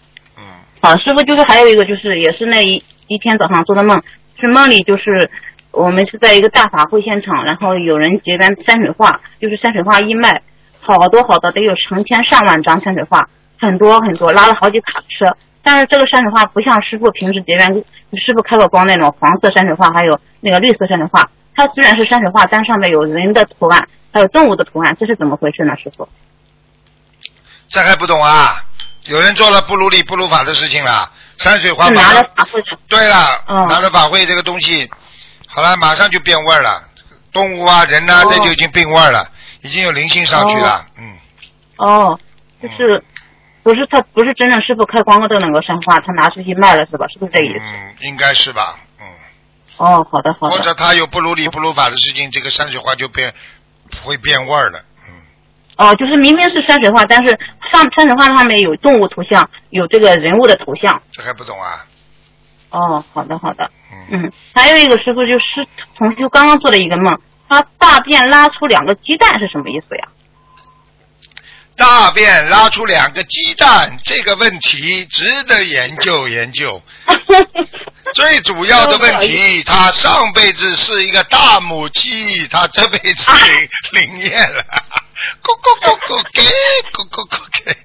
[0.82, 4.02] 好，师傅就是还有一个就是也是那一一天早上做的梦，
[4.40, 5.30] 是梦里就是
[5.70, 10.42] 我们是在一个大法会现场，然后有人结缘山水画，就是山水画义卖，
[10.80, 13.28] 好多好多得有成千上万张山水画，
[13.60, 17.72] 很多很多拉了好几卡车，但是这个山水画不像师傅平时结缘，
[18.14, 26.08] 师傅开过光那种黄色山水画，还有那个绿色山水画，它虽然是山水画，但上面有人的图案，还有动物的图案，这是怎么回事呢，师傅？
[27.68, 28.66] 这还不懂啊？
[29.06, 34.88] 有人做了不如理不如法的事情了，山水画拿了法会对了，拿了法会这个东西，
[35.46, 36.88] 好了，马上就变味了，
[37.32, 39.28] 动物啊人呐，这就已经变味了，
[39.62, 41.18] 已经有灵性上去了，嗯。
[41.78, 42.20] 哦，
[42.62, 43.02] 就是
[43.64, 47.06] 不是他不是真正师傅开光了的那个山花，他拿出去卖了是吧？
[47.12, 47.60] 是不是这意思？
[47.60, 49.06] 嗯，应该是吧，嗯。
[49.78, 50.56] 哦，好的好的。
[50.56, 53.34] 或者他有不如理不如法的事情，这个山水画就变
[54.04, 54.91] 会变味了，嗯。
[55.76, 57.30] 哦，就是明明是山水画，但是
[57.70, 61.02] 上山水画上面有动物图像，有这个人物的图像。
[61.10, 61.84] 这还不懂啊？
[62.70, 63.70] 哦，好的好的，
[64.10, 65.66] 嗯，还有一个师傅就是
[65.96, 70.08] 同修刚刚做了一个梦，他大便拉出两个鸡蛋是什么意思呀？
[71.76, 76.80] 大便拉出两个鸡蛋，这个问题值得研究研究。
[78.14, 83.30] 最主要的问题，他上辈子是一个大母鸡，他这辈子
[83.92, 84.62] 灵灵验了，
[85.42, 86.42] 咕咕咕咕给，
[86.92, 87.76] 咕咕咕给。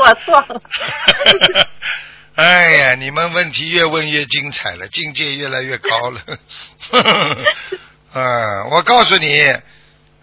[0.00, 1.66] 我错了。
[2.36, 6.20] 哎呀，你们问题越问越精彩了，境界越来越高了。
[8.12, 9.54] 嗯，我告诉你。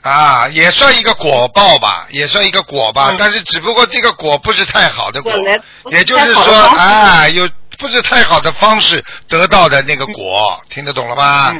[0.04, 5.32] 啊，也算一个果报吧，也算一个果吧，但是只不过这个果不是太好的果，
[5.92, 7.48] 也就是说，啊，有
[7.84, 11.54] 不是太好的方式得到的那个果，听得懂了吗？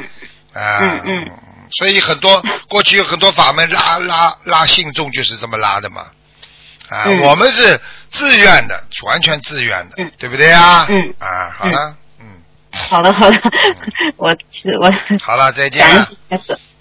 [0.54, 1.30] 啊，嗯嗯，
[1.70, 6.06] 所以很多过去有很多法门拉拉拉信众就是这么拉的嘛，
[6.88, 7.78] 啊，我们是
[8.10, 10.86] 自愿的，完全自愿的，对不对啊？
[10.88, 12.26] 嗯，啊，好了，嗯，
[12.72, 13.36] 好了好了，
[14.16, 14.30] 我
[14.80, 14.90] 我
[15.22, 15.86] 好了，再见，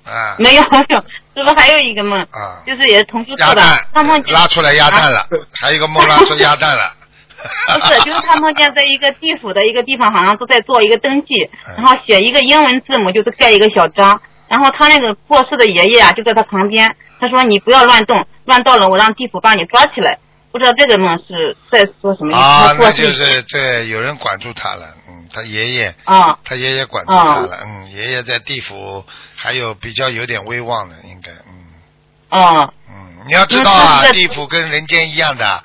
[0.06, 1.04] 啊，没有没有。
[1.36, 2.22] 是不是还有一个梦？
[2.32, 3.62] 啊，就是也是同事做的，
[3.92, 5.28] 他梦拉出来鸭蛋了，
[5.60, 6.94] 还有一个梦拉出鸭蛋了。
[7.68, 14.22] 不 是，就是他梦见在一个地府的一个地方，好像都在做一个登记，然后写一个英文字母，就是盖一个小章。
[14.48, 20.20] 然后他那个过世的爷爷啊，就在他旁边，他说：“你不要乱动，乱动了我让地府把你抓起来。”
[20.52, 22.40] 不知道这个梦是在说什么意思？
[22.40, 24.86] 啊，那就是对，有人管住他了。
[25.10, 27.58] 嗯，他爷爷啊，他爷爷管住他了。
[27.66, 29.04] 嗯，爷爷在地府
[29.36, 31.66] 还有比较有点威望的，应该嗯。
[32.30, 32.70] 啊。
[32.88, 35.64] 嗯，你要知道啊，地府跟人间一样的，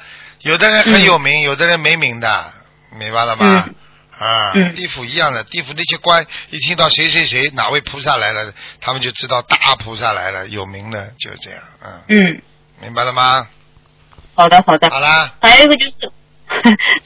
[0.49, 2.53] 有的人很有名，有的人没名的，
[2.99, 3.69] 明白了吗？
[4.19, 8.51] 啊，地府一样的，地府那些官一听到谁谁谁哪位菩萨来了，
[8.81, 11.61] 他们就知道大菩萨来了，有名的就这样。
[11.83, 12.01] 嗯。
[12.09, 12.43] 嗯。
[12.81, 13.47] 明白了吗？
[14.35, 14.89] 好的，好的。
[14.89, 15.35] 好啦。
[15.43, 16.11] 还有一个就是，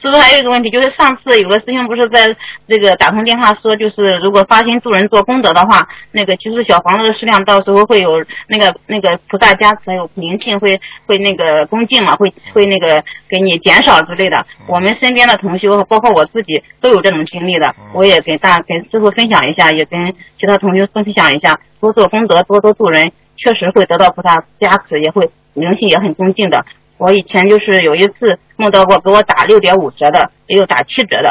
[0.01, 0.69] 是不是还有一个问题？
[0.69, 2.35] 就是上次有个师兄不是在
[2.67, 14.45] 这个打通电话说，就是如果发心助人做功德的话，那个就是小房子的数量到时候会有那个那个菩萨加持，还有灵性会会那个恭敬嘛，会会那个给你减少之类的。
[14.67, 17.73] 我们身边的同修，包括我自己都有这种经历的。
[17.95, 26.65] 我也给大跟师傅分享一下，也跟其他同学分享一下，多做功德，多多助人，确实会得到菩萨加持，也会灵性也很恭敬的。
[26.97, 31.29] 我以前就是有一次梦到过给我打六点五折的，也有打七折的。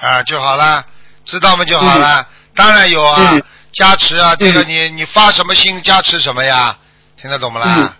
[0.00, 0.84] 啊，就好了，
[1.24, 1.64] 知道吗？
[1.64, 2.26] 就好了。
[2.54, 3.38] 当然有啊，
[3.72, 6.76] 加持啊，这个你你发什么心加持什么呀？
[7.20, 7.96] 听得懂不啦？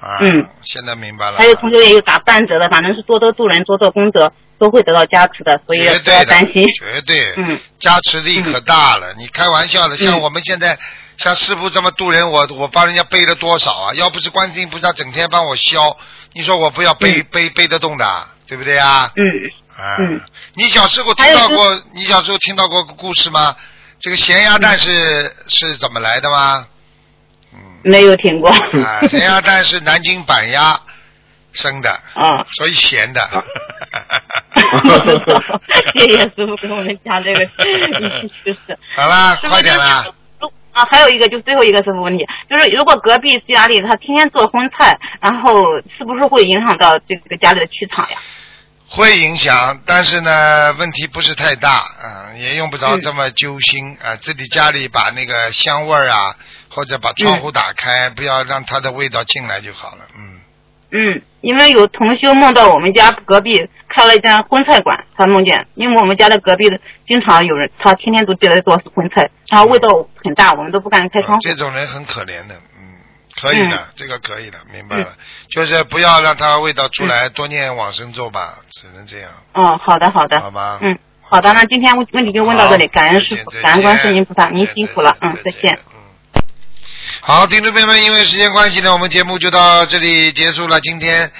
[0.00, 0.18] 啊，
[0.62, 1.38] 现在明白了。
[1.38, 6.66] 还有同学也有打半折的，反正是多多助人，多做功德，都会得到加持的，所以不要担心。
[6.68, 9.14] 绝对，嗯，加持力可大了。
[9.18, 10.78] 你开玩笑的，像我们现在。
[11.22, 13.94] 像师傅这么渡人，我我帮人家背了多少啊？
[13.94, 15.96] 要不是观世音菩萨整天帮我消，
[16.32, 19.08] 你说我不要背背背得动的，对不对啊？
[19.14, 19.22] 嗯。
[19.76, 19.96] 啊。
[20.54, 21.80] 你小时候听到过？
[21.94, 23.54] 你小时候听到过个故事吗？
[24.00, 26.66] 这个咸鸭蛋是是怎么来的吗？
[27.54, 27.58] 嗯。
[27.84, 28.50] 没有听过。
[28.50, 30.76] 啊，咸鸭蛋是南京板鸭
[31.52, 31.88] 生的。
[32.14, 32.44] 啊。
[32.54, 33.20] 所以咸的。
[35.94, 37.46] 谢谢师傅给我们讲这个
[38.44, 38.58] 就是。
[38.96, 40.04] 好啦，快点啦。
[40.72, 45.64] 啊，还有一个就最后一个什么问题，就是如果隔壁家里他天天做荤菜，然后
[45.96, 48.18] 是不是会影响到这个家里的气场呀？
[48.88, 54.16] 会影响，但是呢，问题不是太大，嗯，也用不着这么揪心啊。
[54.16, 56.36] 自己家里把那个香味儿啊，
[56.68, 60.41] 或者把窗户打开，不要让它的味道进来就好了，嗯。
[60.92, 69.88] 嗯，因为有同修梦到我们家隔壁开了一家荤菜馆，他梦见，因为我们家的隔壁的经常有人，他天天都进来做荤菜，然后味道
[70.22, 71.42] 很大，我们都不敢开窗户。
[71.42, 73.00] 这种人很可怜的，嗯，
[73.40, 75.08] 可以的，这个可以的，明白了，
[75.48, 79.30] 就是不要让他味道出来，多念往生咒吧，只能这样。
[79.54, 80.38] 哦，好的，好的。
[80.40, 80.78] 好吧。
[80.82, 85.78] 嗯，好的，那今天问问题就问到这里，感恩师傅，感恩观世音菩萨，您辛苦了，嗯，再见。
[87.20, 90.80] 好，听众朋友们，因为时间关系呢，我们节目就到这里结束了。
[90.80, 91.32] 今天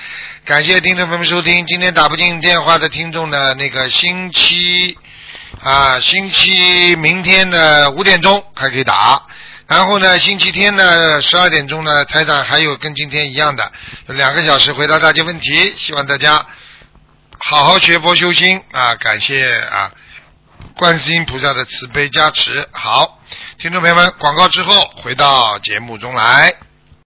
[0.44, 1.64] 感谢听众朋友们收听。
[1.66, 4.98] 今天打不进电话的听众呢，那个星期
[5.62, 9.22] 啊，星期明天的五点钟还可以打。
[9.68, 13.70] 然后呢，星期天呢十二点钟呢，台长还有跟今天一样的
[14.06, 15.72] 两个小时回答大家问题。
[15.76, 16.44] 希望大家
[17.38, 18.96] 好好学佛修心啊！
[18.96, 19.92] 感谢啊，
[20.76, 22.66] 观世音菩萨的慈悲加持。
[22.72, 23.20] 好。
[23.62, 26.52] 听众朋友们，广告之后回到节目中来。